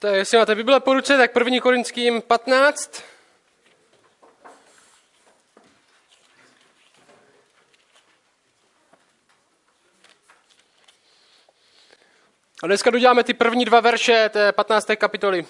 Tak 0.00 0.14
jestli 0.14 0.38
máte 0.38 0.54
Bible 0.54 0.80
po 0.80 0.94
ruce, 0.94 1.16
tak 1.16 1.30
1. 1.36 1.60
Korinským 1.60 2.22
15. 2.22 3.02
A 12.62 12.66
dneska 12.66 12.90
doděláme 12.90 13.24
ty 13.24 13.34
první 13.34 13.64
dva 13.64 13.80
verše 13.80 14.28
té 14.28 14.52
15. 14.52 14.86
kapitoly. 14.96 15.46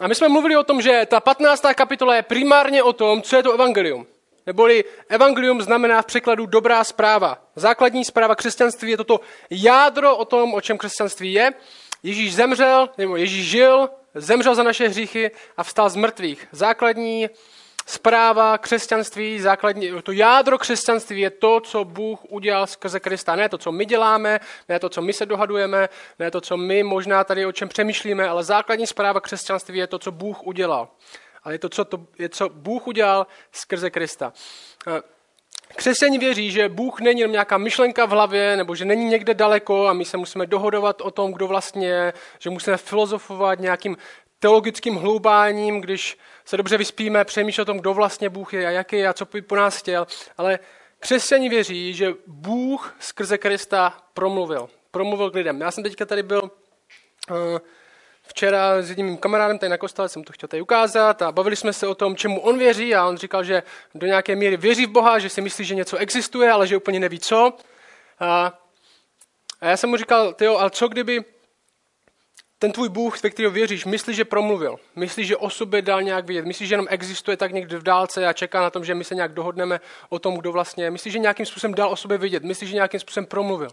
A 0.00 0.08
my 0.08 0.14
jsme 0.14 0.28
mluvili 0.28 0.56
o 0.56 0.64
tom, 0.64 0.82
že 0.82 1.06
ta 1.10 1.20
15. 1.20 1.62
kapitola 1.74 2.16
je 2.16 2.22
primárně 2.22 2.82
o 2.82 2.92
tom, 2.92 3.22
co 3.22 3.36
je 3.36 3.42
to 3.42 3.52
evangelium. 3.52 4.06
Neboli 4.46 4.84
evangelium 5.08 5.62
znamená 5.62 6.02
v 6.02 6.06
překladu 6.06 6.46
dobrá 6.46 6.84
zpráva. 6.84 7.38
Základní 7.56 8.04
zpráva 8.04 8.34
křesťanství 8.34 8.90
je 8.90 8.96
toto 8.96 9.20
jádro 9.50 10.16
o 10.16 10.24
tom, 10.24 10.54
o 10.54 10.60
čem 10.60 10.78
křesťanství 10.78 11.32
je. 11.32 11.52
Ježíš 12.06 12.34
zemřel, 12.34 12.88
nebo 12.98 13.16
Ježíš 13.16 13.46
žil, 13.46 13.88
zemřel 14.14 14.54
za 14.54 14.62
naše 14.62 14.88
hříchy 14.88 15.30
a 15.56 15.62
vstal 15.62 15.90
z 15.90 15.96
mrtvých. 15.96 16.48
Základní 16.52 17.30
zpráva 17.86 18.58
křesťanství, 18.58 19.40
základní, 19.40 19.90
to 20.02 20.12
jádro 20.12 20.58
křesťanství 20.58 21.20
je 21.20 21.30
to, 21.30 21.60
co 21.60 21.84
Bůh 21.84 22.20
udělal 22.28 22.66
skrze 22.66 23.00
Krista. 23.00 23.36
Ne 23.36 23.48
to, 23.48 23.58
co 23.58 23.72
my 23.72 23.84
děláme, 23.84 24.40
ne 24.68 24.78
to, 24.78 24.88
co 24.88 25.02
my 25.02 25.12
se 25.12 25.26
dohadujeme, 25.26 25.88
ne 26.18 26.30
to, 26.30 26.40
co 26.40 26.56
my 26.56 26.82
možná 26.82 27.24
tady 27.24 27.46
o 27.46 27.52
čem 27.52 27.68
přemýšlíme, 27.68 28.28
ale 28.28 28.44
základní 28.44 28.86
zpráva 28.86 29.20
křesťanství 29.20 29.78
je 29.78 29.86
to, 29.86 29.98
co 29.98 30.12
Bůh 30.12 30.46
udělal. 30.46 30.88
Ale 31.44 31.54
je 31.54 31.58
to, 31.58 31.68
co, 31.68 31.84
to, 31.84 32.06
je, 32.18 32.28
co 32.28 32.48
Bůh 32.48 32.86
udělal 32.86 33.26
skrze 33.52 33.90
Krista. 33.90 34.32
Křesťani 35.76 36.18
věří, 36.18 36.50
že 36.50 36.68
Bůh 36.68 37.00
není 37.00 37.20
jenom 37.20 37.32
nějaká 37.32 37.58
myšlenka 37.58 38.06
v 38.06 38.10
hlavě, 38.10 38.56
nebo 38.56 38.74
že 38.74 38.84
není 38.84 39.04
někde 39.04 39.34
daleko 39.34 39.86
a 39.86 39.92
my 39.92 40.04
se 40.04 40.16
musíme 40.16 40.46
dohodovat 40.46 41.00
o 41.00 41.10
tom, 41.10 41.32
kdo 41.32 41.46
vlastně 41.46 41.88
je, 41.88 42.12
že 42.38 42.50
musíme 42.50 42.76
filozofovat 42.76 43.60
nějakým 43.60 43.96
teologickým 44.38 44.94
hloubáním, 44.94 45.80
když 45.80 46.18
se 46.44 46.56
dobře 46.56 46.76
vyspíme, 46.76 47.24
přemýšlet 47.24 47.62
o 47.62 47.64
tom, 47.64 47.78
kdo 47.78 47.94
vlastně 47.94 48.28
Bůh 48.28 48.54
je 48.54 48.66
a 48.66 48.70
jaký 48.70 48.96
je 48.96 49.08
a 49.08 49.12
co 49.12 49.24
by 49.24 49.42
po 49.42 49.56
nás 49.56 49.76
chtěl. 49.76 50.06
Ale 50.38 50.58
křesťani 50.98 51.48
věří, 51.48 51.94
že 51.94 52.14
Bůh 52.26 52.96
skrze 53.00 53.38
Krista 53.38 53.98
promluvil. 54.14 54.68
Promluvil 54.90 55.30
k 55.30 55.34
lidem. 55.34 55.60
Já 55.60 55.70
jsem 55.70 55.84
teďka 55.84 56.04
tady 56.04 56.22
byl 56.22 56.42
uh, 56.42 57.58
včera 58.26 58.82
s 58.82 58.88
jedním 58.88 59.16
kamarádem 59.16 59.58
tady 59.58 59.70
na 59.70 59.78
kostele, 59.78 60.08
jsem 60.08 60.24
to 60.24 60.32
chtěl 60.32 60.48
tady 60.48 60.62
ukázat 60.62 61.22
a 61.22 61.32
bavili 61.32 61.56
jsme 61.56 61.72
se 61.72 61.86
o 61.86 61.94
tom, 61.94 62.16
čemu 62.16 62.40
on 62.40 62.58
věří 62.58 62.94
a 62.94 63.06
on 63.06 63.16
říkal, 63.16 63.44
že 63.44 63.62
do 63.94 64.06
nějaké 64.06 64.36
míry 64.36 64.56
věří 64.56 64.86
v 64.86 64.90
Boha, 64.90 65.18
že 65.18 65.28
si 65.28 65.40
myslí, 65.40 65.64
že 65.64 65.74
něco 65.74 65.96
existuje, 65.96 66.50
ale 66.50 66.66
že 66.66 66.76
úplně 66.76 67.00
neví 67.00 67.18
co. 67.18 67.52
A, 68.20 68.58
a 69.60 69.66
já 69.66 69.76
jsem 69.76 69.90
mu 69.90 69.96
říkal, 69.96 70.32
tyjo, 70.32 70.56
ale 70.56 70.70
co 70.70 70.88
kdyby 70.88 71.24
ten 72.58 72.72
tvůj 72.72 72.88
Bůh, 72.88 73.22
ve 73.22 73.30
kterého 73.30 73.52
věříš, 73.52 73.84
myslí, 73.84 74.14
že 74.14 74.24
promluvil, 74.24 74.76
myslí, 74.96 75.24
že 75.24 75.36
o 75.36 75.50
sobě 75.50 75.82
dal 75.82 76.02
nějak 76.02 76.26
vidět, 76.26 76.44
myslí, 76.44 76.66
že 76.66 76.74
jenom 76.74 76.86
existuje 76.90 77.36
tak 77.36 77.52
někde 77.52 77.78
v 77.78 77.82
dálce 77.82 78.26
a 78.26 78.32
čeká 78.32 78.60
na 78.60 78.70
tom, 78.70 78.84
že 78.84 78.94
my 78.94 79.04
se 79.04 79.14
nějak 79.14 79.32
dohodneme 79.32 79.80
o 80.08 80.18
tom, 80.18 80.36
kdo 80.36 80.52
vlastně 80.52 80.84
je, 80.84 80.90
myslí, 80.90 81.10
že 81.10 81.18
nějakým 81.18 81.46
způsobem 81.46 81.74
dal 81.74 81.90
o 81.90 81.96
sobě 81.96 82.18
vidět, 82.18 82.42
myslí, 82.42 82.66
že 82.66 82.74
nějakým 82.74 83.00
způsobem 83.00 83.26
promluvil. 83.26 83.70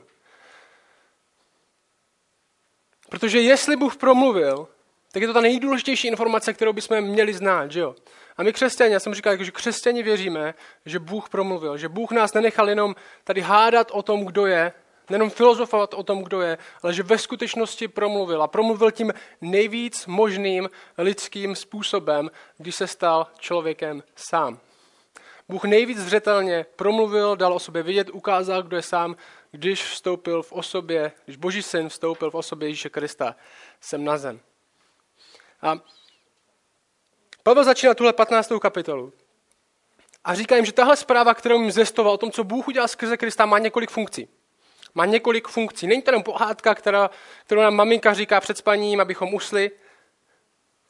Protože 3.14 3.42
jestli 3.42 3.76
Bůh 3.76 3.96
promluvil, 3.96 4.68
tak 5.12 5.22
je 5.22 5.28
to 5.28 5.34
ta 5.34 5.42
nejdůležitější 5.42 6.08
informace, 6.08 6.54
kterou 6.54 6.74
bychom 6.74 7.02
měli 7.02 7.34
znát, 7.34 7.72
že 7.72 7.80
jo? 7.80 7.96
A 8.38 8.44
my 8.44 8.54
křesťané, 8.54 8.90
já 8.90 9.00
jsem 9.00 9.14
říkal, 9.14 9.44
že 9.44 9.52
křesťani 9.52 10.04
věříme, 10.04 10.54
že 10.86 11.00
Bůh 11.00 11.30
promluvil, 11.30 11.78
že 11.78 11.90
Bůh 11.90 12.12
nás 12.12 12.34
nenechal 12.34 12.70
jenom 12.70 12.96
tady 13.24 13.42
hádat 13.42 13.92
o 13.92 14.02
tom, 14.02 14.26
kdo 14.26 14.46
je, 14.46 14.74
nejenom 15.10 15.30
filozofovat 15.30 15.94
o 15.94 16.04
tom, 16.04 16.24
kdo 16.24 16.42
je, 16.42 16.58
ale 16.84 16.94
že 16.94 17.04
ve 17.04 17.18
skutečnosti 17.18 17.88
promluvil. 17.88 18.44
A 18.44 18.48
promluvil 18.48 18.92
tím 18.92 19.14
nejvíc 19.42 20.06
možným 20.06 20.70
lidským 20.98 21.56
způsobem, 21.56 22.32
když 22.58 22.76
se 22.76 22.88
stal 22.88 23.28
člověkem 23.40 24.04
sám. 24.16 24.60
Bůh 25.50 25.64
nejvíc 25.64 25.98
zřetelně 25.98 26.66
promluvil, 26.76 27.36
dal 27.36 27.54
o 27.54 27.60
sobě 27.60 27.84
vidět, 27.84 28.10
ukázal, 28.10 28.64
kdo 28.64 28.78
je 28.78 28.82
sám, 28.82 29.16
když 29.56 29.84
vstoupil 29.84 30.44
v 30.44 30.52
osobě, 30.52 31.12
když 31.26 31.38
Boží 31.38 31.64
syn 31.64 31.90
vstoupil 31.90 32.32
v 32.32 32.36
osobě 32.36 32.70
Ježíše 32.70 32.90
Krista 32.90 33.36
sem 33.82 34.04
na 34.04 34.18
zem. 34.18 34.40
A 35.62 35.80
Pavel 37.44 37.64
začíná 37.64 37.94
tuhle 37.94 38.14
15. 38.14 38.52
kapitolu. 38.62 39.14
A 40.24 40.36
říká 40.36 40.56
jim, 40.56 40.66
že 40.66 40.72
tahle 40.72 40.96
zpráva, 40.96 41.34
kterou 41.34 41.62
jim 41.62 41.72
zvestoval 41.72 42.14
o 42.14 42.18
tom, 42.18 42.32
co 42.32 42.44
Bůh 42.44 42.68
udělal 42.68 42.88
skrze 42.88 43.18
Krista, 43.18 43.46
má 43.46 43.60
několik 43.60 43.90
funkcí. 43.90 44.28
Má 44.94 45.06
několik 45.06 45.48
funkcí. 45.48 45.88
Není 45.88 46.02
to 46.02 46.12
jenom 46.12 46.24
pohádka, 46.24 46.76
která, 46.76 47.10
kterou 47.46 47.62
nám 47.62 47.76
maminka 47.76 48.14
říká 48.14 48.42
před 48.42 48.58
spaním, 48.58 49.02
abychom 49.02 49.34
usli. 49.34 49.72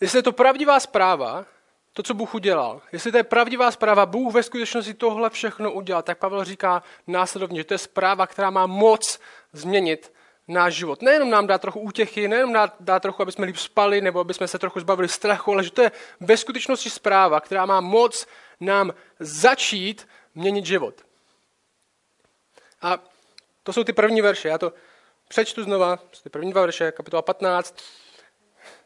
Jestli 0.02 0.20
je 0.20 0.24
to 0.24 0.32
pravdivá 0.32 0.80
zpráva, 0.80 1.46
to, 1.94 2.04
co 2.04 2.14
Bůh 2.14 2.36
udělal, 2.36 2.82
jestli 2.92 3.12
to 3.12 3.18
je 3.18 3.24
pravdivá 3.24 3.72
zpráva, 3.72 4.06
Bůh 4.06 4.34
ve 4.34 4.44
skutečnosti 4.44 4.94
tohle 4.94 5.30
všechno 5.30 5.72
udělal, 5.72 6.04
tak 6.04 6.18
Pavel 6.18 6.44
říká 6.44 6.84
následovně, 7.08 7.60
že 7.60 7.64
to 7.64 7.74
je 7.74 7.78
zpráva, 7.78 8.28
která 8.28 8.50
má 8.50 8.68
moc 8.68 9.20
změnit 9.54 10.14
náš 10.48 10.74
život. 10.74 11.02
Nejenom 11.02 11.30
nám 11.30 11.48
dá 11.48 11.58
trochu 11.58 11.80
útěchy, 11.80 12.28
nejenom 12.28 12.54
dá, 12.54 12.72
dá 12.80 13.00
trochu, 13.00 13.22
aby 13.22 13.32
jsme 13.32 13.46
líp 13.46 13.58
spali, 13.58 14.02
nebo 14.02 14.20
aby 14.20 14.34
jsme 14.34 14.48
se 14.48 14.60
trochu 14.60 14.80
zbavili 14.80 15.08
strachu, 15.08 15.52
ale 15.52 15.64
že 15.64 15.72
to 15.72 15.82
je 15.82 15.92
ve 16.20 16.38
skutečnosti 16.38 16.90
zpráva, 16.90 17.40
která 17.40 17.66
má 17.66 17.82
moc 17.82 18.28
nám 18.60 18.94
začít 19.20 20.08
měnit 20.36 20.66
život. 20.66 21.02
A 22.82 23.00
to 23.64 23.74
jsou 23.74 23.84
ty 23.84 23.94
první 23.94 24.22
verše. 24.22 24.48
Já 24.48 24.58
to 24.58 24.74
přečtu 25.28 25.64
znova, 25.64 26.00
ty 26.24 26.30
první 26.30 26.52
dva 26.52 26.62
verše, 26.62 26.92
kapitola 26.92 27.22
15. 27.22 27.76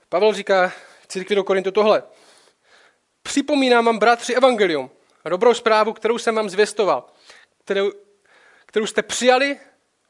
Pavel 0.09 0.34
říká 0.34 0.72
církvi 1.07 1.35
do 1.35 1.44
Korintu 1.44 1.72
tohle. 1.72 2.03
Připomínám 3.28 3.86
vám, 3.86 3.98
bratři, 3.98 4.36
evangelium, 4.36 4.90
dobrou 5.30 5.54
zprávu, 5.54 5.94
kterou 5.94 6.18
jsem 6.18 6.36
vám 6.36 6.50
zvěstoval, 6.50 7.06
kterou, 7.64 7.92
kterou 8.66 8.86
jste 8.86 9.02
přijali, 9.02 9.60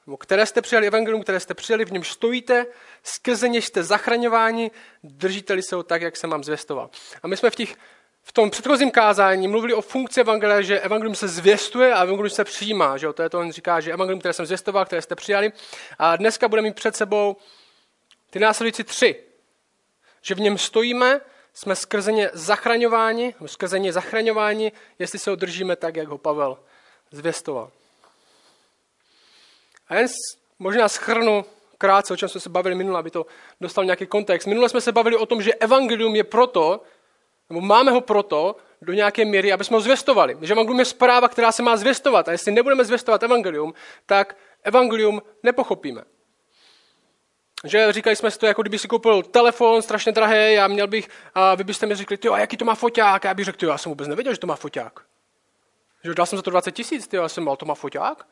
nebo 0.08 0.18
které 0.18 0.46
jste 0.46 0.62
přijali 0.62 0.88
evangelium, 0.88 1.24
které 1.24 1.40
jste 1.40 1.54
přijali, 1.54 1.86
v 1.86 1.92
něm 1.92 2.04
stojíte, 2.04 2.66
skrze 3.04 3.50
něž 3.50 3.66
jste 3.66 3.84
zachraňováni, 3.84 4.72
držíte-li 5.04 5.64
se 5.64 5.76
ho 5.76 5.84
tak, 5.84 6.02
jak 6.02 6.18
jsem 6.18 6.30
vám 6.30 6.44
zvěstoval. 6.44 6.90
A 7.24 7.28
my 7.28 7.38
jsme 7.38 7.50
v 7.50 7.56
těch 7.56 7.76
v 8.24 8.32
tom 8.32 8.50
předchozím 8.50 8.92
kázání 8.92 9.48
mluvili 9.48 9.74
o 9.74 9.82
funkci 9.82 10.20
evangelia, 10.20 10.62
že 10.62 10.80
evangelium 10.80 11.16
se 11.16 11.28
zvěstuje 11.28 11.94
a 11.94 12.04
evangelium 12.04 12.30
se 12.30 12.44
přijímá. 12.44 12.98
Že? 12.98 13.14
To 13.14 13.24
je 13.24 13.30
to, 13.30 13.40
on 13.40 13.52
říká, 13.52 13.80
že 13.80 13.94
evangelium, 13.94 14.20
které 14.20 14.34
jsem 14.34 14.46
zvěstoval, 14.46 14.86
které 14.86 15.02
jste 15.02 15.16
přijali. 15.16 15.52
A 16.00 16.16
dneska 16.16 16.48
budeme 16.48 16.68
mít 16.68 16.76
před 16.76 16.96
sebou 16.96 17.38
ty 18.30 18.40
následující 18.40 18.84
tři. 18.84 19.24
Že 20.22 20.36
v 20.36 20.40
něm 20.40 20.58
stojíme, 20.58 21.22
jsme 21.58 21.76
skrze 21.76 22.12
ně 22.12 22.30
zachraňováni, 22.34 23.36
skrze 23.46 23.80
ně 23.80 23.94
zachraňováni, 23.94 24.72
jestli 25.00 25.20
se 25.20 25.30
ho 25.30 25.36
držíme 25.36 25.76
tak, 25.76 25.96
jak 25.96 26.08
ho 26.08 26.18
Pavel 26.18 26.58
zvěstoval. 27.12 27.72
A 29.88 29.96
jen 29.96 30.08
možná 30.60 30.90
schrnu 30.90 31.46
krátce, 31.78 32.14
o 32.14 32.18
čem 32.18 32.30
jsme 32.30 32.42
se 32.42 32.50
bavili 32.50 32.76
minule, 32.76 33.00
aby 33.00 33.12
to 33.12 33.26
dostal 33.62 33.86
nějaký 33.86 34.08
kontext. 34.08 34.48
Minule 34.48 34.70
jsme 34.70 34.82
se 34.82 34.92
bavili 34.92 35.16
o 35.16 35.26
tom, 35.26 35.42
že 35.42 35.54
evangelium 35.54 36.16
je 36.16 36.24
proto, 36.24 36.82
nebo 37.50 37.62
máme 37.62 37.92
ho 37.92 38.02
proto 38.02 38.56
do 38.82 38.94
nějaké 38.94 39.26
míry, 39.26 39.54
aby 39.54 39.64
jsme 39.64 39.78
ho 39.78 39.82
zvěstovali. 39.82 40.38
Že 40.42 40.54
evangelium 40.54 40.80
je 40.80 40.86
zpráva, 40.86 41.28
která 41.28 41.52
se 41.52 41.64
má 41.64 41.78
zvěstovat. 41.78 42.28
A 42.28 42.32
jestli 42.32 42.52
nebudeme 42.52 42.86
zvěstovat 42.86 43.24
evangelium, 43.24 43.74
tak 44.06 44.38
evangelium 44.64 45.22
nepochopíme. 45.44 46.04
Že 47.64 47.94
říkali 47.94 48.16
jsme 48.16 48.32
si 48.32 48.40
to, 48.40 48.46
jako 48.46 48.62
kdyby 48.62 48.80
si 48.80 48.88
koupil 48.88 49.24
telefon 49.24 49.82
strašně 49.82 50.12
drahý 50.12 50.58
a 50.58 50.68
měl 50.68 50.88
bych, 50.88 51.10
a 51.36 51.56
vy 51.56 51.64
byste 51.64 51.86
mi 51.86 51.96
řekli, 51.96 52.18
ty 52.18 52.30
a 52.30 52.38
jaký 52.38 52.58
to 52.58 52.66
má 52.66 52.76
foťák? 52.76 53.26
A 53.26 53.28
já 53.28 53.34
bych 53.34 53.46
řekl, 53.46 53.66
já 53.66 53.78
jsem 53.78 53.90
vůbec 53.90 54.08
nevěděl, 54.08 54.34
že 54.34 54.40
to 54.40 54.48
má 54.48 54.56
foťák. 54.56 55.00
Že 56.04 56.14
dal 56.14 56.26
jsem 56.26 56.38
za 56.38 56.42
to 56.42 56.52
20 56.52 56.72
tisíc, 56.72 57.10
já 57.14 57.30
jsem 57.30 57.44
mal, 57.44 57.56
to 57.56 57.66
má 57.66 57.76
foťák. 57.76 58.28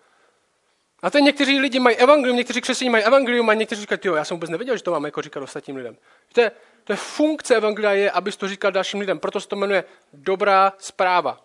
A 1.02 1.10
to 1.10 1.20
někteří 1.20 1.60
lidi 1.60 1.80
mají 1.80 1.96
evangelium, 1.96 2.38
někteří 2.38 2.62
křesťané 2.62 2.92
mají 2.92 3.04
evangelium 3.04 3.50
a 3.50 3.54
někteří 3.54 3.82
říkají, 3.82 4.00
jo, 4.04 4.16
já 4.16 4.26
jsem 4.26 4.38
vůbec 4.38 4.50
nevěděl, 4.50 4.78
že 4.78 4.84
to 4.84 4.92
mám 4.92 5.06
jako 5.06 5.22
říkat 5.22 5.44
ostatním 5.44 5.76
lidem. 5.76 5.98
To 6.34 6.42
je, 6.42 6.52
to 6.84 6.94
je 6.94 6.98
funkce 6.98 7.56
evangelia, 7.56 7.92
je, 7.92 8.12
abys 8.12 8.38
to 8.38 8.48
říkal 8.48 8.72
dalším 8.72 9.00
lidem. 9.00 9.20
Proto 9.20 9.40
se 9.40 9.48
to 9.48 9.56
jmenuje 9.56 9.84
dobrá 10.14 10.74
zpráva. 10.78 11.42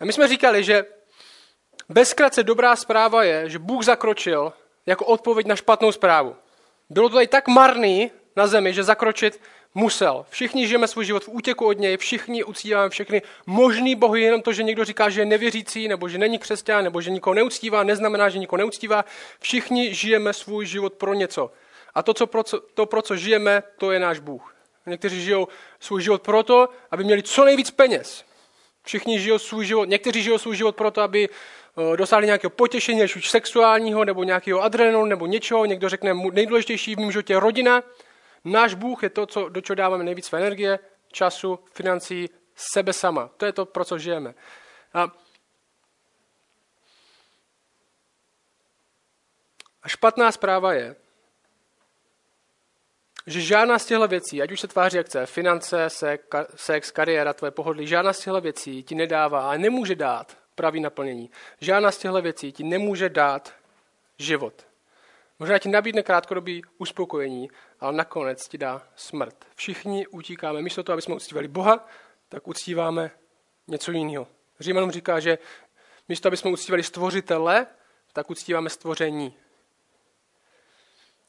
A 0.00 0.04
my 0.04 0.12
jsme 0.12 0.28
říkali, 0.28 0.64
že 0.64 0.84
bezkratce 1.88 2.42
dobrá 2.42 2.76
zpráva 2.76 3.24
je, 3.24 3.50
že 3.50 3.58
Bůh 3.58 3.84
zakročil 3.84 4.52
jako 4.90 5.04
odpověď 5.04 5.46
na 5.46 5.56
špatnou 5.56 5.92
zprávu. 5.92 6.36
Bylo 6.90 7.08
to 7.08 7.14
tady 7.14 7.26
tak 7.26 7.48
marný 7.48 8.10
na 8.36 8.46
zemi, 8.46 8.74
že 8.74 8.82
zakročit 8.82 9.40
musel. 9.74 10.26
Všichni 10.30 10.66
žijeme 10.66 10.88
svůj 10.88 11.04
život 11.04 11.24
v 11.24 11.28
útěku 11.28 11.66
od 11.66 11.78
něj, 11.78 11.96
všichni 11.96 12.44
uctíváme 12.44 12.90
všechny 12.90 13.22
možný 13.46 13.94
bohy, 13.94 14.22
jenom 14.22 14.42
to, 14.42 14.52
že 14.52 14.62
někdo 14.62 14.84
říká, 14.84 15.10
že 15.10 15.20
je 15.20 15.26
nevěřící, 15.26 15.88
nebo 15.88 16.08
že 16.08 16.18
není 16.18 16.38
křesťan, 16.38 16.84
nebo 16.84 17.00
že 17.00 17.10
nikoho 17.10 17.34
neuctívá, 17.34 17.82
neznamená, 17.82 18.28
že 18.28 18.38
nikoho 18.38 18.58
neuctívá. 18.58 19.04
Všichni 19.40 19.94
žijeme 19.94 20.32
svůj 20.32 20.66
život 20.66 20.92
pro 20.92 21.14
něco. 21.14 21.50
A 21.94 22.02
to, 22.02 22.14
co 22.14 22.26
pro, 22.26 22.42
co, 22.42 22.60
to, 22.74 22.86
pro 22.86 23.02
co 23.02 23.16
žijeme, 23.16 23.62
to 23.78 23.92
je 23.92 24.00
náš 24.00 24.18
Bůh. 24.18 24.54
Někteří 24.86 25.22
žijou 25.22 25.48
svůj 25.80 26.02
život 26.02 26.22
proto, 26.22 26.68
aby 26.90 27.04
měli 27.04 27.22
co 27.22 27.44
nejvíc 27.44 27.70
peněz. 27.70 28.24
Všichni 28.82 29.20
žijou 29.20 29.38
svůj 29.38 29.64
život, 29.64 29.88
někteří 29.88 30.22
žijou 30.22 30.38
svůj 30.38 30.56
život 30.56 30.76
proto, 30.76 31.00
aby 31.02 31.28
dosáhli 31.96 32.26
nějakého 32.26 32.50
potěšení, 32.50 33.02
ať 33.02 33.16
už 33.16 33.30
sexuálního, 33.30 34.04
nebo 34.04 34.24
nějakého 34.24 34.60
adrenalinu, 34.60 35.04
nebo 35.04 35.26
něčeho. 35.26 35.64
Někdo 35.64 35.88
řekne, 35.88 36.14
nejdůležitější 36.14 36.94
v 36.94 36.98
mém 36.98 37.12
životě 37.12 37.32
je 37.32 37.40
rodina. 37.40 37.82
Náš 38.44 38.74
Bůh 38.74 39.02
je 39.02 39.10
to, 39.10 39.26
co, 39.26 39.48
do 39.48 39.60
čeho 39.60 39.74
dáváme 39.74 40.04
nejvíc 40.04 40.26
své 40.26 40.38
energie, 40.38 40.78
času, 41.12 41.58
financí, 41.72 42.28
sebe 42.54 42.92
sama. 42.92 43.30
To 43.36 43.46
je 43.46 43.52
to, 43.52 43.66
pro 43.66 43.84
co 43.84 43.98
žijeme. 43.98 44.34
A 44.94 45.12
A 49.82 49.88
špatná 49.88 50.32
zpráva 50.32 50.72
je, 50.72 50.96
že 53.26 53.40
žádná 53.40 53.78
z 53.78 53.86
těchto 53.86 54.08
věcí, 54.08 54.42
ať 54.42 54.52
už 54.52 54.60
se 54.60 54.68
tváří 54.68 54.96
jak 54.96 55.06
chce, 55.06 55.26
finance, 55.26 55.88
sex, 56.54 56.90
kariéra, 56.90 57.32
tvoje 57.32 57.50
pohodlí, 57.50 57.86
žádná 57.86 58.12
z 58.12 58.18
těchto 58.18 58.40
věcí 58.40 58.82
ti 58.82 58.94
nedává 58.94 59.50
a 59.50 59.56
nemůže 59.56 59.94
dát 59.94 60.39
pravý 60.60 60.80
naplnění. 60.80 61.30
Žádná 61.60 61.90
z 61.90 61.98
těchto 61.98 62.22
věcí 62.22 62.52
ti 62.52 62.64
nemůže 62.64 63.08
dát 63.08 63.54
život. 64.18 64.66
Možná 65.38 65.58
ti 65.58 65.68
nabídne 65.68 66.02
krátkodobý 66.02 66.62
uspokojení, 66.78 67.50
ale 67.80 67.92
nakonec 67.92 68.48
ti 68.48 68.58
dá 68.58 68.82
smrt. 68.96 69.34
Všichni 69.54 70.06
utíkáme, 70.06 70.62
místo 70.62 70.82
toho, 70.82 70.94
aby 70.94 71.02
jsme 71.02 71.14
uctívali 71.14 71.48
Boha, 71.48 71.88
tak 72.28 72.48
uctíváme 72.48 73.10
něco 73.68 73.92
jiného. 73.92 74.26
Římanům 74.60 74.90
říká, 74.90 75.20
že 75.20 75.38
místo, 76.08 76.28
aby 76.28 76.36
jsme 76.36 76.50
uctívali 76.50 76.82
stvořitele, 76.82 77.66
tak 78.12 78.30
uctíváme 78.30 78.70
stvoření. 78.70 79.34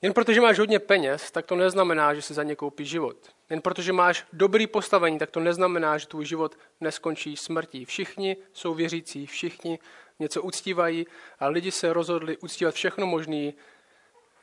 Jen 0.01 0.13
protože 0.13 0.41
máš 0.41 0.59
hodně 0.59 0.79
peněz, 0.79 1.31
tak 1.31 1.45
to 1.45 1.55
neznamená, 1.55 2.13
že 2.13 2.21
si 2.21 2.33
za 2.33 2.43
ně 2.43 2.55
koupíš 2.55 2.89
život. 2.89 3.17
Jen 3.49 3.61
protože 3.61 3.93
máš 3.93 4.25
dobrý 4.33 4.67
postavení, 4.67 5.19
tak 5.19 5.31
to 5.31 5.39
neznamená, 5.39 5.97
že 5.97 6.07
tvůj 6.07 6.25
život 6.25 6.57
neskončí 6.79 7.37
smrtí. 7.37 7.85
Všichni 7.85 8.37
jsou 8.53 8.73
věřící, 8.73 9.25
všichni 9.25 9.79
něco 10.19 10.41
uctívají 10.41 11.07
a 11.39 11.47
lidi 11.47 11.71
se 11.71 11.93
rozhodli 11.93 12.37
uctívat 12.37 12.75
všechno 12.75 13.07
možné, 13.07 13.53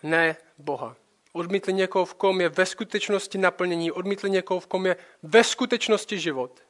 ne 0.02 0.36
Boha. 0.58 0.96
Odmítli 1.32 1.72
někoho, 1.72 2.04
v 2.04 2.14
kom 2.14 2.40
je 2.40 2.48
ve 2.48 2.66
skutečnosti 2.66 3.38
naplnění, 3.38 3.92
odmítli 3.92 4.30
někoho, 4.30 4.60
v 4.60 4.66
kom 4.66 4.86
je 4.86 4.96
ve 5.22 5.44
skutečnosti 5.44 6.18
život. 6.18 6.62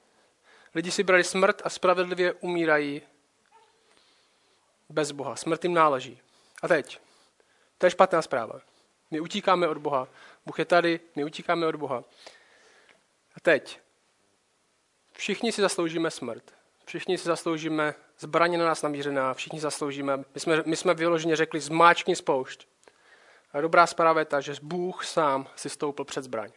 Lidi 0.74 0.90
si 0.90 1.02
brali 1.02 1.24
smrt 1.24 1.62
a 1.64 1.70
spravedlivě 1.70 2.32
umírají 2.32 3.02
bez 4.88 5.12
Boha. 5.12 5.36
Smrt 5.36 5.64
jim 5.64 5.74
náleží. 5.74 6.20
A 6.62 6.68
teď, 6.68 7.00
to 7.78 7.86
je 7.86 7.90
špatná 7.90 8.22
zpráva. 8.22 8.60
My 9.10 9.20
utíkáme 9.20 9.68
od 9.68 9.78
Boha. 9.78 10.08
Bůh 10.46 10.58
je 10.58 10.64
tady, 10.64 11.00
my 11.16 11.24
utíkáme 11.24 11.66
od 11.66 11.76
Boha. 11.76 12.04
A 13.36 13.40
teď. 13.42 13.80
Všichni 15.12 15.52
si 15.52 15.62
zasloužíme 15.62 16.10
smrt. 16.10 16.54
Všichni 16.84 17.18
si 17.18 17.24
zasloužíme 17.24 17.94
zbraně 18.18 18.58
na 18.58 18.64
nás 18.64 18.82
namířená. 18.82 19.34
Všichni 19.34 19.60
zasloužíme. 19.60 20.16
My 20.34 20.40
jsme, 20.40 20.62
my 20.66 20.76
jsme 20.76 20.94
vyloženě 20.94 21.36
řekli 21.36 21.60
zmáčkni 21.60 22.16
spoušť. 22.16 22.68
A 23.52 23.60
dobrá 23.60 23.86
zpráva 23.86 24.20
je 24.20 24.24
ta, 24.24 24.40
že 24.40 24.54
Bůh 24.62 25.04
sám 25.04 25.48
si 25.56 25.68
stoupil 25.70 26.04
před 26.04 26.24
zbraň. 26.24 26.50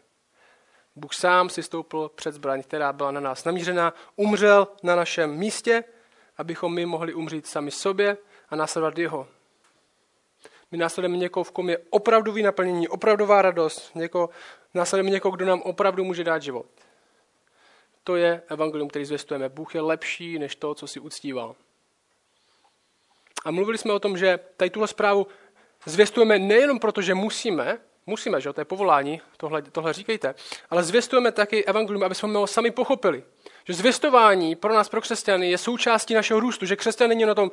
Bůh 0.95 1.13
sám 1.13 1.49
si 1.49 1.63
stoupil 1.63 2.09
před 2.09 2.31
zbraň, 2.31 2.63
která 2.63 2.93
byla 2.93 3.11
na 3.11 3.19
nás 3.19 3.43
namířená, 3.45 3.93
umřel 4.15 4.67
na 4.83 4.95
našem 4.95 5.35
místě, 5.35 5.83
abychom 6.37 6.73
my 6.73 6.85
mohli 6.85 7.13
umřít 7.13 7.47
sami 7.47 7.71
sobě 7.71 8.17
a 8.49 8.55
následovat 8.55 8.97
jeho. 8.97 9.27
My 10.71 10.77
následujeme 10.77 11.17
někoho, 11.17 11.43
v 11.43 11.51
kom 11.51 11.69
je 11.69 11.77
opravdový 11.89 12.43
naplnění, 12.43 12.87
opravdová 12.87 13.41
radost. 13.41 13.91
Někoho, 13.95 14.29
následujeme 14.73 15.09
někoho, 15.09 15.35
kdo 15.35 15.45
nám 15.45 15.61
opravdu 15.61 16.03
může 16.03 16.23
dát 16.23 16.41
život. 16.41 16.65
To 18.03 18.15
je 18.15 18.41
evangelium, 18.47 18.89
který 18.89 19.05
zvěstujeme. 19.05 19.49
Bůh 19.49 19.75
je 19.75 19.81
lepší 19.81 20.39
než 20.39 20.55
to, 20.55 20.75
co 20.75 20.87
si 20.87 20.99
uctíval. 20.99 21.55
A 23.45 23.51
mluvili 23.51 23.77
jsme 23.77 23.93
o 23.93 23.99
tom, 23.99 24.17
že 24.17 24.39
tady 24.57 24.69
tuhle 24.69 24.87
zprávu 24.87 25.27
zvěstujeme 25.85 26.39
nejenom 26.39 26.79
proto, 26.79 27.01
že 27.01 27.13
musíme, 27.13 27.79
musíme, 28.05 28.41
že 28.41 28.53
to 28.53 28.61
je 28.61 28.65
povolání, 28.65 29.21
tohle, 29.37 29.61
tohle 29.61 29.93
říkejte, 29.93 30.35
ale 30.69 30.83
zvěstujeme 30.83 31.31
taky 31.31 31.65
evangelium, 31.65 32.03
aby 32.03 32.15
jsme 32.15 32.37
ho 32.37 32.47
sami 32.47 32.71
pochopili. 32.71 33.23
Že 33.65 33.73
zvěstování 33.73 34.55
pro 34.55 34.73
nás, 34.73 34.89
pro 34.89 35.01
křesťany, 35.01 35.51
je 35.51 35.57
součástí 35.57 36.13
našeho 36.13 36.39
růstu, 36.39 36.65
že 36.65 36.75
křesťan 36.75 37.09
není 37.09 37.25
na 37.25 37.35
tom 37.35 37.51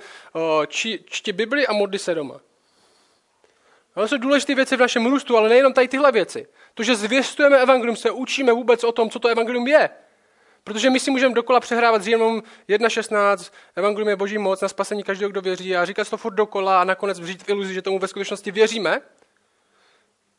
či, 0.66 1.04
čti 1.06 1.32
Bibli 1.32 1.66
a 1.66 1.72
modli 1.72 1.98
se 1.98 2.14
doma. 2.14 2.40
To 4.02 4.08
jsou 4.08 4.18
důležité 4.18 4.54
věci 4.54 4.76
v 4.76 4.80
našem 4.80 5.06
růstu, 5.06 5.36
ale 5.36 5.48
nejenom 5.48 5.72
tady 5.72 5.88
tyhle 5.88 6.12
věci. 6.12 6.46
To, 6.74 6.82
že 6.82 6.96
zvěstujeme 6.96 7.58
evangelium, 7.58 7.96
se 7.96 8.10
učíme 8.10 8.52
vůbec 8.52 8.84
o 8.84 8.92
tom, 8.92 9.10
co 9.10 9.18
to 9.18 9.28
evangelium 9.28 9.66
je. 9.66 9.90
Protože 10.64 10.90
my 10.90 11.00
si 11.00 11.10
můžeme 11.10 11.34
dokola 11.34 11.60
přehrávat 11.60 12.02
Římanům 12.02 12.42
1.16, 12.68 13.52
evangelium 13.76 14.08
je 14.08 14.16
boží 14.16 14.38
moc 14.38 14.60
na 14.60 14.68
spasení 14.68 15.02
každého, 15.02 15.30
kdo 15.30 15.40
věří 15.40 15.76
a 15.76 15.84
říkat 15.84 16.10
to 16.10 16.16
furt 16.16 16.34
dokola 16.34 16.80
a 16.80 16.84
nakonec 16.84 17.18
žít 17.18 17.42
v 17.42 17.48
iluzi, 17.48 17.74
že 17.74 17.82
tomu 17.82 17.98
ve 17.98 18.08
skutečnosti 18.08 18.50
věříme. 18.50 19.00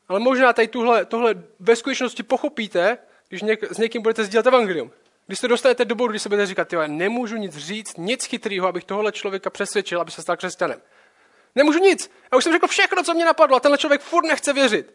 Ale 0.07 0.19
možná 0.19 0.53
tady 0.53 0.67
tuhle, 0.67 1.05
tohle 1.05 1.35
ve 1.59 1.75
skutečnosti 1.75 2.23
pochopíte, 2.23 2.97
když 3.29 3.41
něk, 3.41 3.71
s 3.71 3.77
někým 3.77 4.01
budete 4.01 4.23
sdílet 4.23 4.47
evangelium. 4.47 4.91
Když 5.27 5.39
se 5.39 5.47
dostanete 5.47 5.85
do 5.85 5.95
bodu, 5.95 6.11
kdy 6.11 6.19
se 6.19 6.29
budete 6.29 6.45
říkat, 6.45 6.73
já 6.73 6.87
nemůžu 6.87 7.35
nic 7.35 7.57
říct, 7.57 7.97
nic 7.97 8.25
chytrýho, 8.25 8.67
abych 8.67 8.83
tohle 8.83 9.11
člověka 9.11 9.49
přesvědčil, 9.49 10.01
aby 10.01 10.11
se 10.11 10.21
stal 10.21 10.37
křesťanem. 10.37 10.81
Nemůžu 11.55 11.79
nic. 11.79 12.11
Já 12.31 12.37
už 12.37 12.43
jsem 12.43 12.53
řekl 12.53 12.67
všechno, 12.67 13.03
co 13.03 13.13
mě 13.13 13.25
napadlo 13.25 13.57
a 13.57 13.59
tenhle 13.59 13.77
člověk 13.77 14.01
furt 14.01 14.25
nechce 14.25 14.53
věřit. 14.53 14.93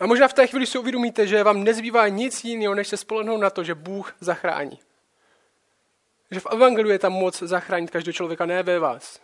A 0.00 0.06
možná 0.06 0.28
v 0.28 0.32
té 0.32 0.46
chvíli 0.46 0.66
si 0.66 0.78
uvědomíte, 0.78 1.26
že 1.26 1.44
vám 1.44 1.64
nezbývá 1.64 2.08
nic 2.08 2.44
jiného, 2.44 2.74
než 2.74 2.88
se 2.88 2.96
spolehnout 2.96 3.40
na 3.40 3.50
to, 3.50 3.64
že 3.64 3.74
Bůh 3.74 4.14
zachrání. 4.20 4.80
Že 6.30 6.40
v 6.40 6.46
Evangeliu 6.46 6.92
je 6.92 6.98
tam 6.98 7.12
moc 7.12 7.42
zachránit 7.42 7.90
každého 7.90 8.12
člověka, 8.12 8.46
ne 8.46 8.62
ve 8.62 8.78
vás. 8.78 9.20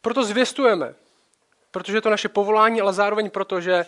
Proto 0.00 0.24
zvěstujeme, 0.24 0.94
protože 1.70 1.96
je 1.96 2.00
to 2.00 2.10
naše 2.10 2.28
povolání, 2.28 2.80
ale 2.80 2.92
zároveň 2.92 3.30
proto, 3.30 3.60
že 3.60 3.86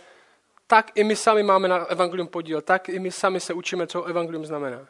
tak 0.67 0.91
i 0.95 1.05
my 1.05 1.17
sami 1.17 1.43
máme 1.43 1.69
na 1.69 1.77
Evangelium 1.77 2.29
podíl, 2.29 2.61
tak 2.61 2.89
i 2.89 2.99
my 2.99 3.11
sami 3.11 3.41
se 3.41 3.55
učíme, 3.55 3.87
co 3.87 4.05
Evangelium 4.05 4.47
znamená. 4.47 4.87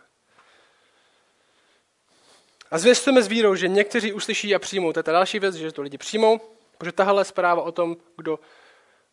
A 2.75 2.79
zvěstujeme 2.79 3.23
s 3.23 3.29
vírou, 3.29 3.55
že 3.55 3.69
někteří 3.69 4.13
uslyší 4.13 4.55
a 4.55 4.59
přijmou. 4.59 4.93
To 4.93 4.99
je 4.99 5.03
ta 5.03 5.13
další 5.13 5.39
věc, 5.39 5.55
že 5.55 5.73
to 5.73 5.83
lidi 5.83 5.99
přijmou, 5.99 6.41
protože 6.79 6.93
tahle 6.93 7.25
zpráva 7.25 7.63
o 7.63 7.73
tom, 7.73 7.97
kdo 8.17 8.39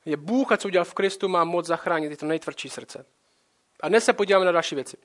je 0.05 0.17
Bůh 0.17 0.51
a 0.51 0.57
co 0.57 0.67
udělal 0.67 0.85
v 0.85 0.93
Kristu, 0.93 1.27
má 1.27 1.43
moc 1.43 1.65
zachránit 1.65 2.11
i 2.11 2.17
to 2.17 2.25
nejtvrdší 2.25 2.69
srdce. 2.69 3.05
A 3.79 3.89
dnes 3.89 4.05
se 4.05 4.13
podíváme 4.13 4.45
na 4.45 4.51
další 4.51 4.75
věci. 4.75 4.97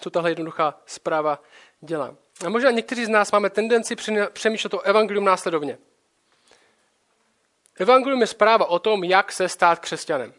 Co 0.00 0.10
tahle 0.10 0.30
jednoduchá 0.30 0.80
zpráva 0.86 1.42
dělá. 1.80 2.16
A 2.46 2.48
možná 2.48 2.70
někteří 2.70 3.04
z 3.04 3.08
nás 3.08 3.32
máme 3.32 3.50
tendenci 3.50 3.96
přemýšlet 4.32 4.74
o 4.74 4.80
evangelium 4.80 5.24
následovně. 5.24 5.78
Evangelium 7.76 8.20
je 8.20 8.26
zpráva 8.26 8.66
o 8.66 8.78
tom, 8.78 9.04
jak 9.04 9.32
se 9.32 9.48
stát 9.48 9.78
křesťanem. 9.78 10.34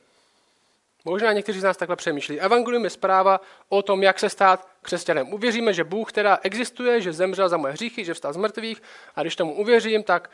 Možná 1.05 1.33
někteří 1.33 1.59
z 1.59 1.63
nás 1.63 1.77
takhle 1.77 1.95
přemýšlí. 1.95 2.39
Evangelium 2.39 2.83
je 2.83 2.89
zpráva 2.89 3.41
o 3.69 3.81
tom, 3.81 4.03
jak 4.03 4.19
se 4.19 4.29
stát 4.29 4.67
křesťanem. 4.81 5.33
Uvěříme, 5.33 5.73
že 5.73 5.83
Bůh 5.83 6.11
teda 6.11 6.39
existuje, 6.43 7.01
že 7.01 7.13
zemřel 7.13 7.49
za 7.49 7.57
moje 7.57 7.73
hříchy, 7.73 8.05
že 8.05 8.13
vstal 8.13 8.33
z 8.33 8.37
mrtvých 8.37 8.81
a 9.15 9.21
když 9.21 9.35
tomu 9.35 9.53
uvěřím, 9.53 10.03
tak 10.03 10.29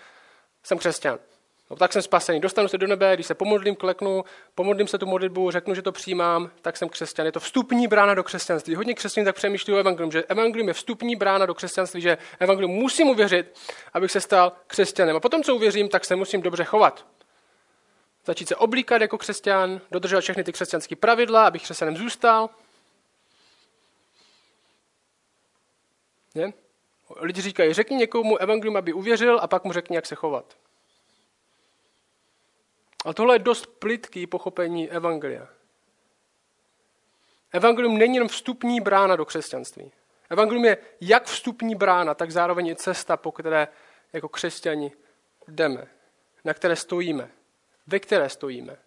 jsem 0.64 0.78
křesťan. 0.78 1.20
No, 1.70 1.76
tak 1.76 1.94
jsem 1.94 2.02
spasený. 2.02 2.40
Dostanu 2.40 2.68
se 2.68 2.78
do 2.78 2.88
nebe, 2.88 3.14
když 3.14 3.28
se 3.28 3.36
pomodlím, 3.36 3.76
kleknu, 3.76 4.24
pomodlím 4.56 4.88
se 4.88 4.98
tu 4.98 5.06
modlitbu, 5.06 5.52
řeknu, 5.52 5.76
že 5.76 5.82
to 5.82 5.92
přijímám, 5.92 6.50
tak 6.62 6.78
jsem 6.78 6.90
křesťan. 6.90 7.26
Je 7.26 7.32
to 7.32 7.40
vstupní 7.40 7.88
brána 7.88 8.14
do 8.14 8.24
křesťanství. 8.24 8.76
Hodně 8.76 8.94
křesťanů 8.94 9.26
tak 9.26 9.36
přemýšlí 9.36 9.74
o 9.74 9.78
evangelium, 9.78 10.12
že 10.12 10.24
evangelium 10.24 10.68
je 10.68 10.74
vstupní 10.74 11.16
brána 11.16 11.46
do 11.46 11.54
křesťanství, 11.54 12.02
že 12.02 12.18
evangelium 12.40 12.72
musím 12.72 13.10
uvěřit, 13.10 13.60
abych 13.94 14.12
se 14.12 14.22
stal 14.22 14.52
křesťanem. 14.68 15.16
A 15.16 15.20
potom, 15.20 15.44
co 15.44 15.56
uvěřím, 15.56 15.90
tak 15.90 16.06
se 16.06 16.16
musím 16.16 16.42
dobře 16.42 16.64
chovat 16.64 17.06
začít 18.28 18.48
se 18.48 18.56
oblíkat 18.56 19.02
jako 19.02 19.18
křesťan, 19.18 19.82
dodržovat 19.92 20.22
všechny 20.22 20.44
ty 20.44 20.54
křesťanské 20.54 20.96
pravidla, 20.96 21.48
abych 21.48 21.64
křesťanem 21.64 21.98
zůstal. 21.98 22.50
Ne? 26.36 26.54
Lidi 27.16 27.42
říkají, 27.42 27.74
řekni 27.74 27.98
někomu 27.98 28.38
evangelium, 28.38 28.78
aby 28.78 28.94
uvěřil 28.94 29.40
a 29.42 29.48
pak 29.48 29.64
mu 29.64 29.74
řekni, 29.74 29.96
jak 29.96 30.06
se 30.06 30.16
chovat. 30.16 30.58
Ale 33.06 33.14
tohle 33.14 33.36
je 33.36 33.40
dost 33.40 33.66
plitký 33.66 34.28
pochopení 34.28 34.90
evangelia. 34.90 35.48
Evangelium 37.52 37.98
není 37.98 38.16
jenom 38.16 38.28
vstupní 38.28 38.82
brána 38.82 39.16
do 39.16 39.26
křesťanství. 39.26 39.92
Evangelium 40.30 40.66
je 40.66 40.78
jak 41.02 41.26
vstupní 41.26 41.76
brána, 41.76 42.14
tak 42.14 42.32
zároveň 42.32 42.68
i 42.68 42.76
cesta, 42.76 43.18
po 43.18 43.32
které 43.32 43.68
jako 44.14 44.30
křesťani 44.30 44.92
jdeme, 45.48 45.88
na 46.46 46.54
které 46.54 46.76
stojíme 46.76 47.37
ve 47.88 48.00
které 48.00 48.30
stojíme. 48.30 48.78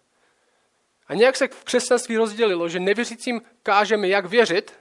A 1.07 1.13
nějak 1.13 1.35
se 1.35 1.47
v 1.47 1.63
křesťanství 1.63 2.17
rozdělilo, 2.17 2.69
že 2.69 2.79
nevěřícím 2.79 3.41
kážeme, 3.63 4.07
jak 4.07 4.25
věřit, 4.25 4.79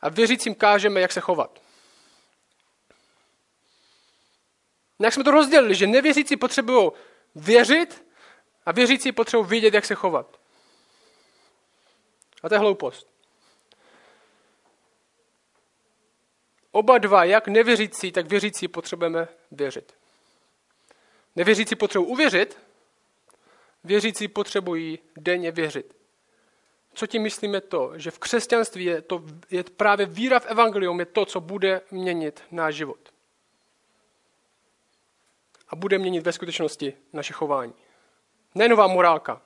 a 0.00 0.08
věřícím 0.08 0.54
kážeme, 0.54 1.00
jak 1.00 1.12
se 1.12 1.20
chovat. 1.20 1.62
Nějak 4.98 5.14
jsme 5.14 5.24
to 5.24 5.30
rozdělili, 5.30 5.74
že 5.74 5.86
nevěřící 5.86 6.36
potřebují 6.36 6.90
věřit 7.34 8.06
a 8.66 8.72
věřící 8.72 9.12
potřebují 9.12 9.48
vědět, 9.48 9.74
jak 9.74 9.84
se 9.84 9.94
chovat. 9.94 10.40
A 12.42 12.48
to 12.48 12.54
je 12.54 12.58
hloupost. 12.58 13.14
oba 16.74 16.98
dva, 16.98 17.24
jak 17.24 17.48
nevěřící, 17.48 18.12
tak 18.12 18.26
věřící 18.26 18.68
potřebujeme 18.68 19.28
věřit. 19.50 19.94
Nevěřící 21.36 21.76
potřebují 21.76 22.10
uvěřit, 22.10 22.58
věřící 23.84 24.28
potřebují 24.28 24.98
denně 25.16 25.50
věřit. 25.50 25.96
Co 26.94 27.06
tím 27.06 27.22
myslíme 27.22 27.60
to, 27.60 27.92
že 27.96 28.10
v 28.10 28.18
křesťanství 28.18 28.84
je, 28.84 29.02
to, 29.02 29.24
je 29.50 29.64
právě 29.64 30.06
víra 30.06 30.40
v 30.40 30.46
evangelium 30.46 31.00
je 31.00 31.06
to, 31.06 31.26
co 31.26 31.40
bude 31.40 31.80
měnit 31.90 32.42
náš 32.50 32.74
život. 32.74 33.12
A 35.68 35.76
bude 35.76 35.98
měnit 35.98 36.20
ve 36.20 36.32
skutečnosti 36.32 36.94
naše 37.12 37.32
chování. 37.32 37.74
Ne 38.54 38.68
nová 38.68 38.86
morálka. 38.86 39.42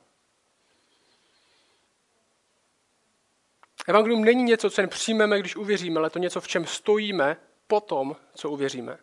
Evangelium 3.86 4.24
není 4.24 4.42
něco, 4.42 4.70
co 4.70 4.80
jen 4.80 4.90
přijmeme, 4.90 5.38
když 5.40 5.56
uvěříme, 5.56 5.98
ale 5.98 6.10
to 6.10 6.18
něco, 6.18 6.40
v 6.40 6.48
čem 6.48 6.66
stojíme 6.66 7.36
po 7.66 7.80
tom, 7.80 8.16
co 8.34 8.50
uvěříme. 8.50 8.98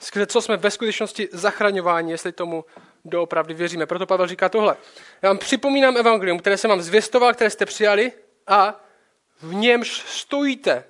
Skrze 0.00 0.26
co 0.26 0.42
jsme 0.42 0.56
ve 0.56 0.70
skutečnosti 0.70 1.28
zachraňováni, 1.32 2.12
jestli 2.12 2.32
tomu 2.32 2.64
doopravdy 3.10 3.54
věříme. 3.54 3.86
Proto 3.86 4.06
Pavel 4.06 4.26
říká 4.26 4.48
tohle. 4.48 4.76
Já 5.22 5.28
vám 5.28 5.38
připomínám 5.38 5.96
evangelium, 5.96 6.38
které 6.38 6.58
jsem 6.58 6.70
vám 6.70 6.82
zvěstoval, 6.82 7.34
které 7.34 7.50
jste 7.50 7.66
přijali 7.66 8.12
a 8.46 8.80
v 9.40 9.54
němž 9.54 9.88
stojíte. 10.06 10.84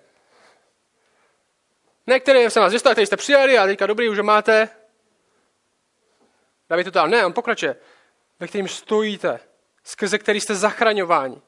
Ne, 2.06 2.20
které 2.20 2.50
jsem 2.50 2.60
vám 2.60 2.70
zvěstoval, 2.70 2.94
které 2.94 3.06
jste 3.06 3.16
přijali 3.16 3.58
a 3.58 3.66
teďka 3.66 3.86
dobrý, 3.86 4.08
už 4.08 4.18
ho 4.18 4.24
máte. 4.24 4.68
David 6.68 6.84
to 6.84 6.90
dál. 6.90 7.08
Ne, 7.08 7.26
on 7.26 7.32
pokračuje. 7.32 7.76
Ve 8.40 8.48
kterým 8.48 8.68
stojíte, 8.68 9.40
skrze 9.84 10.18
který 10.18 10.40
jste 10.40 10.54
zachraňováni. 10.54 11.42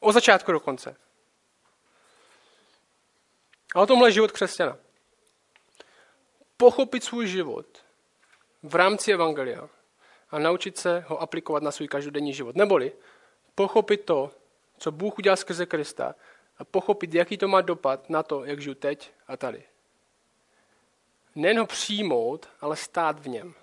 O 0.00 0.12
začátku 0.12 0.52
do 0.52 0.60
konce. 0.60 0.96
A 3.74 3.80
o 3.80 3.86
tomhle 3.86 4.12
život 4.12 4.32
křesťana. 4.32 4.76
Pochopit 6.56 7.04
svůj 7.04 7.26
život 7.26 7.66
v 8.62 8.74
rámci 8.74 9.12
Evangelia 9.12 9.68
a 10.30 10.38
naučit 10.38 10.78
se 10.78 11.04
ho 11.08 11.22
aplikovat 11.22 11.62
na 11.62 11.70
svůj 11.70 11.88
každodenní 11.88 12.32
život. 12.32 12.56
Neboli 12.56 12.92
pochopit 13.54 14.04
to, 14.04 14.30
co 14.78 14.92
Bůh 14.92 15.18
udělal 15.18 15.36
skrze 15.36 15.66
Krista 15.66 16.14
a 16.58 16.64
pochopit, 16.64 17.14
jaký 17.14 17.36
to 17.36 17.48
má 17.48 17.60
dopad 17.60 18.10
na 18.10 18.22
to, 18.22 18.44
jak 18.44 18.60
žiju 18.60 18.74
teď 18.74 19.10
a 19.28 19.36
tady. 19.36 19.62
Nejen 21.34 21.58
ho 21.58 21.66
přijmout, 21.66 22.48
ale 22.60 22.76
stát 22.76 23.20
v 23.20 23.28
něm. 23.28 23.54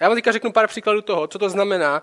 Já 0.00 0.08
vám 0.08 0.16
teďka 0.16 0.32
řeknu 0.32 0.52
pár 0.52 0.68
příkladů 0.68 1.02
toho, 1.02 1.26
co 1.26 1.38
to 1.38 1.48
znamená, 1.48 2.02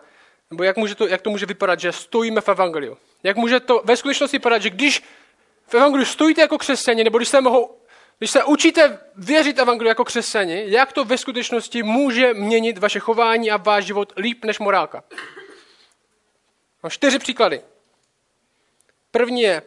nebo 0.52 0.64
jak, 0.64 0.78
může 0.78 0.96
to, 0.96 1.08
jak 1.08 1.22
to 1.22 1.30
může 1.30 1.46
vypadat, 1.46 1.80
že 1.80 1.92
stojíme 1.92 2.42
v 2.42 2.50
Evangeliu. 2.50 2.98
Jak 3.24 3.38
může 3.38 3.60
to 3.60 3.82
ve 3.84 3.98
skutečnosti 3.98 4.38
vypadat, 4.38 4.62
že 4.62 4.70
když 4.70 5.04
v 5.68 5.74
Evangeliu 5.74 6.06
stojíte 6.06 6.42
jako 6.42 6.58
křesťani, 6.58 7.04
nebo 7.04 7.18
když 7.18 7.30
se, 7.30 7.42
mohou, 7.42 7.78
když 8.18 8.32
se 8.32 8.44
učíte 8.44 9.00
věřit 9.16 9.60
Evangeliu 9.60 9.90
jako 9.90 10.06
křesťani, 10.06 10.64
jak 10.68 10.94
to 10.94 11.06
ve 11.06 11.18
skutečnosti 11.18 11.84
může 11.84 12.34
měnit 12.34 12.78
vaše 12.78 13.00
chování 13.00 13.52
a 13.52 13.58
váš 13.58 13.86
život 13.86 14.14
líp 14.18 14.46
než 14.46 14.60
morálka. 14.60 15.04
Mám 16.84 16.90
čtyři 16.90 17.20
příklady. 17.20 17.62
První 19.12 19.42
je, 19.42 19.62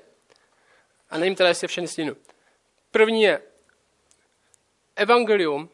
a 1.11 1.19
nevím 1.19 1.35
teda, 1.35 1.49
jestli 1.49 1.65
je 1.65 1.69
všechny 1.69 1.89
stínu. 1.89 2.17
První 2.91 3.23
je, 3.23 3.43
Evangelium, 4.97 5.69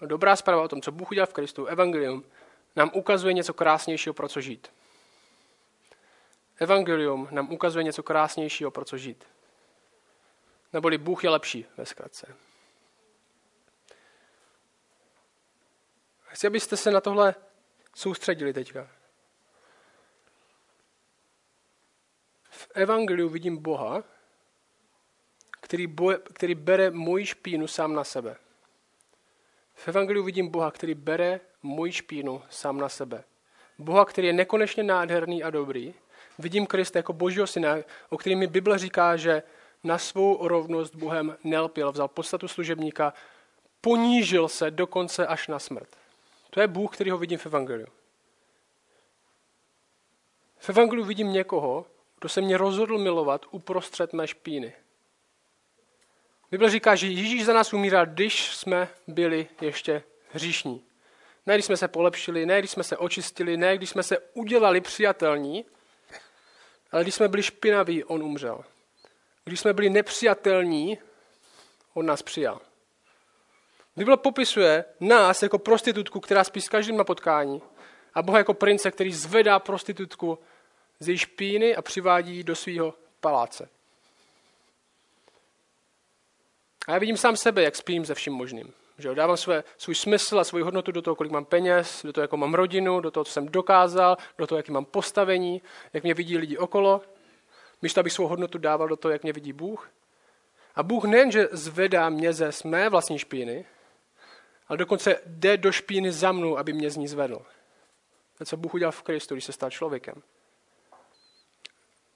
dobrá 0.00 0.36
zpráva 0.36 0.62
o 0.62 0.68
tom, 0.68 0.82
co 0.82 0.92
Bůh 0.92 1.10
udělal 1.10 1.26
v 1.26 1.32
Kristu, 1.32 1.66
Evangelium, 1.66 2.24
nám 2.76 2.90
ukazuje 2.94 3.34
něco 3.34 3.54
krásnějšího, 3.54 4.14
pro 4.14 4.28
co 4.28 4.40
žít. 4.40 4.70
Evangelium 6.58 7.28
nám 7.30 7.52
ukazuje 7.52 7.84
něco 7.84 8.02
krásnějšího, 8.02 8.70
pro 8.70 8.84
co 8.84 8.98
žít. 8.98 9.24
Neboli 10.72 10.98
Bůh 10.98 11.24
je 11.24 11.30
lepší, 11.30 11.66
ve 11.76 11.86
zkratce. 11.86 12.36
Chci, 16.26 16.46
abyste 16.46 16.76
se 16.76 16.90
na 16.90 17.00
tohle 17.00 17.34
soustředili 17.94 18.52
teďka. 18.52 18.90
V 22.50 22.68
Evangeliu 22.74 23.28
vidím 23.28 23.56
Boha, 23.56 24.04
který, 25.60 25.86
boje, 25.86 26.18
který 26.18 26.54
bere 26.54 26.90
moji 26.90 27.26
špínu 27.26 27.66
sám 27.66 27.94
na 27.94 28.04
sebe. 28.04 28.36
V 29.74 29.88
Evangeliu 29.88 30.24
vidím 30.24 30.48
Boha, 30.48 30.70
který 30.70 30.94
bere 30.94 31.40
moji 31.62 31.92
špínu 31.92 32.42
sám 32.50 32.78
na 32.78 32.88
sebe. 32.88 33.24
Boha, 33.78 34.04
který 34.04 34.26
je 34.26 34.32
nekonečně 34.32 34.82
nádherný 34.82 35.42
a 35.42 35.50
dobrý. 35.50 35.94
Vidím 36.38 36.66
Krista 36.66 36.98
jako 36.98 37.12
božího 37.12 37.46
syna, 37.46 37.76
o 38.08 38.18
kterým 38.18 38.38
mi 38.38 38.46
Bible 38.46 38.78
říká, 38.78 39.16
že 39.16 39.42
na 39.84 39.98
svou 39.98 40.48
rovnost 40.48 40.94
Bohem 40.94 41.36
nelpěl, 41.44 41.92
vzal 41.92 42.08
podstatu 42.08 42.48
služebníka, 42.48 43.12
ponížil 43.80 44.48
se 44.48 44.70
dokonce 44.70 45.26
až 45.26 45.48
na 45.48 45.58
smrt. 45.58 45.96
To 46.50 46.60
je 46.60 46.66
Bůh, 46.66 46.94
který 46.94 47.10
ho 47.10 47.18
vidím 47.18 47.38
v 47.38 47.46
Evangeliu. 47.46 47.86
V 50.58 50.68
Evangeliu 50.68 51.04
vidím 51.04 51.32
někoho, 51.32 51.86
kdo 52.20 52.28
se 52.28 52.40
mě 52.40 52.56
rozhodl 52.56 52.98
milovat 52.98 53.46
uprostřed 53.50 54.12
mé 54.12 54.26
špíny. 54.26 54.72
Bible 56.50 56.70
říká, 56.70 56.94
že 56.94 57.06
Ježíš 57.06 57.44
za 57.44 57.52
nás 57.52 57.72
umíral, 57.72 58.06
když 58.06 58.56
jsme 58.56 58.88
byli 59.06 59.48
ještě 59.60 60.02
hříšní. 60.32 60.84
Ne, 61.46 61.54
když 61.54 61.66
jsme 61.66 61.76
se 61.76 61.88
polepšili, 61.88 62.46
ne, 62.46 62.58
když 62.58 62.70
jsme 62.70 62.84
se 62.84 62.96
očistili, 62.96 63.56
ne, 63.56 63.76
když 63.76 63.90
jsme 63.90 64.02
se 64.02 64.18
udělali 64.18 64.80
přijatelní, 64.80 65.64
ale 66.92 67.02
když 67.02 67.14
jsme 67.14 67.28
byli 67.28 67.42
špinaví, 67.42 68.04
on 68.04 68.22
umřel. 68.22 68.64
Když 69.44 69.60
jsme 69.60 69.72
byli 69.72 69.90
nepřijatelní, 69.90 70.98
on 71.94 72.06
nás 72.06 72.22
přijal. 72.22 72.60
Bible 73.96 74.16
popisuje 74.16 74.84
nás 75.00 75.42
jako 75.42 75.58
prostitutku, 75.58 76.20
která 76.20 76.44
spí 76.44 76.60
s 76.60 76.68
každým 76.68 76.96
na 76.96 77.04
potkání 77.04 77.62
a 78.14 78.22
Boha 78.22 78.38
jako 78.38 78.54
prince, 78.54 78.90
který 78.90 79.12
zvedá 79.12 79.58
prostitutku 79.58 80.38
z 81.00 81.08
její 81.08 81.18
špíny 81.18 81.76
a 81.76 81.82
přivádí 81.82 82.36
ji 82.36 82.44
do 82.44 82.56
svého 82.56 82.94
paláce. 83.20 83.68
A 86.88 86.92
já 86.92 86.98
vidím 86.98 87.16
sám 87.16 87.36
sebe, 87.36 87.62
jak 87.62 87.76
spím 87.76 88.04
se 88.04 88.14
vším 88.14 88.32
možným. 88.32 88.72
Že 88.98 89.14
dávám 89.14 89.36
své, 89.36 89.64
svůj 89.78 89.94
smysl 89.94 90.40
a 90.40 90.44
svou 90.44 90.64
hodnotu 90.64 90.92
do 90.92 91.02
toho, 91.02 91.14
kolik 91.16 91.32
mám 91.32 91.44
peněz, 91.44 92.00
do 92.04 92.12
toho, 92.12 92.22
jakou 92.22 92.36
mám 92.36 92.54
rodinu, 92.54 93.00
do 93.00 93.10
toho, 93.10 93.24
co 93.24 93.32
jsem 93.32 93.48
dokázal, 93.48 94.16
do 94.38 94.46
toho, 94.46 94.56
jaký 94.56 94.72
mám 94.72 94.84
postavení, 94.84 95.62
jak 95.92 96.02
mě 96.02 96.14
vidí 96.14 96.38
lidi 96.38 96.58
okolo. 96.58 97.00
Místo, 97.82 98.00
abych 98.00 98.12
svou 98.12 98.26
hodnotu 98.26 98.58
dával 98.58 98.88
do 98.88 98.96
toho, 98.96 99.12
jak 99.12 99.22
mě 99.22 99.32
vidí 99.32 99.52
Bůh. 99.52 99.90
A 100.74 100.82
Bůh 100.82 101.04
nejenže 101.04 101.48
zvedá 101.52 102.08
mě 102.08 102.32
ze 102.32 102.50
mé 102.64 102.88
vlastní 102.88 103.18
špíny, 103.18 103.64
ale 104.68 104.76
dokonce 104.76 105.20
jde 105.26 105.56
do 105.56 105.72
špíny 105.72 106.12
za 106.12 106.32
mnou, 106.32 106.58
aby 106.58 106.72
mě 106.72 106.90
z 106.90 106.96
ní 106.96 107.08
zvedl. 107.08 107.42
To, 108.38 108.44
co 108.44 108.56
Bůh 108.56 108.74
udělal 108.74 108.92
v 108.92 109.02
Kristu, 109.02 109.34
když 109.34 109.44
se 109.44 109.52
stal 109.52 109.70
člověkem. 109.70 110.22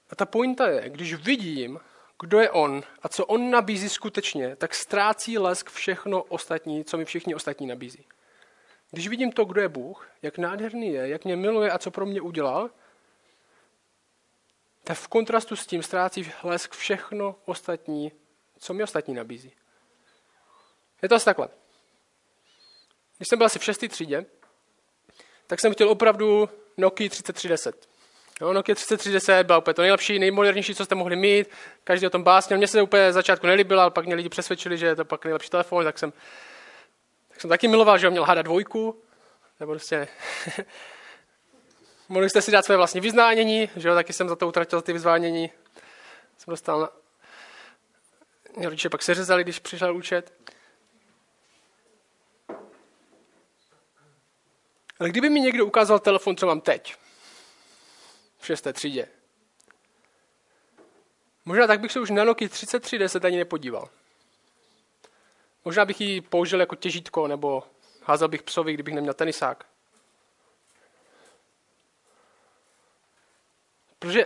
A 0.09 0.15
ta 0.15 0.25
pointa 0.25 0.67
je, 0.67 0.89
když 0.89 1.13
vidím, 1.13 1.79
kdo 2.19 2.39
je 2.39 2.51
on 2.51 2.83
a 3.01 3.09
co 3.09 3.25
on 3.25 3.51
nabízí 3.51 3.89
skutečně, 3.89 4.55
tak 4.55 4.75
ztrácí 4.75 5.37
lesk 5.37 5.69
všechno 5.69 6.23
ostatní, 6.23 6.83
co 6.83 6.97
mi 6.97 7.05
všichni 7.05 7.35
ostatní 7.35 7.67
nabízí. 7.67 8.05
Když 8.91 9.07
vidím 9.07 9.31
to, 9.31 9.45
kdo 9.45 9.61
je 9.61 9.69
Bůh, 9.69 10.07
jak 10.21 10.37
nádherný 10.37 10.93
je, 10.93 11.07
jak 11.07 11.25
mě 11.25 11.35
miluje 11.35 11.71
a 11.71 11.77
co 11.77 11.91
pro 11.91 12.05
mě 12.05 12.21
udělal, 12.21 12.69
tak 14.85 14.97
v 14.97 15.07
kontrastu 15.07 15.55
s 15.55 15.65
tím 15.65 15.83
ztrácí 15.83 16.31
lesk 16.43 16.73
všechno 16.73 17.35
ostatní, 17.45 18.11
co 18.59 18.73
mi 18.73 18.83
ostatní 18.83 19.13
nabízí. 19.13 19.51
Je 21.01 21.09
to 21.09 21.15
asi 21.15 21.25
takhle. 21.25 21.49
Když 23.17 23.27
jsem 23.27 23.37
byl 23.37 23.45
asi 23.45 23.59
v 23.59 23.63
šestý 23.63 23.87
třídě, 23.87 24.25
tak 25.47 25.59
jsem 25.59 25.73
chtěl 25.73 25.89
opravdu 25.89 26.49
Nokia 26.77 27.09
3310. 27.09 27.89
Jo, 28.41 28.53
Nokia 28.53 28.75
3310 28.75 29.43
byla 29.43 29.57
úplně 29.57 29.73
to 29.73 29.81
nejlepší, 29.81 30.19
nejmodernější, 30.19 30.75
co 30.75 30.85
jste 30.85 30.95
mohli 30.95 31.15
mít. 31.15 31.47
Každý 31.83 32.07
o 32.07 32.09
tom 32.09 32.23
básnil. 32.23 32.57
Mně 32.57 32.67
se 32.67 32.81
úplně 32.81 33.13
začátku 33.13 33.47
nelíbil, 33.47 33.81
ale 33.81 33.91
pak 33.91 34.05
mě 34.05 34.15
lidi 34.15 34.29
přesvědčili, 34.29 34.77
že 34.77 34.85
je 34.85 34.95
to 34.95 35.05
pak 35.05 35.25
nejlepší 35.25 35.49
telefon, 35.49 35.83
tak 35.83 35.99
jsem, 35.99 36.13
tak 37.29 37.41
jsem 37.41 37.49
taky 37.49 37.67
miloval, 37.67 37.97
že 37.97 38.07
ho 38.07 38.11
měl 38.11 38.23
hada 38.23 38.41
dvojku. 38.41 39.01
Nebo 39.59 39.71
prostě... 39.71 40.07
Mohli 42.09 42.29
jste 42.29 42.41
si 42.41 42.51
dát 42.51 42.65
své 42.65 42.77
vlastní 42.77 43.01
vyznánění, 43.01 43.69
že 43.75 43.87
jo, 43.87 43.95
taky 43.95 44.13
jsem 44.13 44.29
za 44.29 44.35
to 44.35 44.47
utratil 44.47 44.81
ty 44.81 44.93
vyzvánění. 44.93 45.51
Jsem 46.37 46.51
dostal 46.51 46.79
na... 46.79 46.89
Mě 48.57 48.65
rodiče 48.65 48.89
pak 48.89 49.03
seřezali, 49.03 49.43
když 49.43 49.59
přišel 49.59 49.95
účet. 49.95 50.33
Ale 54.99 55.09
kdyby 55.09 55.29
mi 55.29 55.39
někdo 55.39 55.65
ukázal 55.65 55.99
telefon, 55.99 56.37
co 56.37 56.47
mám 56.47 56.61
teď, 56.61 56.95
v 58.37 58.45
šesté 58.45 58.73
třídě. 58.73 59.07
Možná 61.45 61.67
tak 61.67 61.79
bych 61.79 61.91
se 61.91 61.99
už 61.99 62.09
na 62.09 62.23
Nokia 62.23 62.49
3310 62.49 63.25
ani 63.25 63.37
nepodíval. 63.37 63.89
Možná 65.65 65.85
bych 65.85 66.01
ji 66.01 66.21
použil 66.21 66.59
jako 66.59 66.75
těžítko, 66.75 67.27
nebo 67.27 67.63
házel 68.03 68.27
bych 68.27 68.43
psovi, 68.43 68.73
kdybych 68.73 68.93
neměl 68.93 69.13
tenisák. 69.13 69.65
Protože 73.99 74.25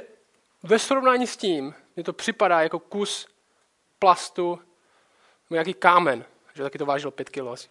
ve 0.64 0.80
srovnání 0.80 1.28
s 1.28 1.38
tím, 1.38 1.76
mě 1.96 2.04
to 2.04 2.14
připadá 2.14 2.62
jako 2.62 2.80
kus 2.80 3.28
plastu, 4.00 4.56
nebo 5.50 5.56
nějaký 5.56 5.74
kámen, 5.74 6.26
že 6.54 6.64
taky 6.64 6.78
to 6.78 6.86
vážilo 6.86 7.12
pět 7.12 7.30
kilo 7.30 7.52
asi. 7.52 7.70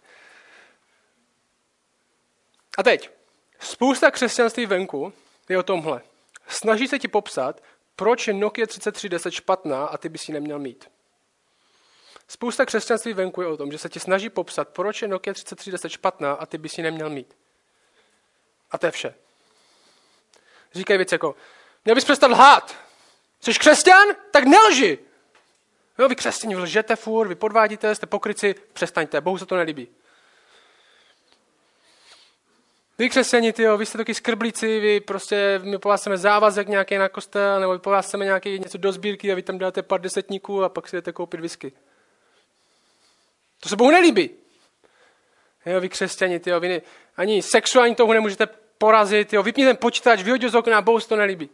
A 2.79 2.83
teď, 2.83 3.11
spousta 3.61 4.11
křesťanství 4.11 4.67
venku 4.67 5.13
je 5.49 5.59
o 5.59 5.63
tomhle. 5.63 6.03
Snaží 6.49 6.89
se 6.89 6.99
ti 6.99 7.09
popsat, 7.09 7.63
proč 7.97 8.29
je 8.29 8.35
Nokia 8.35 8.67
3310 8.67 9.31
špatná 9.31 9.87
a 9.87 9.99
ty 9.99 10.09
bys 10.09 10.29
ji 10.29 10.35
neměl 10.35 10.59
mít. 10.59 10.91
Spousta 12.29 12.67
křesťanství 12.67 13.13
venku 13.13 13.43
je 13.43 13.49
o 13.49 13.57
tom, 13.57 13.73
že 13.73 13.79
se 13.79 13.89
ti 13.89 14.01
snaží 14.01 14.31
popsat, 14.31 14.69
proč 14.69 15.03
je 15.03 15.09
Nokia 15.09 15.35
3310 15.35 15.89
špatná 15.89 16.33
a 16.33 16.47
ty 16.47 16.59
bys 16.59 16.79
ji 16.79 16.85
neměl 16.85 17.11
mít. 17.11 17.37
A 18.71 18.79
to 18.79 18.87
je 18.87 18.93
vše. 18.93 19.15
Říkají 20.73 20.97
věci 20.97 21.15
jako, 21.15 21.35
měl 21.89 21.95
bys 21.95 22.05
přestat 22.05 22.31
lhát. 22.31 22.77
Jsi 23.41 23.55
křesťan? 23.55 24.09
Tak 24.31 24.45
nelži. 24.45 24.99
Jo, 25.99 26.09
vy 26.09 26.17
křesťani, 26.17 26.57
lžete 26.57 26.97
furt, 26.97 27.29
vy 27.29 27.35
podvádíte, 27.35 27.95
jste 27.95 28.07
pokryci, 28.07 28.55
přestaňte, 28.73 29.21
Bohu 29.21 29.39
se 29.39 29.47
to 29.47 29.57
nelíbí. 29.57 29.89
Vy 32.99 33.09
křesťani, 33.09 33.53
tyjo, 33.53 33.77
vy 33.77 33.87
jste 33.87 33.99
taky 33.99 34.15
skrblíci, 34.15 34.81
vy 34.81 35.01
prostě, 35.01 35.61
my 35.63 35.79
po 35.79 35.89
vás 35.89 36.09
závazek 36.15 36.69
nějaký 36.69 36.99
na 36.99 37.09
kostel, 37.09 37.61
nebo 37.61 37.79
po 37.79 37.91
vás 37.91 38.13
nějaký 38.13 38.59
něco 38.59 38.79
do 38.79 38.93
sbírky 38.93 39.33
a 39.33 39.35
vy 39.35 39.43
tam 39.43 39.59
dáte 39.59 39.83
pár 39.83 40.01
desetníků 40.01 40.65
a 40.65 40.69
pak 40.69 40.89
si 40.89 40.97
jdete 40.97 41.13
koupit 41.13 41.41
whisky. 41.41 41.73
To 43.61 43.69
se 43.69 43.77
Bohu 43.77 43.91
nelíbí. 43.91 44.31
Jo, 45.67 45.81
vy 45.81 45.89
křesťani, 45.89 46.41
tyjo, 46.41 46.61
vy 46.61 46.69
ne, 46.69 46.81
ani 47.17 47.43
sexuální 47.43 47.95
toho 47.95 48.13
nemůžete 48.13 48.47
porazit, 48.79 49.33
jo, 49.33 49.43
vypni 49.43 49.65
ten 49.65 49.77
počítač, 49.77 50.23
vyhodil 50.23 50.51
z 50.51 50.55
okna, 50.55 50.83
Bohu 50.83 51.01
se 51.01 51.09
to 51.09 51.17
nelíbí. 51.17 51.51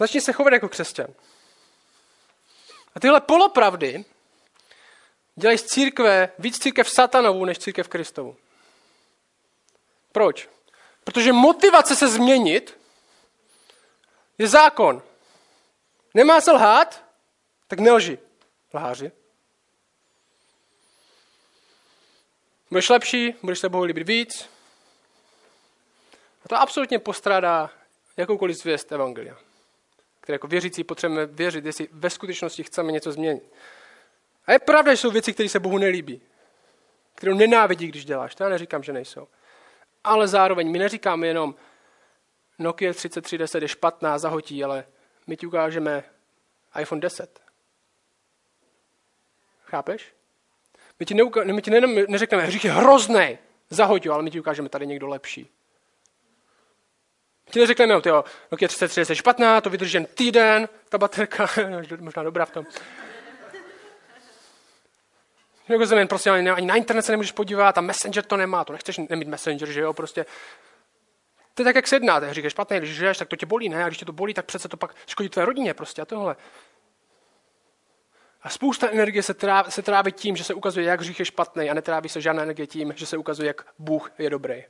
Začni 0.00 0.20
se 0.20 0.32
chovat 0.32 0.52
jako 0.52 0.68
křesťan. 0.68 1.14
A 2.94 3.00
tyhle 3.00 3.20
polopravdy 3.20 4.04
dělají 5.34 5.58
z 5.58 5.64
církve 5.64 6.32
víc 6.38 6.58
církev 6.58 6.90
satanovou 6.90 7.44
než 7.44 7.58
církev 7.58 7.88
Kristovu. 7.88 8.36
Proč? 10.12 10.48
Protože 11.04 11.32
motivace 11.32 11.96
se 11.96 12.08
změnit 12.08 12.78
je 14.38 14.48
zákon. 14.48 15.02
Nemá 16.14 16.40
se 16.40 16.52
lhát, 16.52 17.04
tak 17.68 17.78
nelži. 17.78 18.18
Lháři. 18.74 19.12
Budeš 22.70 22.88
lepší, 22.88 23.34
budeš 23.42 23.58
se 23.58 23.68
Bohu 23.68 23.84
líbit 23.84 24.08
víc. 24.08 24.48
A 26.44 26.48
to 26.48 26.56
absolutně 26.56 26.98
postrádá 26.98 27.70
jakoukoliv 28.16 28.56
zvěst 28.56 28.92
Evangelia, 28.92 29.36
které 30.30 30.34
jako 30.34 30.46
věřící 30.46 30.84
potřebujeme 30.84 31.26
věřit, 31.26 31.64
jestli 31.64 31.88
ve 31.92 32.10
skutečnosti 32.10 32.62
chceme 32.62 32.92
něco 32.92 33.12
změnit. 33.12 33.42
A 34.46 34.52
je 34.52 34.58
pravda, 34.58 34.92
že 34.92 34.96
jsou 34.96 35.10
věci, 35.10 35.32
které 35.32 35.48
se 35.48 35.60
Bohu 35.60 35.78
nelíbí, 35.78 36.22
kterou 37.14 37.34
nenávidí, 37.34 37.86
když 37.86 38.04
děláš. 38.04 38.34
To 38.34 38.42
já 38.44 38.48
neříkám, 38.48 38.82
že 38.82 38.92
nejsou. 38.92 39.28
Ale 40.04 40.28
zároveň 40.28 40.70
my 40.70 40.78
neříkáme 40.78 41.26
jenom 41.26 41.54
Nokia 42.58 42.92
3310 42.92 43.62
je 43.62 43.68
špatná, 43.68 44.18
zahotí, 44.18 44.64
ale 44.64 44.84
my 45.26 45.36
ti 45.36 45.46
ukážeme 45.46 46.04
iPhone 46.80 47.00
10. 47.00 47.40
Chápeš? 49.64 50.14
My 51.00 51.06
ti, 51.06 51.14
neuka- 51.14 51.54
my 51.54 51.62
ti 51.62 51.70
nejenom 51.70 51.94
neřekneme, 52.08 52.44
hřích 52.44 52.64
je 52.64 52.72
hrozný, 52.72 53.38
zahoď 53.70 54.06
ale 54.06 54.22
my 54.22 54.30
ti 54.30 54.40
ukážeme 54.40 54.68
tady 54.68 54.86
někdo 54.86 55.08
lepší. 55.08 55.50
Ti 57.50 57.60
neřekneme, 57.60 57.94
jo, 57.94 58.00
tyjo, 58.00 58.24
Nokia 58.52 58.68
33 58.68 59.12
je 59.12 59.16
špatná, 59.16 59.60
to 59.60 59.70
vydrží 59.70 59.96
jen 59.96 60.06
týden, 60.06 60.68
ta 60.88 60.98
baterka, 60.98 61.48
možná 62.00 62.22
dobrá 62.22 62.44
v 62.44 62.50
tom. 62.50 62.66
Jako 65.68 65.86
země, 65.86 66.06
prostě 66.06 66.30
ani, 66.30 66.50
ani 66.50 66.66
na 66.66 66.74
internet 66.74 67.02
se 67.02 67.12
nemůžeš 67.12 67.32
podívat 67.32 67.78
a 67.78 67.80
Messenger 67.80 68.24
to 68.24 68.36
nemá, 68.36 68.64
to 68.64 68.72
nechceš 68.72 69.00
nemít 69.08 69.28
Messenger, 69.28 69.70
že 69.70 69.80
jo, 69.80 69.92
prostě. 69.92 70.26
To 71.54 71.62
je 71.62 71.64
tak, 71.64 71.76
jak 71.76 71.86
se 71.86 71.96
jednáte. 71.96 72.34
Říkáš 72.34 72.52
špatně, 72.52 72.78
když 72.78 72.96
žiješ, 72.96 73.18
tak 73.18 73.28
to 73.28 73.36
tě 73.36 73.46
bolí, 73.46 73.68
ne? 73.68 73.84
A 73.84 73.86
když 73.86 73.98
tě 73.98 74.04
to 74.04 74.12
bolí, 74.12 74.34
tak 74.34 74.44
přece 74.44 74.68
to 74.68 74.76
pak 74.76 74.94
škodí 75.06 75.28
tvé 75.28 75.44
rodině 75.44 75.74
prostě 75.74 76.02
a 76.02 76.04
tohle. 76.04 76.36
A 78.42 78.48
spousta 78.48 78.90
energie 78.90 79.22
se 79.22 79.34
tráví, 79.34 79.70
se 79.70 79.82
tráví 79.82 80.12
tím, 80.12 80.36
že 80.36 80.44
se 80.44 80.54
ukazuje, 80.54 80.86
jak 80.86 81.00
hřích 81.00 81.18
je 81.18 81.24
špatný 81.24 81.70
a 81.70 81.74
netráví 81.74 82.08
se 82.08 82.20
žádná 82.20 82.42
energie 82.42 82.66
tím, 82.66 82.92
že 82.96 83.06
se 83.06 83.16
ukazuje, 83.16 83.46
jak 83.46 83.66
Bůh 83.78 84.12
je 84.18 84.30
dobrý. 84.30 84.64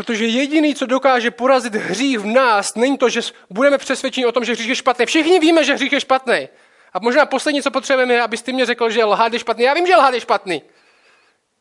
Protože 0.00 0.26
jediný, 0.26 0.74
co 0.74 0.86
dokáže 0.86 1.30
porazit 1.30 1.74
hřích 1.74 2.18
v 2.18 2.26
nás, 2.26 2.74
není 2.74 2.98
to, 2.98 3.08
že 3.08 3.20
budeme 3.50 3.78
přesvědčeni 3.78 4.26
o 4.26 4.32
tom, 4.32 4.44
že 4.44 4.52
hřích 4.52 4.68
je 4.68 4.76
špatný. 4.76 5.06
Všichni 5.06 5.40
víme, 5.40 5.64
že 5.64 5.74
hřích 5.74 5.92
je 5.92 6.00
špatný. 6.00 6.48
A 6.92 6.98
možná 7.00 7.26
poslední, 7.26 7.62
co 7.62 7.70
potřebujeme, 7.70 8.14
je, 8.14 8.22
abys 8.22 8.42
ty 8.42 8.52
mě 8.52 8.66
řekl, 8.66 8.90
že 8.90 9.04
lhát 9.04 9.32
je 9.32 9.38
špatný. 9.38 9.64
Já 9.64 9.74
vím, 9.74 9.86
že 9.86 9.96
lhát 9.96 10.14
je 10.14 10.20
špatný. 10.20 10.62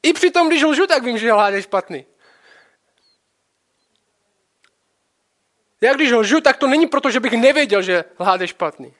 I 0.03 0.13
přitom, 0.13 0.47
když 0.47 0.63
lžu, 0.63 0.87
tak 0.87 1.03
vím, 1.03 1.17
že 1.17 1.33
lhát 1.33 1.53
je 1.53 1.61
špatný. 1.61 2.05
Já 5.81 5.93
když 5.93 6.11
lžu, 6.11 6.41
tak 6.41 6.57
to 6.57 6.67
není 6.67 6.87
proto, 6.87 7.11
že 7.11 7.19
bych 7.19 7.33
nevěděl, 7.33 7.81
že 7.81 8.03
lhát 8.19 8.41
je 8.41 8.47
špatný. 8.47 8.93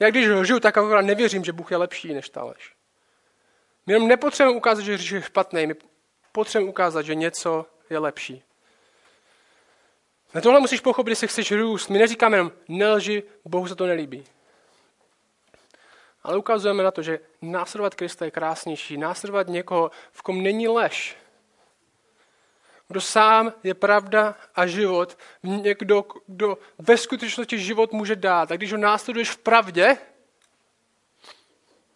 Já 0.00 0.10
když 0.10 0.28
lžu, 0.28 0.60
tak 0.60 0.78
akorát 0.78 1.02
nevěřím, 1.02 1.44
že 1.44 1.52
Bůh 1.52 1.70
je 1.70 1.76
lepší 1.76 2.14
než 2.14 2.28
ta 2.28 2.44
lež. 2.44 2.72
My 3.86 3.92
jenom 3.92 4.08
nepotřebujeme 4.08 4.56
ukázat, 4.56 4.82
že 4.82 4.94
hřích 4.94 5.12
je 5.12 5.22
špatný, 5.22 5.66
my 5.66 5.74
potřebujeme 6.34 6.70
ukázat, 6.70 7.02
že 7.02 7.14
něco 7.14 7.66
je 7.90 7.98
lepší. 7.98 8.42
Na 10.34 10.40
tohle 10.40 10.60
musíš 10.60 10.80
pochopit, 10.80 11.10
jestli 11.10 11.28
chceš 11.28 11.52
růst. 11.52 11.88
My 11.88 11.98
neříkáme 11.98 12.36
jenom 12.36 12.52
nelži, 12.68 13.22
Bohu 13.44 13.68
se 13.68 13.74
to 13.74 13.86
nelíbí. 13.86 14.24
Ale 16.22 16.36
ukazujeme 16.36 16.82
na 16.82 16.90
to, 16.90 17.02
že 17.02 17.20
následovat 17.42 17.94
Krista 17.94 18.24
je 18.24 18.30
krásnější. 18.30 18.96
Následovat 18.96 19.48
někoho, 19.48 19.90
v 20.12 20.22
kom 20.22 20.42
není 20.42 20.68
lež. 20.68 21.16
Kdo 22.88 23.00
sám 23.00 23.52
je 23.62 23.74
pravda 23.74 24.34
a 24.54 24.66
život. 24.66 25.18
Někdo, 25.42 26.04
kdo 26.26 26.58
ve 26.78 26.96
skutečnosti 26.96 27.58
život 27.58 27.92
může 27.92 28.16
dát. 28.16 28.52
A 28.52 28.56
když 28.56 28.72
ho 28.72 28.78
následuješ 28.78 29.30
v 29.30 29.38
pravdě, 29.38 29.98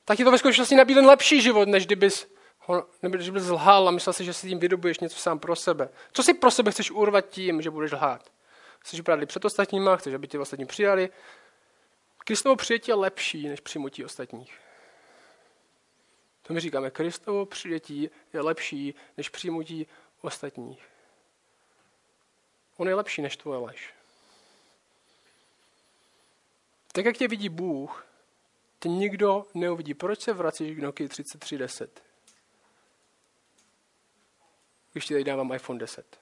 tak 0.05 0.19
je 0.19 0.25
to 0.25 0.31
ve 0.31 0.39
skutečnosti 0.39 0.75
nabídne 0.75 1.03
lepší 1.03 1.43
život, 1.43 1.69
než 1.69 1.87
kdybys 1.87 2.38
ho, 2.69 2.87
nebo 3.03 3.17
když 3.17 3.31
bys 3.31 3.49
lhal 3.49 3.89
a 3.89 3.91
myslel 3.91 4.13
si, 4.13 4.25
že 4.25 4.33
si 4.33 4.49
tím 4.49 4.59
vydobuješ 4.59 5.01
něco 5.01 5.19
sám 5.19 5.39
pro 5.39 5.57
sebe. 5.57 5.89
Co 6.13 6.23
si 6.23 6.35
pro 6.35 6.51
sebe 6.51 6.71
chceš 6.71 6.91
urvat 6.91 7.29
tím, 7.29 7.63
že 7.63 7.71
budeš 7.71 7.93
lhát? 7.93 8.33
Chceš 8.79 9.01
vypadat 9.01 9.29
před 9.29 9.45
ostatníma, 9.45 9.97
chceš, 9.97 10.15
aby 10.15 10.29
tě 10.29 10.39
ostatní 10.39 10.67
přijali. 10.67 11.11
Kristovo 12.19 12.57
přijetí 12.57 12.91
je 12.91 12.95
lepší 12.95 13.49
než 13.49 13.61
přijmutí 13.61 14.05
ostatních. 14.05 14.59
To 16.43 16.55
my 16.55 16.61
říkáme, 16.61 16.91
Kristovo 16.91 17.47
přijetí 17.47 18.11
je 18.33 18.41
lepší 18.41 18.95
než 19.17 19.29
přijmutí 19.29 19.87
ostatních. 20.21 20.89
On 22.77 22.89
je 22.89 22.95
lepší 22.95 23.23
než 23.23 23.37
tvoje 23.37 23.59
lež. 23.59 23.95
Tak, 26.93 27.05
jak 27.05 27.17
tě 27.17 27.29
vidí 27.29 27.49
Bůh, 27.49 28.07
tě 28.81 28.89
nikdo 28.89 29.47
neuvidí. 29.55 29.95
Proč 29.95 30.21
se 30.21 30.33
vracíš 30.33 30.77
k 30.77 30.81
Nokia 30.81 31.09
3310? 31.09 32.08
Když 34.99 35.07
ti 35.07 35.15
tady 35.15 35.25
dávám 35.25 35.53
iPhone 35.53 35.79
10. 35.79 36.21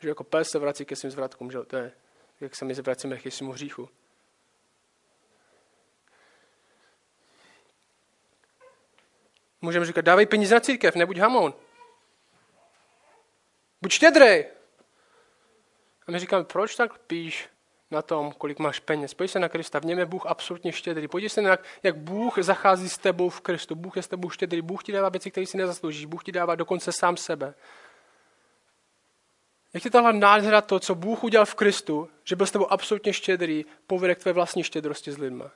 Že 0.00 0.08
jako 0.08 0.24
pes 0.24 0.50
se 0.50 0.58
vrací 0.58 0.84
ke 0.84 0.96
svým 0.96 1.10
zvratkům, 1.10 1.50
že 1.50 1.58
to 1.62 1.76
je, 1.76 1.92
jak 2.40 2.56
se 2.56 2.64
my 2.64 2.74
zvracíme 2.74 3.18
k 3.18 3.32
svému 3.32 3.52
hříchu. 3.52 3.88
Můžeme 9.60 9.86
říkat, 9.86 10.00
dávej 10.00 10.26
peníze 10.26 10.54
na 10.54 10.60
církev, 10.60 10.94
nebuď 10.94 11.18
hamon. 11.18 11.54
Buď 13.82 13.92
štědrej. 13.92 14.46
A 16.06 16.10
my 16.10 16.18
říkáme, 16.18 16.44
proč 16.44 16.76
tak 16.76 16.98
píš 16.98 17.48
na 17.90 18.02
tom, 18.02 18.32
kolik 18.32 18.58
máš 18.58 18.78
peněz? 18.80 19.14
Pojď 19.14 19.30
se 19.30 19.38
na 19.38 19.48
Krista, 19.48 19.78
v 19.78 19.84
něm 19.84 19.98
je 19.98 20.06
Bůh 20.06 20.26
absolutně 20.26 20.72
štědrý. 20.72 21.08
Podívej 21.08 21.30
se 21.30 21.42
na, 21.42 21.58
jak 21.82 21.96
Bůh 21.96 22.38
zachází 22.38 22.88
s 22.88 22.98
tebou 22.98 23.28
v 23.28 23.40
Kristu. 23.40 23.74
Bůh 23.74 23.96
je 23.96 24.02
s 24.02 24.08
tebou 24.08 24.30
štědrý. 24.30 24.62
Bůh 24.62 24.84
ti 24.84 24.92
dává 24.92 25.08
věci, 25.08 25.30
které 25.30 25.46
si 25.46 25.56
nezasloužíš. 25.56 26.04
Bůh 26.04 26.24
ti 26.24 26.32
dává 26.32 26.54
dokonce 26.54 26.92
sám 26.92 27.16
sebe. 27.16 27.54
Jak 29.74 29.82
ti 29.82 29.90
tahle 29.90 30.12
nádhera 30.12 30.60
to, 30.60 30.80
co 30.80 30.94
Bůh 30.94 31.24
udělal 31.24 31.46
v 31.46 31.54
Kristu, 31.54 32.08
že 32.24 32.36
byl 32.36 32.46
s 32.46 32.50
tebou 32.50 32.72
absolutně 32.72 33.12
štědrý, 33.12 33.64
povede 33.86 34.14
k 34.14 34.18
tvé 34.18 34.32
vlastní 34.32 34.62
štědrosti 34.62 35.12
s 35.12 35.18
lidma. 35.18 35.50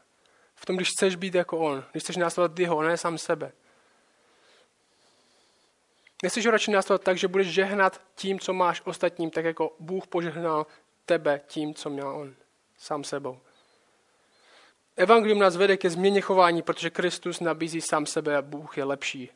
V 0.54 0.66
tom, 0.66 0.76
když 0.76 0.88
chceš 0.90 1.16
být 1.16 1.34
jako 1.34 1.58
On, 1.58 1.84
když 1.92 2.02
chceš 2.02 2.16
následovat 2.16 2.58
jeho, 2.58 2.82
ne 2.82 2.96
sám 2.96 3.18
sebe. 3.18 3.52
Nechceš 6.22 6.46
ho 6.46 6.52
radši 6.52 6.70
následovat 6.70 7.04
tak, 7.04 7.18
že 7.18 7.28
budeš 7.28 7.46
žehnat 7.46 8.00
tím, 8.14 8.38
co 8.38 8.52
máš 8.52 8.82
ostatním, 8.84 9.30
tak 9.30 9.44
jako 9.44 9.76
Bůh 9.80 10.06
požehnal 10.06 10.66
tebe 11.06 11.40
tím, 11.46 11.74
co 11.74 11.90
měl 11.90 12.08
On, 12.08 12.34
sám 12.78 13.04
sebou. 13.04 13.40
Evangelium 14.96 15.38
nás 15.38 15.56
vede 15.56 15.76
ke 15.76 15.90
změně 15.90 16.20
chování, 16.20 16.62
protože 16.62 16.90
Kristus 16.90 17.40
nabízí 17.40 17.80
sám 17.80 18.06
sebe 18.06 18.36
a 18.36 18.42
Bůh 18.42 18.78
je 18.78 18.84
lepší 18.84 19.30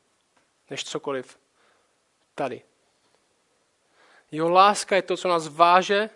než 0.70 0.85
cokoliv 0.85 1.38
tady. 2.35 2.62
Jeho 4.31 4.50
láska 4.50 4.96
je 4.96 5.02
to, 5.02 5.16
co 5.16 5.28
nás 5.28 5.48
váže 5.48 6.11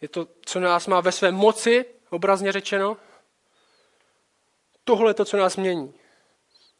Je 0.00 0.08
to, 0.08 0.28
co 0.46 0.60
nás 0.60 0.86
má 0.86 1.00
ve 1.00 1.12
své 1.12 1.32
moci, 1.32 1.84
obrazně 2.10 2.52
řečeno. 2.52 2.96
Tohle 4.84 5.10
je 5.10 5.14
to, 5.14 5.24
co 5.24 5.36
nás 5.36 5.56
mění. 5.56 5.94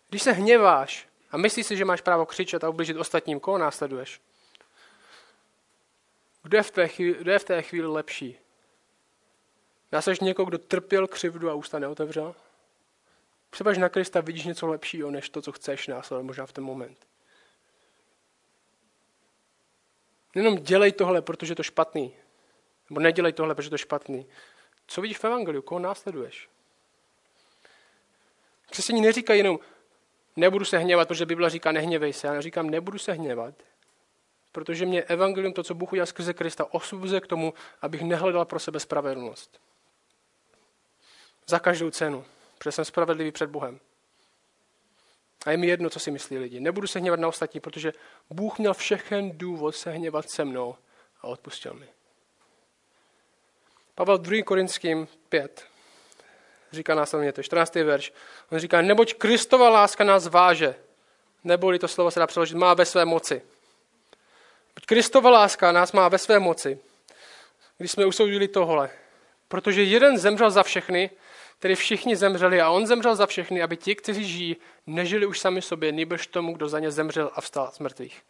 Když 0.09 0.23
se 0.23 0.33
hněváš 0.33 1.09
a 1.31 1.37
myslíš 1.37 1.67
si, 1.67 1.77
že 1.77 1.85
máš 1.85 2.01
právo 2.01 2.27
křičet 2.27 2.65
a 2.65 2.69
ublížit 2.69 2.97
ostatním, 2.97 3.41
koho 3.41 3.59
následuješ? 3.59 4.21
Kdo 6.43 6.57
je 6.57 6.63
v 6.63 6.71
té 6.71 6.89
chvíli, 6.89 7.19
kdo 7.21 7.33
je 7.33 7.39
v 7.39 7.45
té 7.45 7.63
chvíli 7.63 7.87
lepší? 7.87 8.39
Následuješ 9.93 10.21
někoho, 10.21 10.47
kdo 10.47 10.59
trpěl 10.59 11.07
křivdu 11.07 11.51
a 11.51 11.55
ústa 11.55 11.79
neotevřel? 11.79 12.35
Přebaž 13.51 13.79
na 13.79 13.89
Krista 13.89 14.21
vidíš 14.21 14.45
něco 14.45 14.67
lepšího, 14.67 15.11
než 15.11 15.29
to, 15.29 15.43
co 15.43 15.53
chceš 15.53 15.87
následovat 15.87 16.27
možná 16.27 16.47
v 16.47 16.53
ten 16.53 16.65
moment. 16.65 17.07
Jenom 20.35 20.57
dělej 20.57 20.93
tohle, 20.93 21.23
protože 21.23 21.53
je 21.53 21.57
to 21.57 21.63
špatný. 21.63 22.15
Nebo 22.91 23.01
nedělej 23.01 23.33
tohle, 23.33 23.55
protože 23.55 23.67
je 23.67 23.71
to 23.71 23.79
špatný. 23.79 24.27
Co 24.87 25.01
vidíš 25.01 25.19
v 25.19 25.25
Evangeliu? 25.25 25.63
Koho 25.63 25.79
následuješ? 25.79 26.49
Křesťaní 28.71 29.01
neříkají 29.01 29.41
jenom, 29.41 29.59
nebudu 30.37 30.65
se 30.65 30.79
hněvat, 30.79 31.09
protože 31.09 31.27
Bible 31.27 31.51
říká, 31.51 31.73
nehněvej 31.73 32.13
se. 32.13 32.27
Já 32.27 32.41
říkám, 32.41 32.71
nebudu 32.71 32.99
se 32.99 33.13
hněvat, 33.13 33.55
protože 34.53 34.87
mě 34.87 35.03
evangelium, 35.03 35.53
to, 35.53 35.63
co 35.63 35.75
Bůh 35.75 35.93
udělal 35.93 36.07
skrze 36.07 36.35
Krista, 36.35 36.75
osvobozuje 36.75 37.21
k 37.21 37.27
tomu, 37.27 37.55
abych 37.83 38.03
nehledal 38.03 38.45
pro 38.45 38.59
sebe 38.59 38.81
spravedlnost. 38.81 39.61
Za 41.47 41.59
každou 41.59 41.91
cenu, 41.91 42.25
protože 42.59 42.73
jsem 42.73 42.85
spravedlivý 42.85 43.33
před 43.33 43.51
Bohem. 43.51 43.81
A 45.47 45.51
je 45.51 45.57
mi 45.57 45.67
jedno, 45.67 45.91
co 45.91 46.01
si 46.01 46.11
myslí 46.11 46.39
lidi. 46.39 46.61
Nebudu 46.61 46.87
se 46.87 46.99
hněvat 46.99 47.21
na 47.21 47.29
ostatní, 47.29 47.61
protože 47.61 47.93
Bůh 48.31 48.59
měl 48.59 48.75
všechen 48.75 49.39
důvod 49.39 49.77
se 49.77 49.91
hněvat 49.91 50.31
se 50.31 50.45
mnou 50.45 50.77
a 51.21 51.27
odpustil 51.27 51.75
mi. 51.75 51.89
Pavel 53.95 54.19
2. 54.19 54.43
Korinským 54.45 55.09
5 55.29 55.69
říká 56.73 56.95
následně, 56.95 57.33
to 57.33 57.41
je 57.41 57.45
14. 57.45 57.75
verš. 57.75 58.13
On 58.53 58.59
říká, 58.59 58.83
neboť 58.83 59.15
Kristova 59.15 59.69
láska 59.69 60.05
nás 60.05 60.27
váže, 60.27 60.75
neboli 61.45 61.79
to 61.79 61.89
slovo 61.89 62.11
se 62.11 62.21
dá 62.21 62.27
přeložit, 62.27 62.57
má 62.57 62.75
ve 62.75 62.85
své 62.85 63.05
moci. 63.05 63.43
Kristova 64.87 65.31
láska 65.31 65.73
nás 65.73 65.93
má 65.93 66.09
ve 66.09 66.19
své 66.19 66.39
moci, 66.39 66.79
když 67.79 67.91
jsme 67.91 68.07
usoudili 68.07 68.49
tohle. 68.49 68.91
Protože 69.49 69.83
jeden 69.83 70.19
zemřel 70.19 70.51
za 70.51 70.63
všechny, 70.63 71.11
tedy 71.59 71.75
všichni 71.75 72.17
zemřeli 72.17 72.61
a 72.61 72.71
on 72.71 72.87
zemřel 72.87 73.17
za 73.17 73.27
všechny, 73.27 73.63
aby 73.63 73.77
ti, 73.77 73.95
kteří 73.95 74.29
žijí, 74.29 74.57
nežili 74.87 75.27
už 75.27 75.41
sami 75.41 75.63
sobě, 75.63 75.93
nebož 75.93 76.27
tomu, 76.27 76.53
kdo 76.53 76.69
za 76.69 76.79
ně 76.79 76.91
zemřel 76.91 77.31
a 77.35 77.41
vstal 77.41 77.71
z 77.73 77.79
mrtvých. 77.79 78.23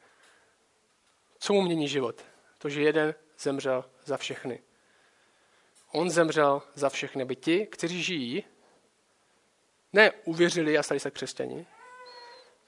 Co 1.38 1.52
mu 1.52 1.62
mění 1.62 1.88
život? 1.88 2.24
To, 2.58 2.68
že 2.68 2.82
jeden 2.82 3.14
zemřel 3.38 3.84
za 4.04 4.16
všechny. 4.16 4.60
On 5.92 6.10
zemřel 6.10 6.62
za 6.74 6.88
všechny, 6.88 7.22
aby 7.22 7.36
ti, 7.36 7.66
kteří 7.66 8.02
žijí, 8.02 8.44
ne 9.92 10.10
uvěřili 10.24 10.78
a 10.78 10.82
stali 10.82 11.00
se 11.00 11.10
křesťani, 11.10 11.66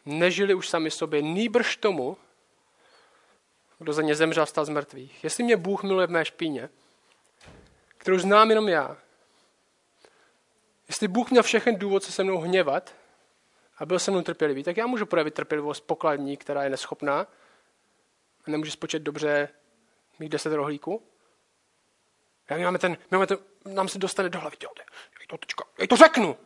nežili 0.07 0.55
už 0.55 0.69
sami 0.69 0.91
sobě, 0.91 1.23
nýbrž 1.23 1.77
tomu, 1.77 2.17
kdo 3.81 3.93
za 3.93 4.03
ně 4.03 4.15
zemřel, 4.15 4.47
stal 4.47 4.65
z 4.65 4.69
mrtvých. 4.69 5.25
Jestli 5.25 5.45
mě 5.45 5.57
Bůh 5.57 5.83
miluje 5.83 6.07
v 6.07 6.11
mé 6.11 6.25
špíně, 6.25 6.69
kterou 7.99 8.19
znám 8.19 8.51
jenom 8.51 8.69
já, 8.69 8.97
jestli 10.89 11.09
Bůh 11.09 11.31
měl 11.31 11.43
všechen 11.43 11.77
důvod 11.77 12.05
se 12.05 12.13
se 12.13 12.25
mnou 12.25 12.39
hněvat 12.39 12.95
a 13.79 13.87
byl 13.87 13.99
se 13.99 14.11
mnou 14.11 14.23
trpělivý, 14.23 14.65
tak 14.65 14.77
já 14.77 14.87
můžu 14.87 15.07
projevit 15.07 15.35
trpělivost 15.35 15.81
pokladní, 15.81 16.37
která 16.37 16.65
je 16.65 16.71
neschopná 16.71 17.21
a 18.47 18.51
nemůže 18.51 18.71
spočet 18.71 18.99
dobře 18.99 19.49
mít 20.19 20.29
deset 20.29 20.53
rohlíků. 20.53 21.03
Já 22.51 22.59
máme 22.59 22.79
ten, 22.79 22.97
máme 23.11 23.27
ten, 23.27 23.39
nám 23.65 23.89
se 23.89 23.99
dostane 23.99 24.29
do 24.29 24.41
hlavy. 24.41 24.57
Já 24.63 24.69
to, 25.29 25.39
teďka, 25.39 25.65
já 25.79 25.87
to 25.87 25.97
řeknu. 25.97 26.37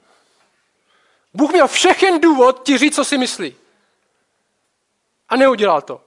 Bůh 1.34 1.52
měl 1.52 1.68
všechen 1.68 2.20
důvod 2.20 2.66
ti 2.66 2.78
říct, 2.78 2.94
co 2.94 3.04
si 3.04 3.18
myslí. 3.18 3.56
A 5.28 5.36
neudělal 5.36 5.82
to. 5.82 6.04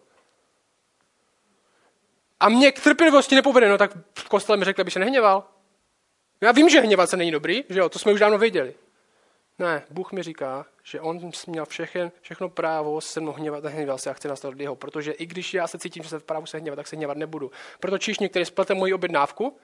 A 2.39 2.49
mě 2.49 2.71
k 2.71 2.83
trpělivosti 2.83 3.35
nepovede, 3.35 3.69
no 3.69 3.77
tak 3.77 3.91
v 4.19 4.29
kostele 4.29 4.57
mi 4.57 4.65
řekl, 4.65 4.81
aby 4.81 4.91
se 4.91 4.99
nehněval. 4.99 5.43
Já 6.41 6.51
vím, 6.51 6.69
že 6.69 6.79
hněvat 6.79 7.09
se 7.09 7.17
není 7.17 7.31
dobrý, 7.31 7.63
že 7.69 7.79
jo, 7.79 7.89
to 7.89 7.99
jsme 7.99 8.11
už 8.11 8.19
dávno 8.19 8.37
věděli. 8.37 8.75
Ne, 9.59 9.83
Bůh 9.89 10.11
mi 10.11 10.23
říká, 10.23 10.65
že 10.83 11.01
on 11.01 11.31
měl 11.47 11.65
všechen, 11.65 12.11
všechno 12.21 12.49
právo 12.49 13.01
se 13.01 13.19
mnou 13.19 13.31
hněvat 13.31 13.65
a 13.65 13.69
hněval 13.69 13.97
se 13.97 14.09
a 14.09 14.13
chci 14.13 14.27
nastat 14.27 14.59
jeho, 14.59 14.75
protože 14.75 15.11
i 15.11 15.25
když 15.25 15.53
já 15.53 15.67
se 15.67 15.79
cítím, 15.79 16.03
že 16.03 16.09
se 16.09 16.19
v 16.19 16.23
právu 16.23 16.45
se 16.45 16.57
hněvat, 16.57 16.77
tak 16.77 16.87
se 16.87 16.95
hněvat 16.95 17.17
nebudu. 17.17 17.51
Proto 17.79 17.97
číšník, 17.97 18.31
který 18.31 18.45
splete 18.45 18.73
moji 18.73 18.93
objednávku, 18.93 19.57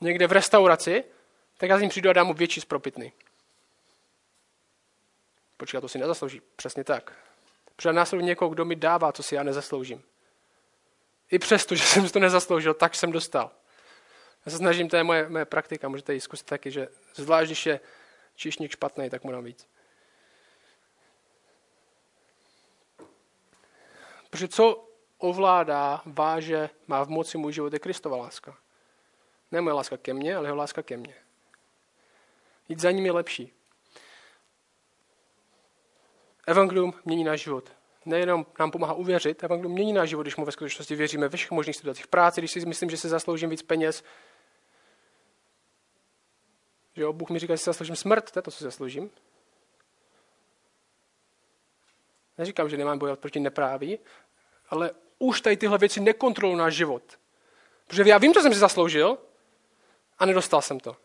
někde 0.00 0.26
v 0.26 0.32
restauraci, 0.32 1.04
tak 1.58 1.70
já 1.70 1.78
s 1.78 1.80
ním 1.80 1.90
přijdu 1.90 2.10
a 2.10 2.12
dám 2.12 2.26
mu 2.26 2.34
větší 2.34 2.60
spropitný. 2.60 3.12
Počkat, 5.56 5.80
to 5.80 5.88
si 5.88 5.98
nezaslouží. 5.98 6.40
Přesně 6.56 6.84
tak. 6.84 7.12
Protože 7.76 7.92
následuje 7.92 8.26
někoho, 8.26 8.48
kdo 8.48 8.64
mi 8.64 8.76
dává, 8.76 9.12
co 9.12 9.22
si 9.22 9.34
já 9.34 9.42
nezasloužím. 9.42 10.02
I 11.30 11.38
přesto, 11.38 11.74
že 11.74 11.84
jsem 11.84 12.08
to 12.08 12.18
nezasloužil, 12.18 12.74
tak 12.74 12.94
jsem 12.94 13.12
dostal. 13.12 13.50
Já 14.46 14.52
se 14.52 14.58
snažím, 14.58 14.88
to 14.88 14.96
je 14.96 15.04
moje, 15.04 15.28
moje 15.28 15.44
praktika, 15.44 15.88
můžete 15.88 16.14
ji 16.14 16.20
zkusit 16.20 16.46
taky, 16.46 16.70
že 16.70 16.88
zvlášť, 17.14 17.48
když 17.48 17.66
je 17.66 17.80
číšník 18.34 18.70
špatný, 18.70 19.10
tak 19.10 19.24
mu 19.24 19.32
dám 19.32 19.44
víc. 19.44 19.68
Protože 24.30 24.48
co 24.48 24.88
ovládá, 25.18 26.02
váže, 26.06 26.70
má 26.86 27.04
v 27.04 27.08
moci 27.08 27.38
můj 27.38 27.52
život, 27.52 27.72
je 27.72 27.78
Kristova 27.78 28.16
láska. 28.16 28.56
Ne 29.52 29.60
moje 29.60 29.74
láska 29.74 29.96
ke 29.96 30.14
mně, 30.14 30.36
ale 30.36 30.46
jeho 30.46 30.56
láska 30.56 30.82
ke 30.82 30.96
mně. 30.96 31.14
Jít 32.68 32.80
za 32.80 32.90
ním 32.90 33.06
je 33.06 33.12
lepší. 33.12 33.52
Evangelium 36.46 36.94
mění 37.04 37.24
náš 37.24 37.40
život. 37.40 37.72
Nejenom 38.06 38.46
nám 38.58 38.70
pomáhá 38.70 38.94
uvěřit, 38.94 39.44
evangelium 39.44 39.72
mění 39.72 39.92
náš 39.92 40.08
život, 40.08 40.22
když 40.22 40.36
mu 40.36 40.44
ve 40.44 40.52
skutečnosti 40.52 40.94
věříme 40.94 41.28
ve 41.28 41.36
všech 41.36 41.50
možných 41.50 41.76
situacích. 41.76 42.04
V 42.04 42.08
práci, 42.08 42.40
když 42.40 42.50
si 42.50 42.66
myslím, 42.66 42.90
že 42.90 42.96
si 42.96 43.08
zasloužím 43.08 43.50
víc 43.50 43.62
peněz, 43.62 44.04
že 46.96 47.02
jo, 47.02 47.12
Bůh 47.12 47.30
mi 47.30 47.38
říká, 47.38 47.54
že 47.54 47.58
si 47.58 47.64
zasloužím 47.64 47.96
smrt, 47.96 48.30
to 48.30 48.38
je 48.38 48.42
to, 48.42 48.50
co 48.50 48.58
si 48.58 48.64
zasloužím. 48.64 49.10
Neříkám, 52.38 52.68
že 52.68 52.76
nemám 52.76 52.98
bojovat 52.98 53.18
proti 53.18 53.40
nepráví, 53.40 53.98
ale 54.68 54.90
už 55.18 55.40
tady 55.40 55.56
tyhle 55.56 55.78
věci 55.78 56.00
nekontrolují 56.00 56.58
náš 56.58 56.74
život. 56.74 57.02
Protože 57.86 58.02
já 58.06 58.18
vím, 58.18 58.34
co 58.34 58.40
jsem 58.40 58.52
si 58.52 58.58
zasloužil, 58.58 59.18
a 60.18 60.26
nedostal 60.26 60.62
jsem 60.62 60.80
to. 60.80 60.96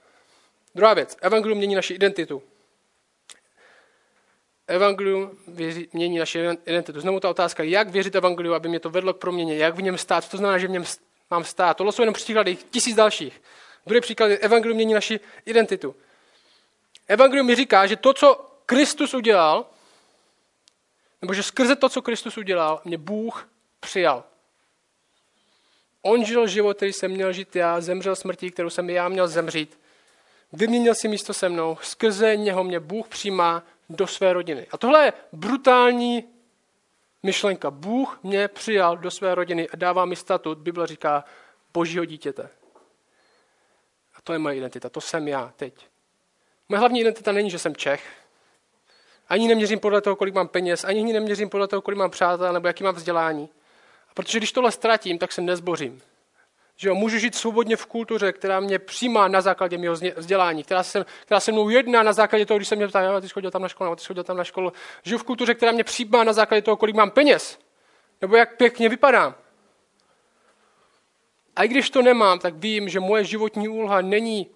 Druhá 0.76 0.94
věc. 0.94 1.18
Evangelium 1.22 1.58
mění 1.58 1.76
naši 1.76 1.94
identitu. 1.94 2.44
Evangelium 4.72 5.38
mění 5.94 6.20
naši 6.20 6.40
identitu. 6.66 7.00
Znovu 7.00 7.20
ta 7.20 7.30
otázka, 7.30 7.64
jak 7.64 7.90
věřit 7.90 8.16
Evangeliu, 8.16 8.54
aby 8.54 8.70
mě 8.70 8.80
to 8.80 8.90
vedlo 8.90 9.14
k 9.14 9.18
proměně, 9.18 9.58
jak 9.58 9.76
v 9.76 9.82
něm 9.82 9.98
stát, 9.98 10.24
co 10.24 10.30
to 10.30 10.38
znamená, 10.38 10.58
že 10.58 10.68
v 10.68 10.70
něm 10.70 10.84
mám 11.32 11.44
stát. 11.44 11.78
Tohle 11.78 11.94
jsou 11.94 12.02
jenom 12.02 12.14
příklady, 12.14 12.58
tisíc 12.72 12.96
dalších. 12.96 13.42
Druhý 13.86 14.02
příklad 14.02 14.28
je, 14.28 14.38
Evangelium 14.38 14.76
mění 14.76 14.94
naši 14.94 15.20
identitu. 15.46 15.96
Evangelium 17.08 17.48
mi 17.48 17.56
říká, 17.56 17.88
že 17.88 17.96
to, 17.96 18.14
co 18.14 18.46
Kristus 18.66 19.14
udělal, 19.14 19.66
nebo 21.22 21.34
že 21.34 21.44
skrze 21.44 21.76
to, 21.76 21.90
co 21.90 22.02
Kristus 22.02 22.38
udělal, 22.38 22.82
mě 22.86 22.98
Bůh 22.98 23.50
přijal. 23.80 24.24
On 26.02 26.26
žil 26.26 26.48
život, 26.48 26.78
který 26.78 26.94
jsem 26.94 27.12
měl 27.12 27.34
žít 27.34 27.56
já, 27.56 27.82
zemřel 27.82 28.16
smrtí, 28.16 28.52
kterou 28.52 28.70
jsem 28.70 28.90
já 28.90 29.10
měl 29.10 29.28
zemřít. 29.28 29.80
Vyměnil 30.54 30.96
si 30.96 31.08
místo 31.08 31.34
se 31.34 31.50
mnou, 31.50 31.78
skrze 31.82 32.36
něho 32.36 32.64
mě 32.64 32.80
Bůh 32.80 33.08
přijímá 33.08 33.64
do 33.96 34.08
své 34.08 34.34
rodiny. 34.34 34.68
A 34.72 34.78
tohle 34.78 35.06
je 35.06 35.14
brutální 35.34 36.24
myšlenka. 37.24 37.72
Bůh 37.72 38.20
mě 38.24 38.48
přijal 38.48 38.98
do 38.98 39.12
své 39.12 39.36
rodiny 39.36 39.70
a 39.70 39.76
dává 39.76 40.06
mi 40.06 40.16
statut, 40.16 40.58
Bible 40.58 40.88
říká, 40.88 41.24
božího 41.74 42.06
dítěte. 42.06 42.50
A 44.16 44.22
to 44.24 44.34
je 44.34 44.40
moje 44.40 44.56
identita, 44.56 44.90
to 44.90 45.02
jsem 45.02 45.28
já 45.28 45.54
teď. 45.56 45.88
Moje 46.70 46.80
hlavní 46.80 47.02
identita 47.02 47.32
není, 47.32 47.50
že 47.50 47.60
jsem 47.60 47.76
Čech. 47.76 48.22
Ani 49.30 49.48
neměřím 49.48 49.80
podle 49.80 50.02
toho, 50.02 50.16
kolik 50.16 50.34
mám 50.34 50.48
peněz, 50.48 50.84
ani 50.84 51.14
neměřím 51.14 51.50
podle 51.50 51.68
toho, 51.68 51.82
kolik 51.82 51.98
mám 51.98 52.12
přátel 52.12 52.54
nebo 52.54 52.68
jaký 52.68 52.84
mám 52.84 52.96
vzdělání. 52.96 53.50
A 54.10 54.14
protože 54.14 54.38
když 54.38 54.52
tohle 54.52 54.72
ztratím, 54.72 55.18
tak 55.18 55.32
se 55.32 55.42
nezbořím. 55.42 56.02
Že 56.82 56.90
jo, 56.90 56.96
můžu 56.96 57.18
žít 57.18 57.36
svobodně 57.36 57.76
v 57.76 57.86
kultuře, 57.86 58.34
která 58.34 58.60
mě 58.60 58.80
přijímá 58.80 59.28
na 59.28 59.42
základě 59.42 59.78
mého 59.78 59.96
vzdělání, 60.16 60.64
která 60.64 60.84
se, 60.84 61.06
která 61.22 61.40
se 61.40 61.52
mnou 61.52 61.70
jedná 61.70 62.04
na 62.04 62.14
základě 62.14 62.46
toho, 62.46 62.58
když 62.58 62.68
se 62.68 62.76
mě 62.76 62.88
ptá, 62.88 63.22
ty 63.22 63.28
jsi 63.28 63.34
chodil 63.34 63.52
tam 63.52 63.62
na 63.62 63.68
školu, 63.68 63.96
ty 63.96 64.02
jsi 64.02 64.08
chodil 64.08 64.24
tam 64.24 64.38
na 64.38 64.44
školu. 64.44 64.74
Žiju 65.04 65.18
v 65.18 65.24
kultuře, 65.24 65.54
která 65.54 65.72
mě 65.72 65.84
přijímá 65.84 66.24
na 66.24 66.34
základě 66.34 66.62
toho, 66.62 66.78
kolik 66.78 66.96
mám 66.96 67.12
peněz, 67.12 67.60
nebo 68.22 68.36
jak 68.36 68.58
pěkně 68.58 68.90
vypadám. 68.90 69.36
A 71.56 71.64
i 71.64 71.68
když 71.68 71.90
to 71.90 72.02
nemám, 72.02 72.40
tak 72.40 72.56
vím, 72.56 72.90
že 72.90 73.00
moje 73.00 73.24
životní 73.26 73.68
úloha 73.68 74.02
není 74.02 74.50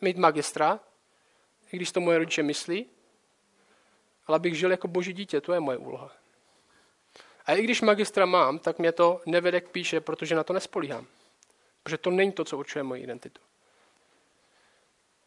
mít 0.00 0.16
magistra, 0.16 0.80
i 1.72 1.76
když 1.76 1.92
to 1.92 2.00
moje 2.00 2.18
rodiče 2.18 2.42
myslí, 2.42 2.86
ale 4.26 4.36
abych 4.36 4.54
žil 4.54 4.70
jako 4.70 4.88
boží 4.88 5.12
dítě, 5.12 5.40
to 5.40 5.52
je 5.52 5.60
moje 5.60 5.78
úloha. 5.78 6.10
A 7.46 7.52
i 7.52 7.62
když 7.62 7.80
magistra 7.80 8.26
mám, 8.26 8.58
tak 8.58 8.78
mě 8.78 8.92
to 8.92 9.20
nevede 9.26 9.60
k 9.60 9.68
píše, 9.68 10.00
protože 10.00 10.34
na 10.34 10.44
to 10.44 10.52
nespolíhám. 10.52 11.06
Protože 11.82 11.98
to 11.98 12.10
není 12.10 12.32
to, 12.32 12.44
co 12.44 12.58
určuje 12.58 12.82
moji 12.82 13.02
identitu. 13.02 13.42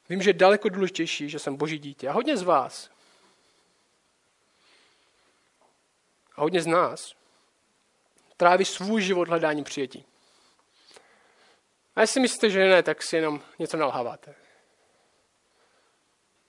Vím, 0.10 0.22
že 0.22 0.30
je 0.30 0.34
daleko 0.34 0.70
důležitější, 0.70 1.30
že 1.30 1.40
jsem 1.40 1.56
boží 1.56 1.80
dítě. 1.80 2.10
A 2.10 2.12
hodně 2.12 2.38
z 2.38 2.44
vás, 2.44 2.90
a 6.36 6.42
hodně 6.42 6.62
z 6.62 6.68
nás, 6.68 7.16
tráví 8.38 8.66
svůj 8.66 9.02
život 9.02 9.28
hledání 9.28 9.64
přijetí. 9.64 10.06
A 11.96 12.02
jestli 12.02 12.22
myslíte, 12.22 12.50
že 12.50 12.70
ne, 12.70 12.84
tak 12.84 13.04
si 13.04 13.16
jenom 13.16 13.42
něco 13.60 13.78
nalháváte. 13.78 14.36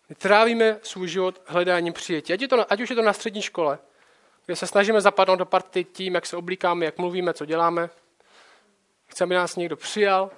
My 0.09 0.15
trávíme 0.15 0.79
svůj 0.83 1.09
život 1.09 1.43
hledáním 1.47 1.93
přijetí. 1.93 2.33
Ať, 2.33 2.41
je 2.41 2.49
to, 2.49 2.73
ať 2.73 2.81
už 2.81 2.91
je 2.91 2.97
to 2.97 3.03
na 3.03 3.13
střední 3.13 3.43
škole, 3.43 3.79
kde 4.47 4.57
se 4.57 4.67
snažíme 4.67 5.01
zapadnout 5.01 5.37
do 5.37 5.47
party 5.47 5.85
tím, 5.85 6.15
jak 6.15 6.27
se 6.27 6.37
oblíkáme, 6.37 6.85
jak 6.85 6.99
mluvíme, 6.99 7.35
co 7.35 7.45
děláme. 7.45 7.91
Chceme, 9.15 9.27
aby 9.27 9.35
nás 9.35 9.57
někdo 9.57 9.77
přijal. 9.77 10.31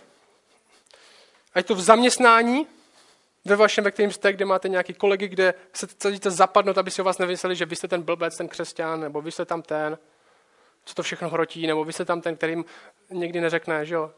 Ať 1.54 1.66
to 1.66 1.74
v 1.74 1.80
zaměstnání, 1.80 2.66
ve 3.44 3.56
vašem, 3.56 3.84
ve 3.84 3.90
kterém 3.90 4.12
jste, 4.12 4.32
kde 4.32 4.44
máte 4.44 4.68
nějaký 4.68 4.94
kolegy, 4.94 5.28
kde 5.28 5.54
se 5.72 5.86
chcete 5.86 6.30
zapadnout, 6.30 6.78
aby 6.78 6.90
si 6.90 7.02
o 7.02 7.04
vás 7.04 7.18
nevyseli, 7.18 7.56
že 7.56 7.64
vy 7.64 7.76
jste 7.76 7.88
ten 7.88 8.02
blbec, 8.02 8.36
ten 8.36 8.48
křesťan, 8.48 9.00
nebo 9.00 9.22
vy 9.22 9.32
jste 9.32 9.44
tam 9.44 9.62
ten, 9.62 9.98
co 10.84 10.94
to 10.94 11.02
všechno 11.02 11.28
hrotí, 11.28 11.66
nebo 11.66 11.84
vy 11.84 11.92
jste 11.92 12.04
tam 12.04 12.20
ten, 12.20 12.36
kterým 12.36 12.64
někdy 13.10 13.40
neřekne, 13.40 13.86
že 13.86 13.94
jo. 13.94 14.12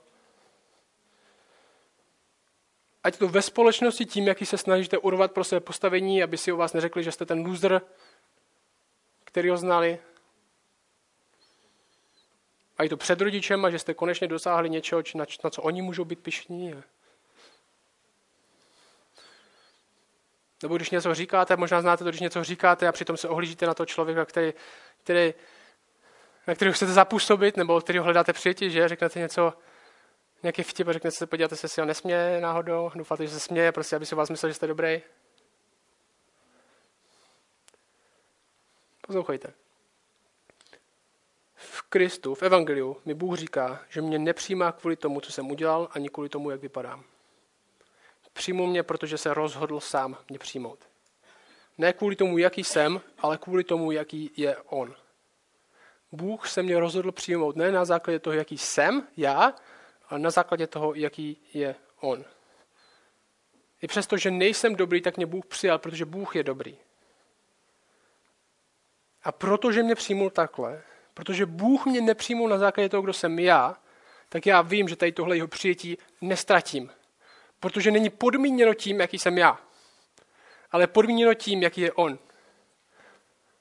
Ať 3.04 3.18
to 3.18 3.28
ve 3.28 3.42
společnosti 3.42 4.04
tím, 4.04 4.26
jaký 4.26 4.46
se 4.46 4.58
snažíte 4.58 4.98
urvat 4.98 5.32
pro 5.32 5.44
své 5.44 5.60
postavení, 5.60 6.22
aby 6.22 6.36
si 6.36 6.52
o 6.52 6.56
vás 6.56 6.72
neřekli, 6.72 7.04
že 7.04 7.12
jste 7.12 7.26
ten 7.26 7.46
loser, 7.46 7.80
který 9.24 9.50
ho 9.50 9.56
znali. 9.56 9.98
A 12.78 12.84
i 12.84 12.88
to 12.88 12.96
před 12.96 13.20
rodičem, 13.20 13.64
a 13.64 13.70
že 13.70 13.78
jste 13.78 13.94
konečně 13.94 14.28
dosáhli 14.28 14.70
něčeho, 14.70 15.02
na, 15.14 15.24
na 15.44 15.50
co 15.50 15.62
oni 15.62 15.82
můžou 15.82 16.04
být 16.04 16.18
pišní. 16.18 16.74
Nebo 20.62 20.76
když 20.76 20.90
něco 20.90 21.14
říkáte, 21.14 21.56
možná 21.56 21.80
znáte 21.80 22.04
to, 22.04 22.10
když 22.10 22.20
něco 22.20 22.44
říkáte 22.44 22.88
a 22.88 22.92
přitom 22.92 23.16
se 23.16 23.28
ohlížíte 23.28 23.66
na 23.66 23.74
toho 23.74 23.86
člověka, 23.86 24.24
který, 24.24 24.52
který, 25.02 25.34
na 26.46 26.54
kterého 26.54 26.72
chcete 26.72 26.92
zapůsobit, 26.92 27.56
nebo 27.56 27.80
který 27.80 27.98
hledáte 27.98 28.32
přijetí, 28.32 28.70
že 28.70 28.88
řeknete 28.88 29.18
něco, 29.18 29.52
nějaký 30.42 30.62
vtip 30.62 30.88
a 30.88 30.92
řeknete 30.92 31.16
se, 31.16 31.26
podíváte 31.26 31.56
se, 31.56 31.68
si 31.68 31.80
ho 31.80 31.86
nesměje 31.86 32.40
náhodou, 32.40 32.90
doufáte, 32.94 33.26
že 33.26 33.32
se 33.32 33.40
směje, 33.40 33.72
prostě, 33.72 33.96
aby 33.96 34.06
si 34.06 34.14
vás 34.14 34.30
myslel, 34.30 34.50
že 34.50 34.54
jste 34.54 34.66
dobrý. 34.66 35.02
Poslouchejte. 39.06 39.67
V 41.60 41.82
Kristu, 41.82 42.34
v 42.34 42.42
Evangeliu, 42.42 42.96
mi 43.04 43.14
Bůh 43.14 43.36
říká, 43.36 43.80
že 43.88 44.02
mě 44.02 44.18
nepřijímá 44.18 44.72
kvůli 44.72 44.96
tomu, 44.96 45.20
co 45.20 45.32
jsem 45.32 45.50
udělal, 45.50 45.88
ani 45.92 46.08
kvůli 46.08 46.28
tomu, 46.28 46.50
jak 46.50 46.60
vypadám. 46.60 47.04
Přijmu 48.32 48.66
mě, 48.66 48.82
protože 48.82 49.18
se 49.18 49.34
rozhodl 49.34 49.80
sám 49.80 50.16
mě 50.28 50.38
přijmout. 50.38 50.78
Ne 51.78 51.92
kvůli 51.92 52.16
tomu, 52.16 52.38
jaký 52.38 52.64
jsem, 52.64 53.00
ale 53.18 53.38
kvůli 53.38 53.64
tomu, 53.64 53.90
jaký 53.90 54.30
je 54.36 54.56
On. 54.56 54.94
Bůh 56.12 56.48
se 56.48 56.62
mě 56.62 56.80
rozhodl 56.80 57.12
přijmout 57.12 57.56
ne 57.56 57.72
na 57.72 57.84
základě 57.84 58.18
toho, 58.18 58.34
jaký 58.34 58.58
jsem, 58.58 59.08
já, 59.16 59.54
ale 60.08 60.20
na 60.20 60.30
základě 60.30 60.66
toho, 60.66 60.94
jaký 60.94 61.36
je 61.54 61.74
On. 62.00 62.24
I 63.82 63.86
přesto, 63.86 64.16
že 64.16 64.30
nejsem 64.30 64.74
dobrý, 64.74 65.02
tak 65.02 65.16
mě 65.16 65.26
Bůh 65.26 65.46
přijal, 65.46 65.78
protože 65.78 66.04
Bůh 66.04 66.36
je 66.36 66.42
dobrý. 66.42 66.78
A 69.22 69.32
protože 69.32 69.82
mě 69.82 69.94
přijmul 69.94 70.30
takhle, 70.30 70.82
protože 71.18 71.46
Bůh 71.46 71.86
mě 71.86 72.00
nepřijmul 72.00 72.48
na 72.48 72.58
základě 72.58 72.88
toho, 72.88 73.02
kdo 73.02 73.12
jsem 73.12 73.38
já, 73.38 73.76
tak 74.28 74.46
já 74.46 74.62
vím, 74.62 74.88
že 74.88 74.96
tady 74.96 75.12
tohle 75.12 75.36
jeho 75.36 75.48
přijetí 75.48 75.98
nestratím. 76.20 76.90
Protože 77.60 77.90
není 77.90 78.10
podmíněno 78.10 78.74
tím, 78.74 79.00
jaký 79.00 79.18
jsem 79.18 79.38
já, 79.38 79.60
ale 80.70 80.86
podmíněno 80.86 81.34
tím, 81.34 81.62
jaký 81.62 81.80
je 81.80 81.92
on. 81.92 82.18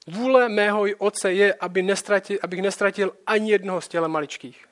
Vůle 0.08 0.50
mého 0.50 0.86
otce 0.98 1.34
je, 1.34 1.54
aby 1.54 1.82
nestratil, 1.82 2.40
abych 2.42 2.62
nestratil 2.62 3.18
ani 3.26 3.52
jednoho 3.52 3.82
z 3.82 3.88
těle 3.88 4.08
maličkých. 4.08 4.66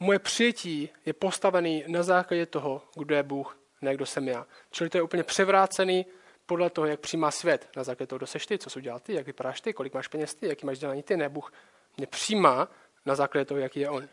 Moje 0.00 0.18
přijetí 0.18 0.88
je 1.06 1.12
postavený 1.12 1.84
na 1.86 2.02
základě 2.02 2.46
toho, 2.46 2.82
kdo 2.94 3.14
je 3.14 3.22
Bůh, 3.22 3.58
ne 3.80 3.94
kdo 3.94 4.06
jsem 4.06 4.28
já. 4.28 4.46
Čili 4.70 4.90
to 4.90 4.98
je 4.98 5.02
úplně 5.02 5.22
převrácený 5.22 6.06
podle 6.46 6.70
toho, 6.70 6.86
jak 6.86 7.00
přijímá 7.00 7.30
svět. 7.30 7.68
Na 7.76 7.84
základě 7.84 8.06
toho, 8.06 8.18
kdo 8.18 8.26
seš 8.26 8.46
ty, 8.46 8.58
co 8.58 8.70
jsi 8.70 8.78
udělal 8.78 9.00
ty, 9.00 9.14
jak 9.14 9.26
vypadáš 9.26 9.60
ty, 9.60 9.72
kolik 9.72 9.94
máš 9.94 10.08
peněz 10.08 10.34
ty, 10.34 10.48
jaký 10.48 10.66
máš 10.66 10.78
dělání 10.78 11.02
ty. 11.02 11.16
Ne, 11.16 11.28
Bůh 11.28 11.52
mě 11.96 12.06
přijímá 12.06 12.68
na 13.06 13.14
základě 13.14 13.44
toho, 13.44 13.60
jaký 13.60 13.80
je 13.80 13.90
On. 13.90 14.08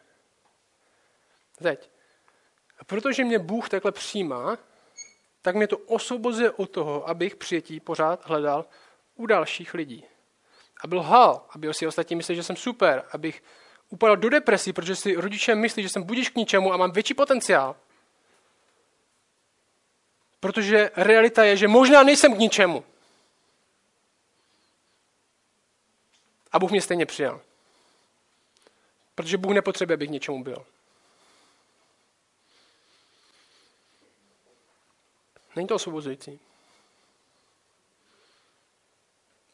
Teď. 1.63 1.91
A 2.79 2.83
protože 2.83 3.23
mě 3.23 3.39
Bůh 3.39 3.69
takhle 3.69 3.91
přijímá, 3.91 4.57
tak 5.41 5.55
mě 5.55 5.67
to 5.67 5.77
osvobozuje 5.77 6.51
od 6.51 6.69
toho, 6.69 7.09
abych 7.09 7.35
přijetí 7.35 7.79
pořád 7.79 8.25
hledal 8.25 8.65
u 9.15 9.25
dalších 9.25 9.73
lidí. 9.73 10.05
A 10.83 10.87
byl 10.87 11.01
hal, 11.01 11.45
aby 11.49 11.73
si 11.73 11.87
ostatní 11.87 12.15
mysleli, 12.15 12.35
že 12.35 12.43
jsem 12.43 12.55
super, 12.55 13.03
abych 13.11 13.43
upadal 13.89 14.17
do 14.17 14.29
depresí, 14.29 14.73
protože 14.73 14.95
si 14.95 15.15
rodiče 15.15 15.55
myslí, 15.55 15.83
že 15.83 15.89
jsem 15.89 16.03
budíš 16.03 16.29
k 16.29 16.35
ničemu 16.35 16.73
a 16.73 16.77
mám 16.77 16.91
větší 16.91 17.13
potenciál. 17.13 17.75
Protože 20.39 20.91
realita 20.95 21.43
je, 21.43 21.57
že 21.57 21.67
možná 21.67 22.03
nejsem 22.03 22.35
k 22.35 22.39
ničemu. 22.39 22.83
A 26.51 26.59
Bůh 26.59 26.71
mě 26.71 26.81
stejně 26.81 27.05
přijal. 27.05 27.41
Protože 29.15 29.37
Bůh 29.37 29.53
nepotřebuje, 29.53 29.93
abych 29.93 30.09
k 30.09 30.11
něčemu 30.11 30.43
byl. 30.43 30.65
Není 35.55 35.67
to 35.67 35.75
osvobozující. 35.75 36.39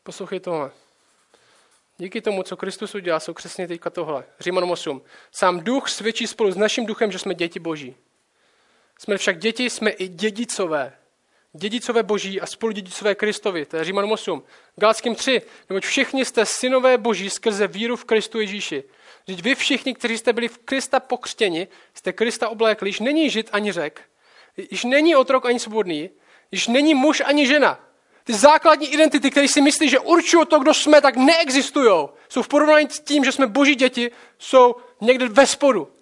Poslouchej 0.04 0.40
tohle. 0.40 0.72
Díky 1.98 2.22
tomu, 2.22 2.44
co 2.44 2.58
Kristus 2.58 2.96
udělal, 2.96 3.20
jsou 3.20 3.34
křesně 3.34 3.68
teďka 3.68 3.90
tohle. 3.90 4.26
Římanům 4.40 4.72
8. 4.72 5.02
Sám 5.32 5.60
duch 5.60 5.90
svědčí 5.90 6.28
spolu 6.28 6.52
s 6.52 6.58
naším 6.58 6.86
duchem, 6.86 7.12
že 7.12 7.20
jsme 7.20 7.36
děti 7.36 7.60
boží. 7.60 7.96
Jsme 9.00 9.18
však 9.18 9.40
děti, 9.40 9.70
jsme 9.70 9.90
i 9.90 10.08
dědicové. 10.08 10.94
Dědicové 11.54 12.04
boží 12.04 12.42
a 12.42 12.46
spolu 12.46 12.72
dědicové 12.72 13.16
Kristovi. 13.16 13.66
To 13.66 13.78
je 13.78 13.84
Římanům 13.84 14.12
8. 14.12 14.44
Galackým 14.76 15.16
3. 15.16 15.42
Neboť 15.70 15.86
všichni 15.86 16.26
jste 16.26 16.46
synové 16.46 16.98
boží 16.98 17.30
skrze 17.30 17.68
víru 17.68 17.96
v 17.96 18.06
Kristu 18.06 18.40
Ježíši. 18.40 18.84
Vždyť 19.28 19.44
vy 19.44 19.56
všichni, 19.56 19.94
kteří 19.94 20.18
jste 20.18 20.34
byli 20.34 20.48
v 20.48 20.58
Krista 20.58 21.00
pokřtěni, 21.00 21.68
jste 21.94 22.14
Krista 22.14 22.50
oblékli, 22.50 22.90
již 22.90 23.00
není 23.00 23.30
žid 23.30 23.50
ani 23.52 23.72
řek, 23.72 24.02
již 24.72 24.84
není 24.84 25.16
otrok 25.16 25.46
ani 25.46 25.60
svobodný, 25.60 26.10
již 26.52 26.68
není 26.68 26.94
muž 26.94 27.22
ani 27.26 27.48
žena. 27.48 27.80
Ty 28.24 28.34
základní 28.34 28.88
identity, 28.88 29.32
které 29.32 29.48
si 29.48 29.62
myslí, 29.62 29.90
že 29.90 30.00
určují 30.00 30.46
to, 30.46 30.60
kdo 30.60 30.74
jsme, 30.74 31.02
tak 31.02 31.16
neexistují. 31.16 32.08
Jsou 32.30 32.42
v 32.42 32.48
porovnání 32.48 32.88
s 32.90 33.00
tím, 33.00 33.26
že 33.26 33.32
jsme 33.32 33.48
boží 33.48 33.76
děti, 33.76 34.12
jsou 34.40 34.76
někde 35.02 35.28
ve 35.28 35.48
spodu. 35.48 35.95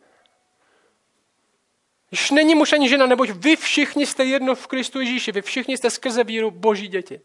Již 2.13 2.31
není 2.31 2.55
muž 2.55 2.73
ani 2.73 2.89
žena, 2.89 3.05
neboť 3.05 3.29
vy 3.29 3.55
všichni 3.55 4.05
jste 4.05 4.25
jedno 4.25 4.55
v 4.55 4.67
Kristu 4.67 4.99
Ježíši, 4.99 5.31
vy 5.31 5.41
všichni 5.41 5.77
jste 5.77 5.89
skrze 5.89 6.23
víru 6.23 6.51
boží 6.51 6.87
děti. 6.87 7.21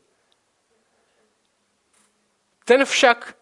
Ten 2.64 2.85
však, 2.85 3.37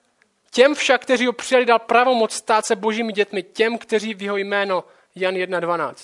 těm 0.50 0.74
však, 0.74 1.02
kteří 1.02 1.26
ho 1.26 1.32
přijali, 1.32 1.66
dal 1.66 1.78
pravomoc 1.78 2.32
stát 2.32 2.66
se 2.66 2.76
božími 2.76 3.12
dětmi, 3.12 3.42
těm, 3.42 3.78
kteří 3.78 4.14
v 4.14 4.22
jeho 4.22 4.36
jméno 4.36 4.84
Jan 5.14 5.34
1.12. 5.34 5.94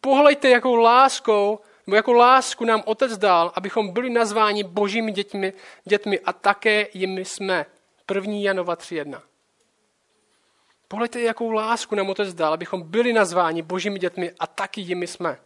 Pohlejte, 0.00 0.48
jakou 0.48 0.74
láskou, 0.74 1.60
nebo 1.86 1.96
jakou 1.96 2.12
lásku 2.12 2.64
nám 2.64 2.82
Otec 2.86 3.18
dal, 3.18 3.52
abychom 3.54 3.92
byli 3.92 4.10
nazváni 4.10 4.64
božími 4.64 5.12
dětmi, 5.12 5.52
dětmi 5.84 6.20
a 6.20 6.32
také 6.32 6.86
jimi 6.94 7.24
jsme. 7.24 7.66
1. 8.14 8.32
Janova 8.34 8.76
3.1. 8.76 9.29
Pohlejte, 10.90 11.20
jakou 11.20 11.50
lásku 11.50 11.94
nám 11.94 12.10
Otec 12.10 12.34
dal, 12.34 12.52
abychom 12.52 12.82
byli 12.82 13.12
nazváni 13.12 13.62
božími 13.62 13.98
dětmi 13.98 14.32
a 14.38 14.46
taky 14.46 14.80
jimi 14.80 15.06
jsme. 15.06 15.40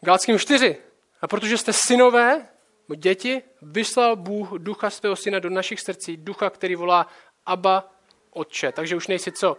Galackým 0.00 0.38
4. 0.38 0.76
A 1.20 1.28
protože 1.28 1.58
jste 1.58 1.72
synové, 1.72 2.48
děti, 2.96 3.42
vyslal 3.62 4.16
Bůh 4.16 4.50
ducha 4.58 4.90
svého 4.90 5.16
syna 5.16 5.38
do 5.38 5.50
našich 5.50 5.80
srdcí, 5.80 6.16
ducha, 6.16 6.50
který 6.50 6.74
volá 6.74 7.06
Abba, 7.46 7.92
Otče. 8.30 8.72
Takže 8.72 8.96
už 8.96 9.08
nejsi 9.08 9.32
co? 9.32 9.56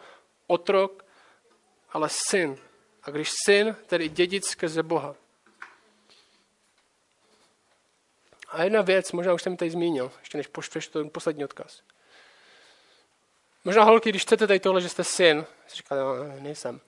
Otrok, 0.48 1.06
ale 1.92 2.10
syn. 2.30 2.58
A 3.04 3.12
když 3.12 3.30
syn, 3.46 3.76
tedy 3.88 4.10
dědic 4.10 4.48
skrze 4.48 4.84
Boha. 4.84 5.16
A 8.50 8.64
jedna 8.64 8.82
věc, 8.82 9.12
možná 9.12 9.34
už 9.34 9.42
jsem 9.42 9.58
tady 9.58 9.72
zmínil, 9.72 10.12
ještě 10.20 10.38
než 10.38 10.48
poštveš 10.48 10.88
ten 10.88 11.10
poslední 11.10 11.44
odkaz. 11.44 11.82
Možná 13.66 13.84
holky, 13.84 14.10
když 14.10 14.22
chcete 14.22 14.48
tady 14.48 14.60
tohle, 14.60 14.82
že 14.82 14.90
jste 14.90 15.04
syn, 15.04 15.46
říkáte, 15.76 16.02
no, 16.02 16.42
nejsem. 16.42 16.82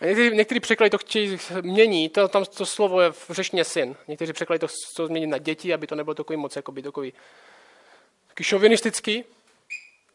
A 0.00 0.04
některý, 0.06 0.36
některý 0.36 0.60
překlady 0.60 0.90
to 0.90 0.98
chtějí 0.98 1.38
mění, 1.60 2.08
to, 2.08 2.28
tam 2.28 2.44
to 2.44 2.66
slovo 2.66 3.00
je 3.00 3.12
v 3.12 3.30
řečně 3.30 3.64
syn. 3.64 3.96
Někteří 4.08 4.32
překlady 4.32 4.58
to, 4.58 4.66
to 4.96 5.06
změní 5.06 5.26
na 5.26 5.38
děti, 5.38 5.74
aby 5.74 5.86
to 5.86 5.94
nebylo 5.94 6.14
takový 6.14 6.36
moc, 6.36 6.56
jako 6.56 6.72
by 6.72 6.82
takový 6.82 7.12
taky 8.28 8.44
šovinistický. 8.44 9.24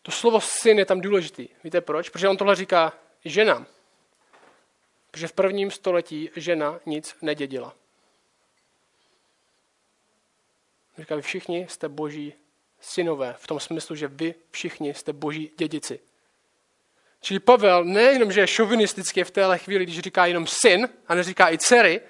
To 0.02 0.12
slovo 0.12 0.42
syn 0.42 0.80
je 0.80 0.86
tam 0.86 1.02
důležitý. 1.02 1.48
Víte 1.64 1.82
proč? 1.82 2.10
Protože 2.10 2.30
on 2.30 2.38
tohle 2.38 2.56
říká 2.56 2.94
ženám. 3.26 3.66
Protože 5.12 5.28
v 5.28 5.34
prvním 5.34 5.72
století 5.72 6.30
žena 6.36 6.80
nic 6.86 7.16
nedědila. 7.22 7.76
Říká, 10.98 11.16
vy 11.16 11.22
všichni 11.22 11.68
jste 11.70 11.90
boží 11.90 12.34
synové, 12.82 13.36
v 13.40 13.48
tom 13.48 13.60
smyslu, 13.60 13.96
že 13.96 14.08
vy 14.08 14.36
všichni 14.52 14.94
jste 14.94 15.14
boží 15.14 15.52
dědici. 15.58 16.00
Čili 17.22 17.40
Pavel 17.40 17.84
nejenom, 17.84 18.32
že 18.32 18.42
je 18.42 18.48
šovinistický 18.48 19.24
v 19.24 19.32
téhle 19.32 19.58
chvíli, 19.58 19.84
když 19.84 20.00
říká 20.00 20.26
jenom 20.26 20.48
syn 20.48 20.90
a 21.08 21.16
neříká 21.16 21.52
i 21.52 21.58
dcery, 21.58 22.02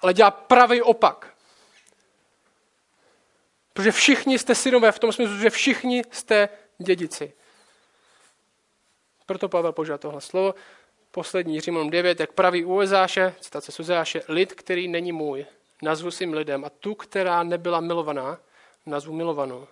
ale 0.00 0.14
dělá 0.14 0.30
pravý 0.30 0.82
opak. 0.82 1.34
Protože 3.72 3.92
všichni 3.92 4.38
jste 4.38 4.54
synové 4.54 4.92
v 4.92 4.98
tom 4.98 5.12
smyslu, 5.12 5.38
že 5.38 5.50
všichni 5.50 6.02
jste 6.10 6.48
dědici. 6.78 7.32
Proto 9.26 9.48
Pavel 9.48 9.72
používá 9.72 9.98
tohle 9.98 10.20
slovo. 10.20 10.54
Poslední 11.10 11.60
Římanům 11.60 11.90
9, 11.90 12.20
jak 12.20 12.32
praví 12.32 12.64
u 12.64 12.80
Ezáše, 12.80 13.34
citace 13.40 13.72
Suzeáše, 13.72 14.22
lid, 14.28 14.52
který 14.52 14.88
není 14.88 15.12
můj, 15.12 15.46
nazvu 15.82 16.10
svým 16.10 16.32
lidem 16.32 16.64
a 16.64 16.70
tu, 16.70 16.94
která 16.94 17.42
nebyla 17.42 17.80
milovaná, 17.80 18.38
nazvu 18.86 19.12
milovanou. 19.12 19.68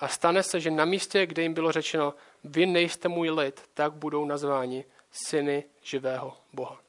A 0.00 0.08
stane 0.08 0.42
se, 0.42 0.60
že 0.60 0.70
na 0.70 0.84
místě, 0.84 1.26
kde 1.26 1.42
jim 1.42 1.54
bylo 1.54 1.72
řečeno, 1.72 2.14
vy 2.44 2.66
nejste 2.66 3.08
můj 3.08 3.30
lid, 3.30 3.70
tak 3.74 3.92
budou 3.92 4.24
nazváni 4.24 4.84
syny 5.10 5.64
živého 5.82 6.36
Boha. 6.52 6.80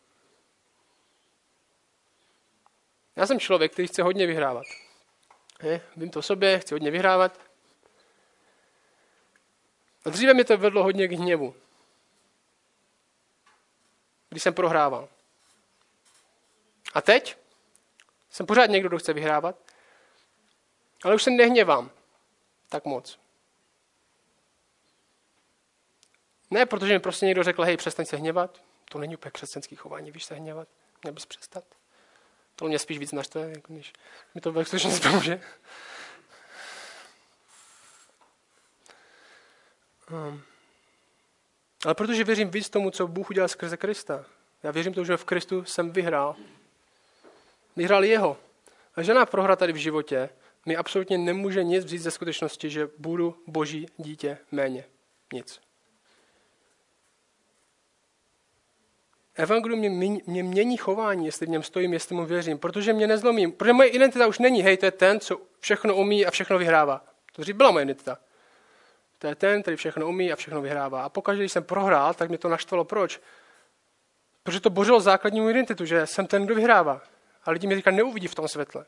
Já 3.16 3.28
jsem 3.28 3.40
člověk, 3.40 3.74
který 3.74 3.88
chce 3.88 4.04
hodně 4.04 4.28
vyhrávat. 4.28 4.64
Je, 5.64 5.82
vím 5.96 6.10
to 6.10 6.20
o 6.20 6.22
sobě, 6.22 6.60
chci 6.60 6.76
hodně 6.76 6.92
vyhrávat. 6.92 7.40
A 10.06 10.10
dříve 10.10 10.34
mě 10.34 10.46
to 10.46 10.58
vedlo 10.58 10.84
hodně 10.84 11.08
k 11.08 11.12
hněvu. 11.12 11.56
Když 14.30 14.44
jsem 14.44 14.54
prohrával. 14.54 15.10
A 16.94 17.02
teď 17.02 17.38
jsem 18.30 18.46
pořád 18.46 18.66
někdo, 18.66 18.90
kdo 18.90 18.98
chce 18.98 19.14
vyhrávat, 19.14 19.56
ale 21.04 21.16
už 21.16 21.24
se 21.24 21.32
nehněvám 21.32 21.92
tak 22.70 22.86
moc. 22.86 23.20
Ne, 26.52 26.66
protože 26.66 26.94
mi 26.94 27.00
prostě 27.00 27.26
někdo 27.26 27.44
řekl, 27.44 27.64
hej, 27.64 27.78
přestaň 27.78 28.06
se 28.06 28.18
hněvat. 28.18 28.62
To 28.92 29.00
není 29.00 29.16
úplně 29.16 29.32
křesťanský 29.32 29.76
chování, 29.76 30.12
víš 30.12 30.24
se 30.24 30.36
hněvat. 30.36 30.68
Měl 31.04 31.14
bys 31.14 31.26
přestat. 31.26 31.64
To 32.56 32.66
mě 32.66 32.80
spíš 32.80 33.00
víc 33.00 33.12
naštve, 33.12 33.50
jako 33.50 33.74
když 33.74 33.94
mi 34.36 34.42
to 34.42 34.52
ve 34.52 34.66
skutečnosti 34.66 35.08
pomůže. 35.08 35.42
Um. 40.12 40.44
Ale 41.86 41.96
protože 41.96 42.24
věřím 42.24 42.52
víc 42.52 42.70
tomu, 42.70 42.92
co 42.92 43.08
Bůh 43.08 43.30
udělal 43.30 43.48
skrze 43.48 43.78
Krista. 43.78 44.26
Já 44.64 44.72
věřím 44.72 44.94
tomu, 44.94 45.06
že 45.06 45.18
v 45.18 45.26
Kristu 45.26 45.66
jsem 45.66 45.92
vyhrál. 45.92 46.36
Vyhrál 47.76 48.04
jeho. 48.04 48.38
A 48.96 49.02
žena 49.02 49.26
prohra 49.26 49.56
tady 49.56 49.74
v 49.74 49.76
životě 49.76 50.30
mi 50.70 50.76
absolutně 50.76 51.18
nemůže 51.18 51.64
nic 51.64 51.86
vzít 51.86 51.98
ze 51.98 52.12
skutečnosti, 52.12 52.70
že 52.70 52.90
budu 52.98 53.36
boží 53.48 53.88
dítě 53.98 54.38
méně. 54.52 54.86
Nic. 55.34 55.62
Evangelium 59.36 59.80
mě, 59.80 60.22
mě 60.26 60.44
mění 60.44 60.78
chování, 60.78 61.26
jestli 61.26 61.46
v 61.46 61.50
něm 61.50 61.64
stojím, 61.64 61.94
jestli 61.94 62.16
mu 62.16 62.26
věřím, 62.26 62.58
protože 62.58 62.94
mě 62.94 63.08
nezlomím. 63.08 63.52
Protože 63.52 63.74
moje 63.74 63.90
identita 63.90 64.28
už 64.28 64.40
není, 64.40 64.62
hej, 64.62 64.78
to 64.78 64.86
je 64.86 64.92
ten, 64.92 65.20
co 65.20 65.42
všechno 65.60 65.96
umí 65.96 66.26
a 66.26 66.32
všechno 66.32 66.58
vyhrává. 66.58 67.06
To 67.36 67.42
dřív 67.42 67.56
byla 67.56 67.72
moje 67.72 67.84
identita. 67.84 68.18
To 69.20 69.28
je 69.28 69.36
ten, 69.36 69.62
který 69.62 69.78
všechno 69.78 70.08
umí 70.08 70.32
a 70.32 70.36
všechno 70.36 70.62
vyhrává. 70.62 71.04
A 71.04 71.10
pokaždé, 71.10 71.44
když 71.44 71.52
jsem 71.52 71.64
prohrál, 71.64 72.14
tak 72.14 72.30
mě 72.30 72.38
to 72.38 72.50
naštvalo. 72.50 72.86
Proč? 72.86 73.22
Protože 74.44 74.60
to 74.60 74.70
bořilo 74.70 75.00
základní 75.00 75.50
identitu, 75.50 75.86
že 75.86 76.08
jsem 76.08 76.28
ten, 76.28 76.46
kdo 76.46 76.56
vyhrává. 76.56 77.02
A 77.44 77.52
lidi 77.52 77.68
mi 77.68 77.76
říkají, 77.76 77.98
neuvidí 77.98 78.28
v 78.28 78.36
tom 78.36 78.48
světle. 78.48 78.86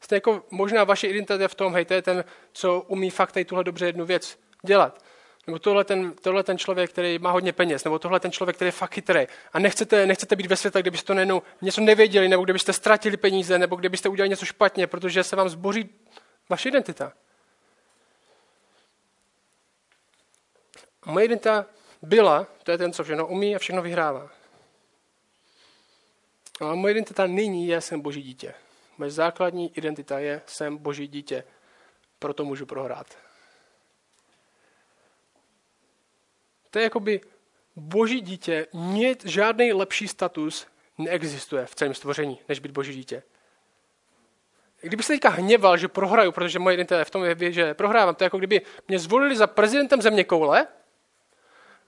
Jste 0.00 0.16
jako 0.16 0.42
možná 0.50 0.84
vaše 0.84 1.06
identita 1.06 1.48
v 1.48 1.54
tom, 1.54 1.74
hej, 1.74 1.84
to 1.84 1.94
je 1.94 2.02
ten, 2.02 2.24
co 2.52 2.80
umí 2.80 3.10
fakt 3.10 3.32
tady 3.32 3.44
tuhle 3.44 3.64
dobře 3.64 3.86
jednu 3.86 4.06
věc 4.06 4.38
dělat. 4.62 5.04
Nebo 5.46 5.58
tohle 5.58 5.84
ten, 5.84 6.12
tohle 6.12 6.42
ten 6.42 6.58
člověk, 6.58 6.90
který 6.90 7.18
má 7.18 7.30
hodně 7.30 7.52
peněz, 7.52 7.84
nebo 7.84 7.98
tohle 7.98 8.20
ten 8.20 8.32
člověk, 8.32 8.56
který 8.56 8.68
je 8.68 8.72
fakt 8.72 8.94
chytrý. 8.94 9.26
A 9.52 9.58
nechcete, 9.58 10.06
nechcete 10.06 10.36
být 10.36 10.46
ve 10.46 10.56
světle, 10.56 10.82
kde 10.82 10.90
byste 10.90 11.06
to 11.06 11.14
nejenom 11.14 11.42
něco 11.62 11.80
nevěděli, 11.80 12.28
nebo 12.28 12.44
kde 12.44 12.52
byste 12.52 12.72
ztratili 12.72 13.16
peníze, 13.16 13.58
nebo 13.58 13.76
kde 13.76 13.88
byste 13.88 14.08
udělali 14.08 14.28
něco 14.28 14.44
špatně, 14.44 14.86
protože 14.86 15.24
se 15.24 15.36
vám 15.36 15.48
zboří 15.48 15.90
vaše 16.48 16.68
identita. 16.68 17.12
A 21.02 21.10
moje 21.10 21.24
identita 21.24 21.66
byla, 22.02 22.46
to 22.62 22.70
je 22.70 22.78
ten, 22.78 22.92
co 22.92 23.04
všechno 23.04 23.26
umí 23.26 23.56
a 23.56 23.58
všechno 23.58 23.82
vyhrává. 23.82 24.30
A 26.60 26.74
moje 26.74 26.92
identita 26.92 27.26
nyní 27.26 27.66
je, 27.66 27.80
jsem 27.80 28.00
boží 28.00 28.22
dítě. 28.22 28.54
Moje 29.00 29.10
základní 29.10 29.72
identita 29.76 30.18
je, 30.18 30.42
jsem 30.46 30.76
boží 30.76 31.08
dítě. 31.08 31.44
Proto 32.18 32.44
můžu 32.44 32.66
prohrát. 32.66 33.06
To 36.70 36.78
je 36.78 36.82
jakoby 36.82 37.20
boží 37.76 38.20
dítě, 38.20 38.66
nic, 38.72 39.24
žádný 39.24 39.72
lepší 39.72 40.08
status 40.08 40.66
neexistuje 40.98 41.66
v 41.66 41.74
celém 41.74 41.94
stvoření, 41.94 42.38
než 42.48 42.58
být 42.58 42.72
boží 42.72 42.94
dítě. 42.94 43.22
Kdyby 44.80 45.02
se 45.02 45.12
teďka 45.12 45.28
hněval, 45.28 45.76
že 45.76 45.88
prohraju, 45.88 46.32
protože 46.32 46.58
moje 46.58 46.74
identita 46.74 46.98
je 46.98 47.04
v 47.04 47.10
tom, 47.10 47.24
že 47.38 47.74
prohrávám, 47.74 48.14
to 48.14 48.24
je 48.24 48.26
jako 48.26 48.38
kdyby 48.38 48.62
mě 48.88 48.98
zvolili 48.98 49.36
za 49.36 49.46
prezidentem 49.46 50.02
země 50.02 50.24
koule, 50.24 50.66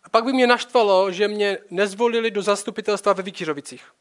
a 0.05 0.09
pak 0.09 0.25
by 0.25 0.33
mě 0.33 0.47
naštvalo, 0.47 1.13
že 1.13 1.29
mě 1.29 1.59
nezvolili 1.71 2.31
do 2.31 2.43
zastupitelstva 2.43 3.13
ve 3.13 3.23
Vytířovicích. 3.23 3.93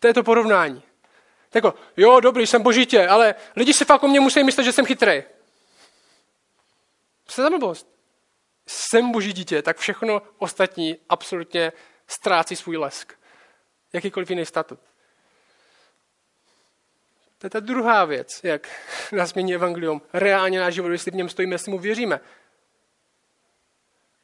To 0.00 0.06
je 0.08 0.14
to 0.14 0.22
porovnání. 0.22 0.82
Jako, 1.54 1.74
jo, 1.96 2.20
dobrý, 2.20 2.46
jsem 2.46 2.62
božitě, 2.62 3.08
ale 3.08 3.34
lidi 3.56 3.74
si 3.74 3.84
fakt 3.84 4.02
o 4.02 4.08
mě 4.08 4.20
musí 4.20 4.44
myslet, 4.44 4.64
že 4.64 4.72
jsem 4.72 4.86
chytrý. 4.86 5.22
Co 7.26 7.42
je 7.42 7.50
blbost? 7.50 7.88
Jsem 8.66 9.12
boží 9.12 9.32
dítě, 9.32 9.62
tak 9.62 9.78
všechno 9.78 10.22
ostatní 10.38 10.96
absolutně 11.08 11.72
ztrácí 12.06 12.56
svůj 12.56 12.76
lesk. 12.76 13.12
Jakýkoliv 13.92 14.30
jiný 14.30 14.46
statut. 14.46 14.78
To 17.38 17.46
je 17.46 17.50
ta 17.50 17.60
druhá 17.60 18.04
věc, 18.04 18.40
jak 18.42 18.68
nás 19.12 19.34
mění 19.34 19.54
evangelium. 19.54 20.02
Reálně 20.12 20.60
náš 20.60 20.74
život, 20.74 20.88
jestli 20.88 21.10
v 21.10 21.14
něm 21.14 21.28
stojíme, 21.28 21.54
jestli 21.54 21.72
mu 21.72 21.78
věříme. 21.78 22.20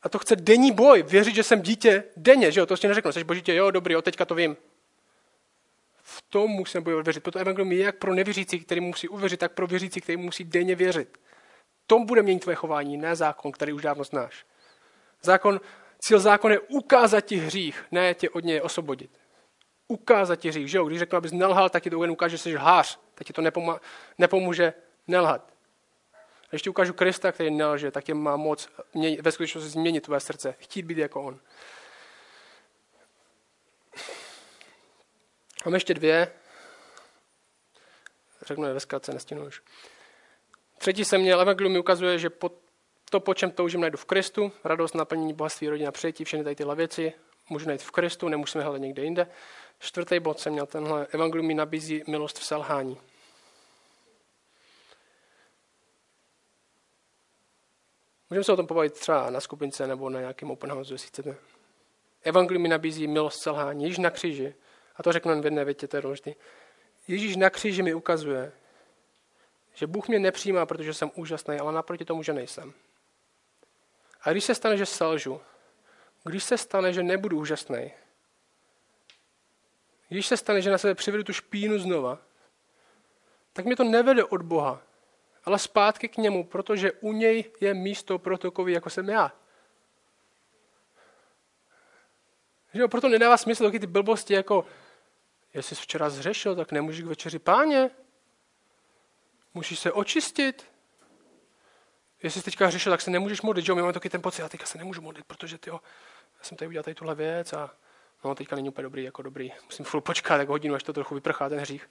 A 0.03 0.09
to 0.09 0.19
chce 0.19 0.37
denní 0.37 0.73
boj, 0.73 1.03
věřit, 1.03 1.35
že 1.35 1.43
jsem 1.43 1.62
dítě 1.62 2.05
denně, 2.17 2.53
že 2.53 2.61
jo, 2.61 2.67
to 2.67 2.77
si 2.77 2.89
neřeknu, 2.89 3.12
jsi 3.12 3.25
božítě, 3.25 3.55
jo, 3.55 3.71
dobrý, 3.71 3.95
jo, 3.95 4.03
teďka 4.03 4.25
to 4.25 4.35
vím. 4.35 4.57
V 6.37 6.38
tom 6.38 6.51
musím 6.51 6.83
bojovat 6.83 7.07
věřit. 7.07 7.22
Proto 7.22 7.38
evangelium 7.38 7.72
je 7.72 7.85
jak 7.85 7.96
pro 7.96 8.14
nevěřící, 8.14 8.61
který 8.61 8.81
musí 8.81 9.09
uvěřit, 9.09 9.40
tak 9.40 9.53
pro 9.53 9.66
věřící, 9.66 10.01
který 10.01 10.16
musí 10.16 10.44
denně 10.44 10.75
věřit. 10.75 11.18
Tom 11.87 12.07
bude 12.07 12.22
měnit 12.22 12.40
tvoje 12.40 12.55
chování, 12.55 12.96
ne 12.96 13.16
zákon, 13.16 13.53
který 13.53 13.72
už 13.72 13.83
dávno 13.83 14.05
znáš. 14.05 14.46
Zákon, 15.22 15.61
cíl 15.99 16.18
zákon 16.18 16.53
je 16.53 16.61
ukázat 16.61 17.20
ti 17.20 17.37
hřích, 17.37 17.85
ne 17.90 18.14
tě 18.14 18.31
od 18.31 18.44
něj 18.44 18.61
osvobodit. 18.61 19.11
Ukázat 19.88 20.37
ti 20.37 20.49
hřích, 20.49 20.70
že 20.70 20.79
jo? 20.79 20.85
Když 20.85 20.99
řeknu, 20.99 21.18
abys 21.18 21.33
nelhal, 21.33 21.68
tak 21.68 21.83
ti 21.83 21.90
to 21.90 21.99
ukáže, 21.99 22.37
že 22.37 22.42
jsi 22.42 22.57
lhář, 22.57 22.99
tak 23.14 23.27
ti 23.27 23.33
to 23.33 23.42
nepomá, 23.42 23.81
nepomůže 24.18 24.72
nelhat. 25.09 25.53
A 26.44 26.49
když 26.51 26.62
ti 26.62 26.70
ukážu 26.70 26.92
Krista, 26.92 27.33
který 27.33 27.51
nelže, 27.51 27.90
tak 27.90 28.05
tě 28.05 28.14
má 28.14 28.37
moc 28.37 28.68
mě, 28.94 29.22
ve 29.22 29.33
skutečnosti 29.33 29.70
změnit 29.70 30.01
tvoje 30.01 30.20
srdce, 30.20 30.55
chtít 30.59 30.83
být 30.83 30.99
jako 30.99 31.22
on. 31.22 31.40
Mám 35.67 35.75
ještě 35.75 35.95
dvě. 35.95 36.33
Řeknu 38.47 38.67
je 38.67 38.73
ve 38.73 38.81
zkratce, 38.81 39.13
nestinu 39.13 39.47
už. 39.47 39.63
Třetí 40.79 41.05
se 41.05 41.19
měl, 41.19 41.41
evangelium 41.41 41.73
mi 41.73 41.79
ukazuje, 41.79 42.19
že 42.19 42.31
po, 42.31 42.51
to, 43.11 43.21
po 43.21 43.35
čem 43.35 43.51
toužím, 43.51 43.81
najdu 43.81 43.99
v 43.99 44.05
Kristu, 44.05 44.53
radost, 44.64 44.95
naplnění 44.95 45.35
bohatství, 45.35 45.69
rodina, 45.69 45.93
přijetí, 45.93 46.25
všechny 46.25 46.45
tady 46.45 46.57
tyhle 46.57 46.77
věci, 46.77 47.12
můžu 47.51 47.67
najít 47.67 47.83
v 47.83 47.91
Kristu, 47.91 48.29
nemusíme 48.29 48.64
hledat 48.64 48.79
někde 48.79 49.05
jinde. 49.05 49.27
Čtvrtý 49.79 50.21
bod 50.21 50.41
jsem 50.41 50.53
měl 50.53 50.67
tenhle, 50.67 51.07
evangelium 51.07 51.47
mi 51.47 51.55
nabízí 51.55 52.03
milost 52.07 52.39
v 52.39 52.45
selhání. 52.45 53.01
Můžeme 58.31 58.45
se 58.45 58.53
o 58.53 58.57
tom 58.57 58.67
pobavit 58.67 58.93
třeba 58.93 59.31
na 59.31 59.41
skupince 59.41 59.87
nebo 59.87 60.11
na 60.11 60.21
nějakém 60.21 60.51
open 60.51 60.71
house, 60.71 60.95
jestli 60.95 61.09
chcete. 61.09 61.37
Evangelium 62.23 62.62
mi 62.62 62.69
nabízí 62.69 63.07
milost 63.07 63.43
selhání. 63.43 63.85
Ježíš 63.85 63.99
na 63.99 64.11
kříži, 64.11 64.55
a 64.97 65.03
to 65.03 65.12
řeknu 65.12 65.40
v 65.40 65.44
jedné 65.44 65.64
větě, 65.64 65.88
to 65.88 65.97
je 65.97 66.03
důležité. 66.03 66.34
Ježíš 67.09 67.36
na 67.36 67.51
kříži 67.51 67.82
mi 67.82 67.94
ukazuje, 67.94 68.53
že 69.74 69.86
Bůh 69.86 70.09
mě 70.09 70.18
nepřijímá, 70.18 70.66
protože 70.66 70.94
jsem 70.94 71.11
úžasný, 71.14 71.59
ale 71.59 71.72
naproti 71.72 72.05
tomu, 72.05 72.22
že 72.22 72.32
nejsem. 72.32 72.72
A 74.22 74.30
když 74.30 74.44
se 74.44 74.55
stane, 74.55 74.76
že 74.76 74.86
selžu, 74.86 75.40
když 76.24 76.44
se 76.44 76.59
stane, 76.59 76.92
že 76.92 77.03
nebudu 77.03 77.38
úžasný, 77.38 77.92
když 80.09 80.26
se 80.26 80.36
stane, 80.36 80.62
že 80.62 80.70
na 80.70 80.78
sebe 80.78 80.94
přivedu 80.94 81.24
tu 81.24 81.32
špínu 81.32 81.78
znova, 81.78 82.18
tak 83.53 83.64
mě 83.64 83.76
to 83.76 83.84
nevede 83.84 84.24
od 84.24 84.42
Boha, 84.42 84.82
ale 85.44 85.59
zpátky 85.59 86.09
k 86.09 86.16
němu, 86.16 86.44
protože 86.44 86.92
u 86.92 87.12
něj 87.12 87.44
je 87.61 87.74
místo 87.74 88.18
pro 88.18 88.38
takový, 88.38 88.72
jako 88.72 88.90
jsem 88.90 89.09
já. 89.09 89.32
Že 92.74 92.80
jo, 92.80 92.88
proto 92.88 93.09
nedává 93.09 93.36
smysl 93.36 93.64
taky 93.64 93.80
ty 93.80 93.86
blbosti, 93.86 94.34
jako 94.34 94.64
jestli 95.57 95.77
jsi 95.77 95.83
včera 95.83 96.11
zřešil, 96.11 96.57
tak 96.57 96.73
nemůžeš 96.73 97.03
k 97.03 97.07
večeři 97.07 97.39
páně. 97.39 97.91
Musíš 99.55 99.79
se 99.79 99.93
očistit. 99.93 100.73
Jestli 102.23 102.41
jsi 102.41 102.45
teďka 102.45 102.71
řešil, 102.71 102.93
tak 102.93 103.01
se 103.01 103.11
nemůžeš 103.11 103.43
modlit. 103.43 103.67
Že 103.67 103.75
my 103.75 103.81
máme 103.81 103.93
taky 103.93 104.11
ten 104.11 104.23
pocit, 104.23 104.43
já 104.43 104.49
teďka 104.49 104.67
se 104.67 104.79
nemůžu 104.79 105.03
modlit, 105.03 105.27
protože 105.27 105.59
ty, 105.59 105.71
já 105.71 105.81
jsem 106.43 106.57
tady 106.57 106.69
udělal 106.69 106.85
tady 106.85 106.95
tuhle 106.95 107.15
věc 107.15 107.53
a 107.53 107.71
no, 108.25 108.35
teďka 108.35 108.57
není 108.57 108.69
úplně 108.69 108.83
dobrý, 108.83 109.05
jako 109.05 109.23
dobrý. 109.23 109.53
Musím 109.65 109.85
furt 109.85 110.01
počkat 110.01 110.37
jako 110.37 110.53
hodinu, 110.53 110.75
až 110.75 110.83
to 110.83 110.93
trochu 110.93 111.15
vyprchá 111.15 111.49
ten 111.49 111.59
hřích. 111.59 111.91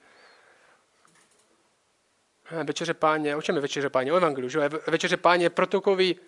Večeře 2.64 2.94
páně, 2.94 3.36
o 3.36 3.42
čem 3.42 3.54
je 3.54 3.60
večeře 3.60 3.90
páně? 3.90 4.12
O 4.12 4.16
evangeliu, 4.16 4.48
že? 4.48 4.68
Večeře 4.68 5.16
páně 5.16 5.44
je 5.44 5.50
protokový 5.50 6.20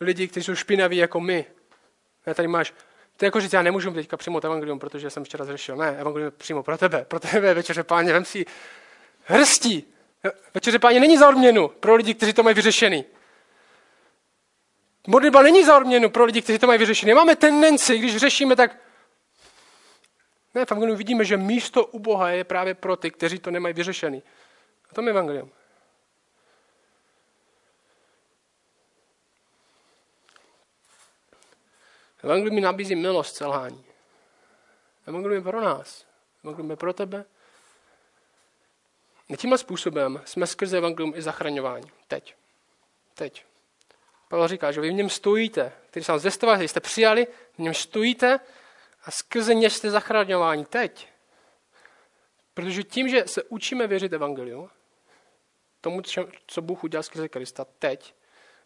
lidi, 0.00 0.28
kteří 0.28 0.44
jsou 0.44 0.54
špinaví 0.54 0.96
jako 0.96 1.20
my. 1.20 1.46
A 2.26 2.34
tady 2.34 2.48
máš, 2.48 2.74
to 3.16 3.24
je 3.24 3.26
jako 3.26 3.40
říct, 3.40 3.52
já 3.52 3.62
nemůžu 3.62 3.90
teďka 3.90 4.16
přijmout 4.16 4.44
evangelium, 4.44 4.78
protože 4.78 5.10
jsem 5.10 5.24
včera 5.24 5.44
zřešil. 5.44 5.76
Ne, 5.76 5.96
evangelium 5.98 6.26
je 6.26 6.30
přímo 6.30 6.62
pro 6.62 6.78
tebe, 6.78 7.04
pro 7.08 7.20
tebe 7.20 7.54
večeře 7.54 7.84
páně, 7.84 8.12
vem 8.12 8.24
si 8.24 8.46
hrstí. 9.24 9.94
Večeře 10.54 10.78
páně 10.78 11.00
není 11.00 11.18
za 11.18 11.28
odměnu 11.28 11.68
pro 11.68 11.94
lidi, 11.94 12.14
kteří 12.14 12.32
to 12.32 12.42
mají 12.42 12.54
vyřešený. 12.54 13.04
Modlitba 15.06 15.42
není 15.42 15.64
za 15.64 15.76
odměnu 15.76 16.10
pro 16.10 16.24
lidi, 16.24 16.42
kteří 16.42 16.58
to 16.58 16.66
mají 16.66 16.78
vyřešený. 16.78 17.14
Máme 17.14 17.36
tendenci, 17.36 17.98
když 17.98 18.16
řešíme, 18.16 18.56
tak 18.56 18.76
ne, 20.54 20.64
v 20.64 20.70
Evangeliu 20.70 20.96
vidíme, 20.96 21.24
že 21.24 21.36
místo 21.36 21.86
u 21.86 21.98
Boha 21.98 22.30
je 22.30 22.44
právě 22.44 22.74
pro 22.74 22.96
ty, 22.96 23.10
kteří 23.10 23.38
to 23.38 23.50
nemají 23.50 23.74
vyřešený. 23.74 24.22
A 24.90 24.94
to 24.94 25.02
je 25.02 25.10
Evangelium. 25.10 25.50
Evangelium 32.24 32.54
mi 32.54 32.60
nabízí 32.60 32.96
milost 32.96 33.36
selhání. 33.36 33.84
Evangelium 35.06 35.46
je 35.46 35.50
pro 35.50 35.60
nás. 35.60 36.06
Evangelium 36.44 36.70
je 36.70 36.76
pro 36.76 36.92
tebe. 36.92 37.24
A 39.32 39.36
tímhle 39.36 39.58
způsobem 39.58 40.22
jsme 40.24 40.46
skrze 40.46 40.78
Evangelium 40.78 41.12
i 41.16 41.22
zachraňováni. 41.22 41.90
Teď. 42.08 42.34
Teď. 43.14 43.44
Pavel 44.28 44.48
říká, 44.48 44.72
že 44.72 44.80
vy 44.80 44.90
v 44.90 44.92
něm 44.92 45.10
stojíte, 45.10 45.72
který 45.90 46.04
jsem 46.04 46.18
vás 46.42 46.60
jste 46.60 46.80
přijali, 46.80 47.26
v 47.54 47.58
něm 47.58 47.74
stojíte 47.74 48.40
a 49.04 49.10
skrze 49.10 49.54
ně 49.54 49.70
jste 49.70 49.90
zachraňováni 49.90 50.64
teď. 50.64 51.08
Protože 52.54 52.82
tím, 52.82 53.08
že 53.08 53.24
se 53.26 53.42
učíme 53.42 53.86
věřit 53.86 54.12
Evangeliu, 54.12 54.70
tomu, 55.80 56.02
co 56.46 56.62
Bůh 56.62 56.84
udělal 56.84 57.02
skrze 57.02 57.28
Krista 57.28 57.64
teď, 57.78 58.14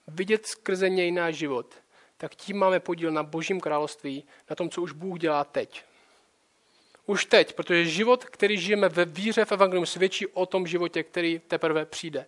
vidět 0.06 0.46
skrze 0.46 0.88
něj 0.88 1.12
náš 1.12 1.34
život, 1.34 1.74
tak 2.18 2.34
tím 2.34 2.58
máme 2.58 2.80
podíl 2.80 3.10
na 3.10 3.22
Božím 3.22 3.60
království, 3.60 4.24
na 4.50 4.56
tom, 4.56 4.70
co 4.70 4.82
už 4.82 4.92
Bůh 4.92 5.18
dělá 5.18 5.44
teď. 5.44 5.84
Už 7.06 7.24
teď, 7.24 7.54
protože 7.54 7.84
život, 7.84 8.24
který 8.24 8.58
žijeme 8.58 8.88
ve 8.88 9.04
víře 9.04 9.44
v 9.44 9.52
Evangelium, 9.52 9.86
svědčí 9.86 10.26
o 10.26 10.46
tom 10.46 10.66
životě, 10.66 11.02
který 11.02 11.38
teprve 11.38 11.86
přijde. 11.86 12.26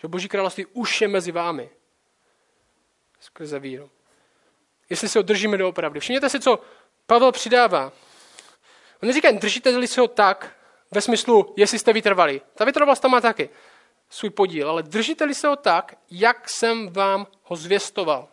Že 0.00 0.08
Boží 0.08 0.28
království 0.28 0.66
už 0.66 1.00
je 1.00 1.08
mezi 1.08 1.32
vámi. 1.32 1.70
Skrze 3.20 3.58
víru. 3.58 3.90
Jestli 4.90 5.08
se 5.08 5.18
ho 5.18 5.22
držíme 5.22 5.56
doopravdy. 5.56 6.00
Všimněte 6.00 6.30
si, 6.30 6.40
co 6.40 6.58
Pavel 7.06 7.32
přidává. 7.32 7.92
On 9.02 9.06
neříká, 9.06 9.30
držíte-li 9.30 9.86
se 9.86 10.00
ho 10.00 10.08
tak, 10.08 10.56
ve 10.90 11.00
smyslu, 11.00 11.54
jestli 11.56 11.78
jste 11.78 11.92
vytrvali. 11.92 12.40
Ta 12.54 12.64
vytrvalost 12.64 13.02
tam 13.02 13.10
má 13.10 13.20
taky 13.20 13.50
svůj 14.10 14.30
podíl, 14.30 14.70
ale 14.70 14.82
držíte-li 14.82 15.34
se 15.34 15.48
ho 15.48 15.56
tak, 15.56 15.94
jak 16.10 16.50
jsem 16.50 16.92
vám 16.92 17.26
ho 17.42 17.56
zvěstoval. 17.56 18.28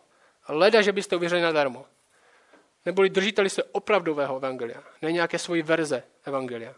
Leda, 0.49 0.81
že 0.81 0.91
byste 0.91 1.15
uvěřili 1.15 1.41
nadarmo. 1.41 1.85
Neboli 2.85 3.09
držíte-li 3.09 3.49
se 3.49 3.63
opravdového 3.63 4.37
evangelia, 4.37 4.83
ne 5.01 5.11
nějaké 5.11 5.39
svoji 5.39 5.61
verze 5.61 6.03
evangelia. 6.25 6.75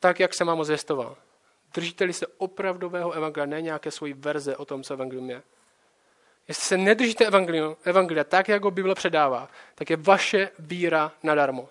Tak, 0.00 0.20
jak 0.20 0.34
jsem 0.34 0.46
vám 0.46 0.58
ho 0.58 0.64
zvěstoval. 0.64 1.16
Držíte-li 1.74 2.12
se 2.12 2.26
opravdového 2.26 3.12
evangelia, 3.12 3.46
ne 3.46 3.62
nějaké 3.62 3.90
svoji 3.90 4.12
verze 4.12 4.56
o 4.56 4.64
tom, 4.64 4.82
co 4.82 4.94
evangelium 4.94 5.30
je. 5.30 5.42
Jestli 6.48 6.64
se 6.64 6.76
nedržíte 6.76 7.26
evangelia, 7.26 7.74
evangelia 7.84 8.24
tak, 8.24 8.48
jak 8.48 8.64
ho 8.64 8.70
Bible 8.70 8.94
předává, 8.94 9.48
tak 9.74 9.90
je 9.90 9.96
vaše 9.96 10.50
víra 10.58 11.12
nadarmo. 11.22 11.68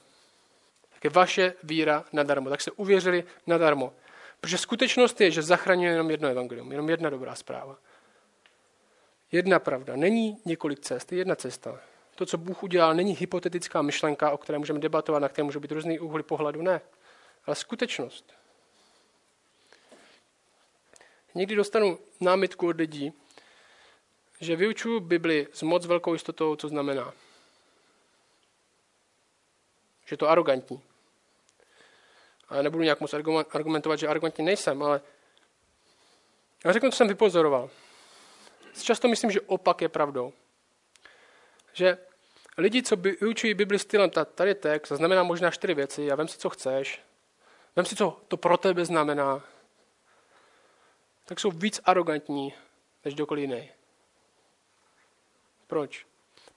Tak 0.93 1.03
je 1.03 1.09
vaše 1.09 1.53
víra 1.63 2.05
nadarmo. 2.13 2.49
Tak 2.49 2.61
se 2.61 2.71
uvěřili 2.71 3.23
nadarmo. 3.47 3.93
Protože 4.39 4.57
skutečnost 4.57 5.21
je, 5.21 5.31
že 5.31 5.41
zachraňuje 5.41 5.91
jenom 5.91 6.11
jedno 6.11 6.29
evangelium, 6.29 6.71
jenom 6.71 6.89
jedna 6.89 7.09
dobrá 7.09 7.35
zpráva. 7.35 7.77
Jedna 9.31 9.59
pravda. 9.59 9.95
Není 9.95 10.41
několik 10.45 10.79
cest, 10.79 11.11
je 11.11 11.17
jedna 11.17 11.35
cesta. 11.35 11.79
To, 12.15 12.25
co 12.25 12.37
Bůh 12.37 12.63
udělal, 12.63 12.95
není 12.95 13.15
hypotetická 13.15 13.81
myšlenka, 13.81 14.31
o 14.31 14.37
které 14.37 14.59
můžeme 14.59 14.79
debatovat, 14.79 15.19
na 15.19 15.29
které 15.29 15.43
může 15.43 15.59
být 15.59 15.71
různý 15.71 15.99
úhly 15.99 16.23
pohledu, 16.23 16.61
ne. 16.61 16.81
Ale 17.45 17.55
skutečnost. 17.55 18.33
Někdy 21.35 21.55
dostanu 21.55 21.99
námitku 22.19 22.67
od 22.67 22.77
lidí, 22.77 23.13
že 24.39 24.55
vyučuju 24.55 24.99
Bibli 24.99 25.47
s 25.53 25.61
moc 25.61 25.85
velkou 25.85 26.13
jistotou, 26.13 26.55
co 26.55 26.67
znamená. 26.67 27.13
Že 30.05 30.17
to 30.17 30.29
arrogantní. 30.29 30.81
A 32.49 32.55
já 32.55 32.61
nebudu 32.61 32.83
nějak 32.83 33.01
moc 33.01 33.13
argumentovat, 33.53 33.99
že 33.99 34.07
arrogantní 34.07 34.45
nejsem, 34.45 34.83
ale 34.83 35.01
já 36.65 36.73
řeknu, 36.73 36.91
co 36.91 36.97
jsem 36.97 37.07
vypozoroval. 37.07 37.69
Často 38.83 39.07
myslím, 39.07 39.31
že 39.31 39.41
opak 39.41 39.81
je 39.81 39.89
pravdou. 39.89 40.33
Že 41.73 41.97
lidi, 42.57 42.83
co 42.83 42.95
vyučují 42.95 43.53
Bibli 43.53 43.79
stylem, 43.79 44.09
tady 44.35 44.55
text, 44.55 44.91
znamená 44.91 45.23
možná 45.23 45.51
čtyři 45.51 45.73
věci 45.73 46.11
a 46.11 46.15
vem 46.15 46.27
si, 46.27 46.37
co 46.37 46.49
chceš. 46.49 47.01
Vem 47.75 47.85
si, 47.85 47.95
co 47.95 48.21
to 48.27 48.37
pro 48.37 48.57
tebe 48.57 48.85
znamená. 48.85 49.43
Tak 51.25 51.39
jsou 51.39 51.51
víc 51.51 51.81
arrogantní 51.85 52.53
než 53.05 53.13
kdokoliv 53.13 53.41
jiný. 53.41 53.69
Proč? 55.67 56.05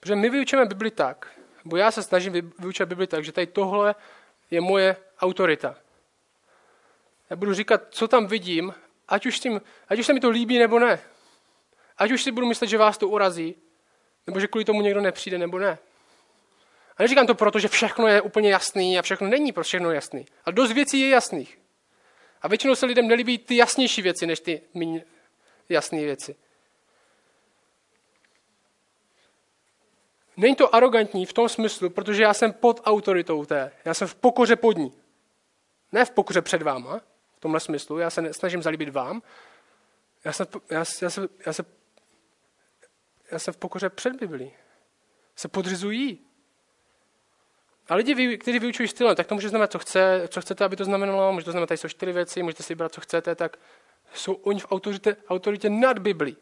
Protože 0.01 0.17
my 0.17 0.31
vyučujeme 0.31 0.67
Bibli 0.67 0.91
tak, 0.91 1.41
nebo 1.65 1.77
já 1.77 1.91
se 1.91 2.03
snažím 2.03 2.33
vyučovat 2.59 2.89
Bibli 2.89 3.07
tak, 3.07 3.25
že 3.25 3.33
tady 3.33 3.47
tohle 3.47 3.95
je 4.51 4.61
moje 4.61 4.97
autorita. 5.19 5.77
Já 7.31 7.37
budu 7.37 7.55
říkat, 7.55 7.83
co 7.91 8.09
tam 8.09 8.27
vidím, 8.27 8.75
ať 9.09 9.27
už, 9.27 9.41
tím, 9.41 9.61
ať 9.89 9.99
už 9.99 10.07
se 10.07 10.13
mi 10.13 10.21
to 10.21 10.31
líbí 10.31 10.59
nebo 10.59 10.79
ne. 10.79 11.01
Ať 12.01 12.11
už 12.11 12.23
si 12.23 12.33
budu 12.33 12.47
myslet, 12.47 12.67
že 12.67 12.79
vás 12.79 12.99
to 12.99 13.09
urazí, 13.09 13.55
nebo 14.27 14.41
že 14.41 14.47
kvůli 14.47 14.65
tomu 14.65 14.83
někdo 14.83 15.01
nepřijde 15.01 15.39
nebo 15.39 15.59
ne. 15.59 15.79
A 16.97 17.03
neříkám 17.03 17.27
to 17.27 17.35
proto, 17.35 17.59
že 17.59 17.69
všechno 17.69 18.07
je 18.07 18.21
úplně 18.21 18.51
jasný 18.51 18.99
a 18.99 19.03
všechno 19.03 19.29
není 19.29 19.53
pro 19.53 19.65
všechno 19.65 19.91
jasný. 19.91 20.27
Ale 20.45 20.53
dost 20.53 20.73
věcí 20.73 21.01
je 21.01 21.09
jasných. 21.09 21.59
A 22.43 22.49
většinou 22.49 22.75
se 22.75 22.87
lidem 22.87 23.09
nelíbí 23.09 23.39
ty 23.39 23.57
jasnější 23.57 24.03
věci, 24.03 24.27
než 24.27 24.41
ty 24.41 24.63
méně 24.75 25.05
jasné 25.69 25.99
věci. 25.99 26.37
Není 30.37 30.57
to 30.57 30.75
arrogantní 30.75 31.27
v 31.27 31.33
tom 31.33 31.49
smyslu, 31.49 31.91
protože 31.91 32.23
já 32.23 32.35
jsem 32.35 32.53
pod 32.53 32.81
autoritou 32.85 33.45
té. 33.45 33.73
Já 33.85 33.95
jsem 33.95 34.09
v 34.09 34.15
pokoře 34.15 34.57
pod 34.57 34.77
ní. 34.77 34.93
Ne 35.93 36.05
v 36.05 36.11
pokoře 36.11 36.43
před 36.43 36.63
váma, 36.63 37.01
v 37.37 37.41
tomhle 37.41 37.61
smyslu. 37.61 37.99
Já 37.99 38.11
se 38.11 38.33
snažím 38.33 38.63
zalíbit 38.63 38.89
vám. 38.89 39.23
Já 40.25 40.33
jsem, 40.33 40.47
já, 40.71 40.85
já, 41.03 41.11
jsem, 41.11 41.29
já, 41.47 41.53
jsem, 41.53 41.67
já 43.33 43.39
jsem 43.39 43.55
v 43.55 43.57
pokoře 43.57 43.91
před 43.91 44.17
Biblí. 44.17 44.53
Se 45.37 45.49
podřizují. 45.49 46.27
A 47.89 47.95
lidi, 47.95 48.39
kteří 48.39 48.59
vyučují 48.59 48.89
stylem, 48.89 49.17
tak 49.17 49.27
to 49.27 49.35
může 49.35 49.49
znamenat, 49.49 49.73
co, 49.73 49.79
chce, 49.79 50.29
co 50.29 50.41
chcete, 50.41 50.65
aby 50.65 50.77
to 50.77 50.85
znamenalo. 50.85 51.33
Může 51.33 51.45
to 51.45 51.51
znamenat, 51.51 51.67
tady 51.67 51.79
jsou 51.79 51.89
čtyři 51.89 52.13
věci, 52.13 52.43
můžete 52.43 52.63
si 52.63 52.75
vybrat, 52.75 52.95
co 52.95 53.01
chcete, 53.01 53.35
tak 53.35 53.57
jsou 54.15 54.33
oni 54.33 54.61
v 54.61 54.73
autoritě, 54.73 55.17
autoritě 55.29 55.71
nad 55.71 55.99
Biblí. 55.99 56.37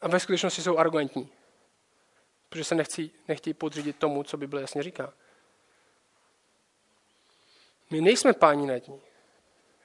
A 0.00 0.08
ve 0.08 0.20
skutečnosti 0.20 0.62
jsou 0.62 0.78
arrogantní. 0.78 1.32
Protože 2.48 2.64
se 2.64 2.74
nechcí, 2.74 3.12
nechtějí 3.28 3.54
podřídit 3.54 3.96
tomu, 3.96 4.22
co 4.22 4.36
Bible 4.36 4.60
jasně 4.60 4.82
říká. 4.82 5.12
My 7.90 8.00
nejsme 8.00 8.32
páni 8.32 8.66
nad 8.66 8.88
ní. 8.88 9.00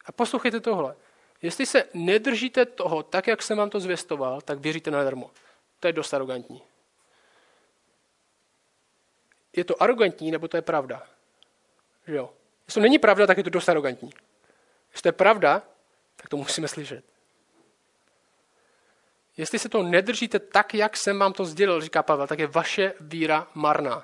A 0.06 0.12
poslouchejte 0.12 0.60
tohle. 0.60 0.96
Jestli 1.44 1.66
se 1.66 1.84
nedržíte 1.94 2.66
toho 2.66 3.04
tak, 3.04 3.28
jak 3.28 3.42
jsem 3.42 3.58
vám 3.58 3.70
to 3.70 3.80
zvěstoval, 3.80 4.42
tak 4.42 4.60
věříte 4.60 4.92
nadarmo. 4.92 5.32
To 5.80 5.88
je 5.88 5.94
dost 5.94 6.14
arrogantní. 6.14 6.62
Je 9.56 9.64
to 9.64 9.84
arrogantní, 9.84 10.32
nebo 10.32 10.48
to 10.48 10.58
je 10.58 10.62
pravda? 10.62 11.08
Že 12.08 12.16
jo? 12.16 12.34
Jestli 12.68 12.80
to 12.80 12.84
není 12.84 13.00
pravda, 13.00 13.28
tak 13.28 13.38
je 13.38 13.44
to 13.44 13.50
dost 13.50 13.70
arrogantní. 13.70 14.10
Jestli 14.92 15.02
to 15.02 15.08
je 15.08 15.12
pravda, 15.12 15.62
tak 16.16 16.30
to 16.30 16.38
musíme 16.38 16.68
slyšet. 16.68 17.06
Jestli 19.38 19.60
se 19.60 19.70
to 19.70 19.84
nedržíte 19.84 20.40
tak, 20.40 20.74
jak 20.74 20.98
jsem 20.98 21.20
vám 21.20 21.34
to 21.34 21.46
sdělil, 21.46 21.82
říká 21.82 22.04
Pavel, 22.04 22.28
tak 22.28 22.40
je 22.40 22.48
vaše 22.48 22.94
víra 23.00 23.48
marná. 23.54 24.00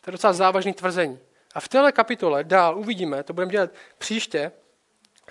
To 0.00 0.10
je 0.10 0.12
docela 0.12 0.32
závažný 0.32 0.72
tvrzení. 0.72 1.18
A 1.54 1.60
v 1.60 1.68
téhle 1.68 1.92
kapitole 1.92 2.44
dál 2.44 2.78
uvidíme, 2.78 3.22
to 3.22 3.32
budeme 3.32 3.52
dělat 3.52 3.70
příště, 3.98 4.52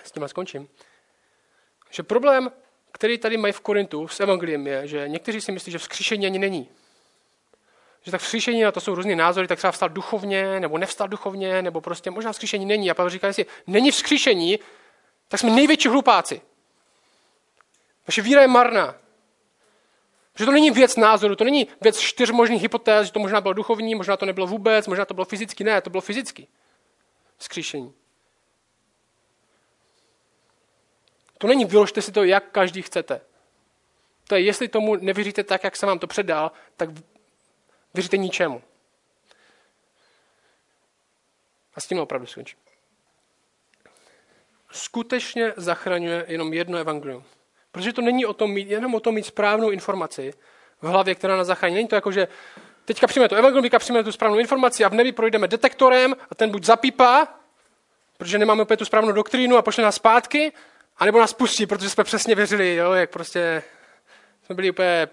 s 0.03 0.11
tím 0.11 0.27
skončím, 0.27 0.69
že 1.89 2.03
problém, 2.03 2.51
který 2.91 3.17
tady 3.17 3.37
mají 3.37 3.53
v 3.53 3.59
Korintu 3.59 4.07
s 4.07 4.19
evangeliem 4.19 4.67
je, 4.67 4.87
že 4.87 5.07
někteří 5.07 5.41
si 5.41 5.51
myslí, 5.51 5.71
že 5.71 5.77
vzkříšení 5.77 6.25
ani 6.25 6.39
není. 6.39 6.69
Že 8.01 8.11
tak 8.11 8.21
vzkříšení, 8.21 8.61
na 8.61 8.71
to 8.71 8.81
jsou 8.81 8.95
různé 8.95 9.15
názory, 9.15 9.47
tak 9.47 9.57
třeba 9.57 9.71
vstal 9.71 9.89
duchovně, 9.89 10.59
nebo 10.59 10.77
nevstal 10.77 11.07
duchovně, 11.07 11.61
nebo 11.61 11.81
prostě 11.81 12.11
možná 12.11 12.31
vzkříšení 12.31 12.65
není. 12.65 12.91
A 12.91 12.93
Pavel 12.93 13.09
říká, 13.09 13.27
jestli 13.27 13.45
není 13.67 13.91
vzkříšení, 13.91 14.59
tak 15.27 15.39
jsme 15.39 15.49
největší 15.49 15.89
hlupáci. 15.89 16.41
Vaše 18.07 18.21
víra 18.21 18.41
je 18.41 18.47
marná. 18.47 18.95
Že 20.35 20.45
to 20.45 20.51
není 20.51 20.71
věc 20.71 20.95
názoru, 20.95 21.35
to 21.35 21.43
není 21.43 21.67
věc 21.81 21.99
čtyř 21.99 22.31
možných 22.31 22.61
hypotéz, 22.61 23.05
že 23.05 23.11
to 23.13 23.19
možná 23.19 23.41
bylo 23.41 23.53
duchovní, 23.53 23.95
možná 23.95 24.17
to 24.17 24.25
nebylo 24.25 24.47
vůbec, 24.47 24.87
možná 24.87 25.05
to 25.05 25.13
bylo 25.13 25.25
fyzicky. 25.25 25.63
Ne, 25.63 25.81
to 25.81 25.89
bylo 25.89 26.01
fyzicky. 26.01 26.47
Vzkříšení. 27.37 27.93
To 31.37 31.47
není 31.47 31.65
vyložte 31.65 32.01
si 32.01 32.11
to, 32.11 32.23
jak 32.23 32.51
každý 32.51 32.81
chcete. 32.81 33.21
To 34.27 34.35
je, 34.35 34.41
jestli 34.41 34.67
tomu 34.67 34.95
nevěříte 34.95 35.43
tak, 35.43 35.63
jak 35.63 35.75
jsem 35.75 35.87
vám 35.87 35.99
to 35.99 36.07
předal, 36.07 36.51
tak 36.77 36.89
věříte 37.93 38.17
ničemu. 38.17 38.61
A 41.75 41.81
s 41.81 41.87
tím 41.87 41.99
opravdu 41.99 42.27
skončím. 42.27 42.59
Skutečně 44.71 45.53
zachraňuje 45.57 46.25
jenom 46.27 46.53
jedno 46.53 46.77
evangelium. 46.77 47.23
Protože 47.71 47.93
to 47.93 48.01
není 48.01 48.25
o 48.25 48.33
tom 48.33 48.51
mít, 48.51 48.69
jenom 48.69 48.95
o 48.95 48.99
tom 48.99 49.15
mít 49.15 49.25
správnou 49.25 49.69
informaci 49.69 50.33
v 50.81 50.87
hlavě, 50.87 51.15
která 51.15 51.37
nás 51.37 51.47
zachrání. 51.47 51.75
Není 51.75 51.87
to 51.87 51.95
jako, 51.95 52.11
že 52.11 52.27
teďka 52.85 53.07
přijme 53.07 53.29
to 53.29 53.35
evangelium, 53.35 53.63
teďka 53.63 53.79
přijme 53.79 54.03
tu 54.03 54.11
správnou 54.11 54.39
informaci 54.39 54.85
a 54.85 54.89
v 54.89 54.93
nebi 54.93 55.11
projdeme 55.11 55.47
detektorem 55.47 56.15
a 56.31 56.35
ten 56.35 56.49
buď 56.49 56.63
zapípá, 56.63 57.39
protože 58.17 58.37
nemáme 58.37 58.61
opět 58.61 58.77
tu 58.77 58.85
správnou 58.85 59.11
doktrínu 59.11 59.57
a 59.57 59.61
pošle 59.61 59.83
nás 59.83 59.95
zpátky, 59.95 60.51
anebo 60.97 61.19
nás 61.19 61.33
pustí, 61.33 61.65
protože 61.65 61.89
jsme 61.89 62.03
přesně 62.03 62.35
věřili, 62.35 62.75
jo, 62.75 62.93
jak 62.93 63.09
prostě 63.09 63.63
jsme 64.45 64.55
byli 64.55 64.69
úplně 64.69 65.07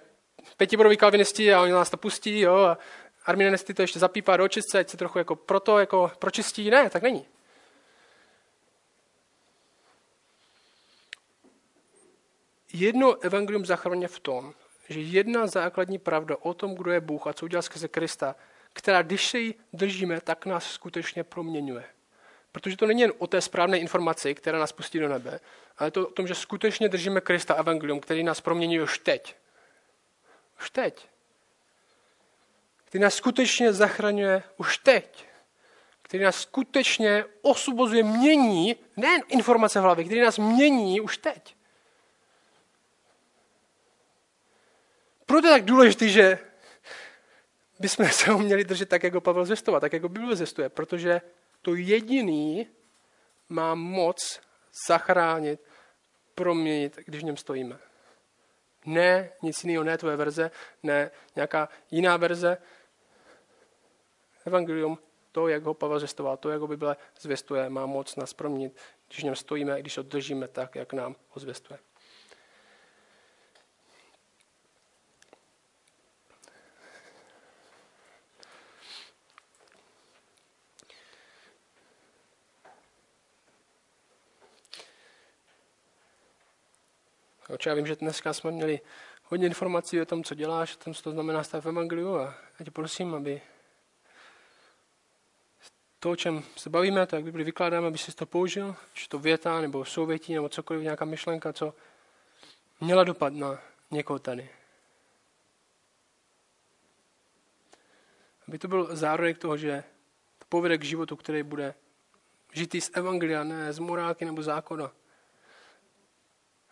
pětibodoví 0.56 0.96
kalvinisti 0.96 1.54
a 1.54 1.62
oni 1.62 1.72
nás 1.72 1.90
to 1.90 1.96
pustí, 1.96 2.40
jo, 2.40 2.56
a 2.56 2.78
arminianisty 3.26 3.74
to 3.74 3.82
ještě 3.82 3.98
zapípá 3.98 4.36
do 4.36 4.44
očistce, 4.44 4.78
ať 4.78 4.88
se 4.88 4.96
trochu 4.96 5.18
jako 5.18 5.36
proto 5.36 5.78
jako 5.78 6.12
pročistí. 6.18 6.70
Ne, 6.70 6.90
tak 6.90 7.02
není. 7.02 7.26
Jedno 12.72 13.16
evangelium 13.20 13.66
zachraňuje 13.66 14.08
v 14.08 14.20
tom, 14.20 14.54
že 14.88 15.00
jedna 15.00 15.46
základní 15.46 15.98
pravda 15.98 16.36
o 16.40 16.54
tom, 16.54 16.74
kdo 16.74 16.90
je 16.90 17.00
Bůh 17.00 17.26
a 17.26 17.32
co 17.32 17.44
udělal 17.44 17.62
skrze 17.62 17.88
Krista, 17.88 18.36
která 18.72 19.02
když 19.02 19.28
se 19.28 19.38
jí 19.38 19.54
držíme, 19.72 20.20
tak 20.20 20.46
nás 20.46 20.64
skutečně 20.64 21.24
proměňuje. 21.24 21.84
Protože 22.54 22.76
to 22.76 22.86
není 22.86 23.00
jen 23.00 23.12
o 23.18 23.26
té 23.26 23.40
správné 23.40 23.78
informaci, 23.78 24.34
která 24.34 24.58
nás 24.58 24.72
pustí 24.72 24.98
do 24.98 25.08
nebe, 25.08 25.40
ale 25.78 25.90
to 25.90 26.08
o 26.08 26.10
tom, 26.10 26.26
že 26.26 26.34
skutečně 26.34 26.88
držíme 26.88 27.20
Krista 27.20 27.54
evangelium, 27.54 28.00
který 28.00 28.22
nás 28.22 28.40
proměňuje 28.40 28.82
už 28.82 28.98
teď. 28.98 29.36
Už 30.60 30.70
teď. 30.70 31.08
Který 32.84 33.02
nás 33.02 33.14
skutečně 33.14 33.72
zachraňuje 33.72 34.42
už 34.56 34.78
teď. 34.78 35.26
Který 36.02 36.24
nás 36.24 36.40
skutečně 36.40 37.24
osvobozuje, 37.42 38.02
mění, 38.02 38.76
ne 38.96 39.20
informace 39.28 39.80
v 39.80 39.82
hlavě, 39.82 40.04
který 40.04 40.20
nás 40.20 40.38
mění 40.38 41.00
už 41.00 41.18
teď. 41.18 41.56
Proto 45.26 45.46
je 45.46 45.52
tak 45.52 45.64
důležité, 45.64 46.08
že 46.08 46.38
bychom 47.78 48.08
se 48.08 48.30
ho 48.30 48.38
měli 48.38 48.64
držet 48.64 48.88
tak, 48.88 49.02
jako 49.02 49.20
Pavel 49.20 49.44
zvěstovat, 49.44 49.80
tak, 49.80 49.92
jako 49.92 50.08
Bible 50.08 50.36
zvěstuje, 50.36 50.68
protože 50.68 51.20
to 51.64 51.74
jediný 51.74 52.68
má 53.48 53.74
moc 53.74 54.40
zachránit, 54.88 55.60
proměnit, 56.34 56.98
když 57.06 57.20
v 57.20 57.24
něm 57.24 57.36
stojíme. 57.36 57.78
Ne 58.86 59.32
nic 59.42 59.64
jiného, 59.64 59.84
ne 59.84 59.98
tvoje 59.98 60.16
verze, 60.16 60.50
ne 60.82 61.10
nějaká 61.36 61.68
jiná 61.90 62.16
verze. 62.16 62.58
Evangelium, 64.46 64.98
to, 65.32 65.48
jak 65.48 65.62
ho 65.62 65.74
Pavel 65.74 65.98
zvěstoval, 65.98 66.36
to, 66.36 66.50
jak 66.50 66.60
ho 66.60 66.66
Bible 66.66 66.96
zvěstuje, 67.20 67.70
má 67.70 67.86
moc 67.86 68.16
nás 68.16 68.32
proměnit, 68.32 68.76
když 69.08 69.20
v 69.20 69.24
něm 69.24 69.36
stojíme, 69.36 69.80
když 69.80 69.96
ho 69.96 70.02
držíme 70.02 70.48
tak, 70.48 70.74
jak 70.74 70.92
nám 70.92 71.16
ho 71.28 71.40
zvěstuje. 71.40 71.78
Oče, 87.54 87.68
já 87.68 87.74
vím, 87.74 87.86
že 87.86 87.96
dneska 87.96 88.32
jsme 88.32 88.50
měli 88.50 88.80
hodně 89.24 89.46
informací 89.46 90.00
o 90.00 90.04
tom, 90.04 90.24
co 90.24 90.34
děláš, 90.34 90.76
o 90.76 90.84
tom, 90.84 90.94
co 90.94 91.02
to 91.02 91.10
znamená 91.10 91.44
stav 91.44 91.64
v 91.64 91.68
Evangeliu 91.68 92.16
a 92.16 92.34
já 92.58 92.64
tě 92.64 92.70
prosím, 92.70 93.14
aby 93.14 93.42
to, 96.00 96.10
o 96.10 96.16
čem 96.16 96.42
se 96.56 96.70
bavíme, 96.70 97.06
to, 97.06 97.16
jak 97.16 97.24
Bibli 97.24 97.44
vykládáme, 97.44 97.86
aby 97.86 97.98
si 97.98 98.12
to 98.12 98.26
použil, 98.26 98.76
či 98.92 99.08
to 99.08 99.18
věta, 99.18 99.60
nebo 99.60 99.84
souvětí, 99.84 100.34
nebo 100.34 100.48
cokoliv, 100.48 100.82
nějaká 100.82 101.04
myšlenka, 101.04 101.52
co 101.52 101.74
měla 102.80 103.04
dopad 103.04 103.32
na 103.32 103.60
někoho 103.90 104.18
tady. 104.18 104.50
Aby 108.48 108.58
to 108.58 108.68
byl 108.68 108.96
zárodek 108.96 109.38
toho, 109.38 109.56
že 109.56 109.84
to 110.38 110.44
povede 110.48 110.78
k 110.78 110.84
životu, 110.84 111.16
který 111.16 111.42
bude 111.42 111.74
žitý 112.52 112.80
z 112.80 112.90
Evangelia, 112.94 113.44
ne 113.44 113.72
z 113.72 113.78
morálky 113.78 114.24
nebo 114.24 114.42
zákona. 114.42 114.92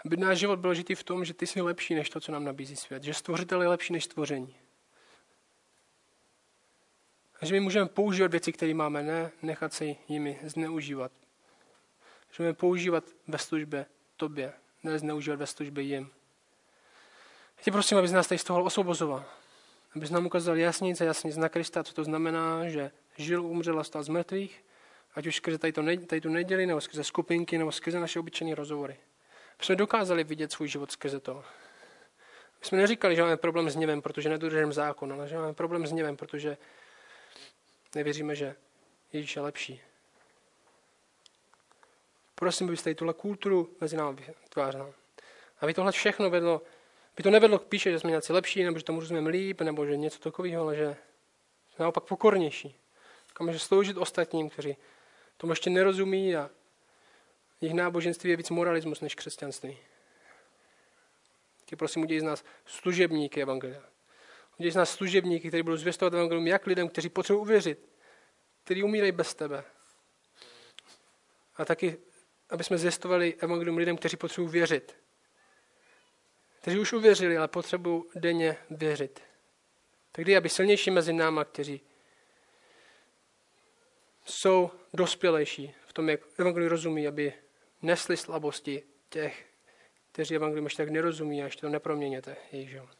Aby 0.05 0.17
náš 0.17 0.39
život 0.39 0.59
byl 0.59 0.75
žitý 0.75 0.95
v 0.95 1.05
tom, 1.05 1.25
že 1.25 1.35
ty 1.35 1.47
jsi 1.47 1.61
lepší 1.61 1.95
než 1.95 2.11
to, 2.11 2.21
co 2.21 2.33
nám 2.33 2.45
nabízí 2.45 2.77
svět. 2.77 3.03
Že 3.03 3.15
stvořitel 3.15 3.63
je 3.63 3.69
lepší 3.69 3.93
než 3.93 4.05
stvoření. 4.05 4.57
A 7.41 7.47
že 7.47 7.55
my 7.55 7.61
můžeme 7.61 7.87
používat 7.87 8.31
věci, 8.31 8.53
které 8.53 8.75
máme, 8.75 9.03
ne 9.03 9.31
nechat 9.43 9.73
se 9.73 9.85
jimi 10.09 10.41
zneužívat. 10.43 11.13
Že 12.31 12.43
můžeme 12.43 12.55
používat 12.55 13.05
ve 13.29 13.39
službě 13.39 13.87
tobě, 14.17 14.53
ne 14.83 14.99
zneužívat 14.99 15.39
ve 15.39 15.47
službě 15.47 15.85
jim. 15.85 16.11
Já 17.59 17.63
tě 17.65 17.71
prosím, 17.71 17.99
abys 17.99 18.13
nás 18.13 18.27
tady 18.27 18.39
z 18.39 18.45
toho 18.45 18.65
osvobozoval. 18.65 19.25
Abys 19.97 20.11
nám 20.11 20.27
ukázal 20.27 20.57
jasnic 20.57 21.01
a 21.01 21.05
jasnic 21.05 21.37
na 21.37 21.49
Krista, 21.49 21.85
co 21.85 21.95
to 21.95 22.05
znamená, 22.05 22.69
že 22.69 22.91
žil, 23.17 23.47
umřel 23.47 23.81
a 23.81 23.85
stal 23.85 24.03
z 24.03 24.09
mrtvých, 24.09 24.65
ať 25.15 25.27
už 25.27 25.37
skrze 25.37 25.59
tady, 25.59 25.73
to, 25.73 25.83
tady 26.07 26.21
tu 26.21 26.29
neděli, 26.29 26.67
nebo 26.67 26.81
skrze 26.81 27.05
skupinky, 27.05 27.59
nebo 27.59 27.73
skrze 27.73 28.01
naše 28.01 28.21
obyčejné 28.21 28.55
rozhovory. 28.55 28.97
Jsme 29.63 29.77
dokázali 29.77 30.25
vidět 30.25 30.53
svůj 30.53 30.69
život 30.69 30.93
skrze 30.93 31.21
to. 31.21 31.35
My 32.61 32.67
jsme 32.67 32.79
neříkali, 32.79 33.17
že 33.17 33.23
máme 33.23 33.37
problém 33.37 33.71
s 33.71 33.77
něvem, 33.77 34.03
protože 34.03 34.29
nedodržujeme 34.29 34.73
zákon, 34.73 35.13
ale 35.13 35.29
že 35.29 35.37
máme 35.37 35.55
problém 35.55 35.87
s 35.87 35.93
něvem, 35.93 36.17
protože 36.17 36.57
nevěříme, 37.95 38.35
že 38.35 38.55
Ježíš 39.13 39.37
je 39.37 39.43
lepší. 39.43 39.81
Prosím, 42.35 42.69
abyste 42.69 42.85
tady 42.85 42.95
tuhle 42.95 43.15
kulturu 43.15 43.77
mezi 43.81 43.97
námi 43.97 44.27
vytvářel. 44.43 44.95
Aby 45.61 45.75
tohle 45.75 45.93
všechno 45.93 46.31
vedlo, 46.31 46.63
by 47.17 47.23
to 47.23 47.31
nevedlo 47.31 47.59
k 47.59 47.67
píše, 47.67 47.91
že 47.91 48.01
jsme 48.01 48.11
nějací 48.11 48.33
lepší, 48.33 48.65
nebo 48.65 48.79
že 48.79 48.85
tomu 48.85 49.01
rozumíme 49.01 49.31
líp, 49.31 49.61
nebo 49.61 49.87
že 49.87 49.97
něco 49.97 50.19
takového, 50.19 50.63
ale 50.63 50.77
že 50.77 50.97
jsme 51.75 51.83
naopak 51.83 52.05
pokornější. 52.05 52.77
Říkáme, 53.29 53.53
že 53.53 53.59
sloužit 53.59 53.97
ostatním, 53.97 54.51
kteří 54.51 54.77
tomu 55.37 55.53
ještě 55.53 55.71
nerozumí 55.71 56.37
a 56.37 56.51
jejich 57.63 57.75
náboženství 57.75 58.31
je 58.31 58.37
víc 58.37 58.51
moralismus 58.51 59.01
než 59.01 59.15
křesťanství. 59.15 59.79
Tě 61.65 61.77
prosím, 61.77 62.03
udělej 62.03 62.21
z 62.21 62.25
nás 62.25 62.45
služebníky 62.67 63.43
Evangelia. 63.43 63.83
Udělej 64.59 64.73
z 64.73 64.77
nás 64.77 64.91
služebníky, 64.91 65.49
kteří 65.49 65.63
budou 65.63 65.77
zvěstovat 65.77 66.15
Evangelium 66.15 66.47
jak 66.47 66.67
lidem, 66.67 66.89
kteří 66.89 67.09
potřebují 67.09 67.43
uvěřit, 67.43 67.89
kteří 68.65 68.83
umírají 68.83 69.13
bez 69.13 69.35
tebe. 69.35 69.65
A 71.57 71.65
taky, 71.65 71.97
aby 72.51 72.65
jsme 72.65 72.79
zvěstovali 72.79 73.35
Evangelium 73.35 73.77
lidem, 73.77 73.97
kteří 73.97 74.17
potřebují 74.17 74.53
věřit. 74.53 74.97
Kteří 76.61 76.79
už 76.79 76.93
uvěřili, 76.93 77.37
ale 77.37 77.49
potřebují 77.49 78.05
denně 78.15 78.57
věřit. 78.71 79.21
Tak 80.13 80.25
kdy, 80.25 80.37
aby 80.37 80.49
silnější 80.49 80.91
mezi 80.91 81.13
náma, 81.13 81.45
kteří 81.45 81.81
jsou 84.25 84.71
dospělejší 84.95 85.75
v 85.87 85.93
tom, 85.93 86.09
jak 86.09 86.21
Evangelium 86.39 86.71
rozumí, 86.71 87.07
aby 87.09 87.33
nesli 87.83 88.17
slabosti 88.17 88.83
těch, 89.09 89.47
kteří 90.13 90.37
evangelium 90.37 90.67
ještě 90.67 90.83
tak 90.83 90.93
nerozumí 90.93 91.43
a 91.43 91.45
ještě 91.45 91.61
to 91.61 91.69
neproměněte 91.69 92.37
život. 92.53 92.99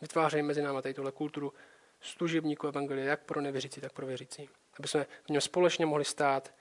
Vytvářejí 0.00 0.42
mezi 0.42 0.62
námi 0.62 0.82
tady 0.82 0.94
tuhle 0.94 1.12
kulturu 1.12 1.52
služebníků 2.00 2.66
evangelia, 2.66 3.06
jak 3.06 3.24
pro 3.24 3.40
nevěřící, 3.40 3.80
tak 3.80 3.92
pro 3.92 4.06
věřící. 4.06 4.48
Aby 4.78 4.88
jsme 4.88 5.06
v 5.24 5.30
něm 5.30 5.40
společně 5.40 5.86
mohli 5.86 6.04
stát 6.04 6.54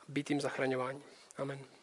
a 0.00 0.04
být 0.08 0.30
jim 0.30 0.40
zachraňování. 0.40 1.02
Amen. 1.36 1.81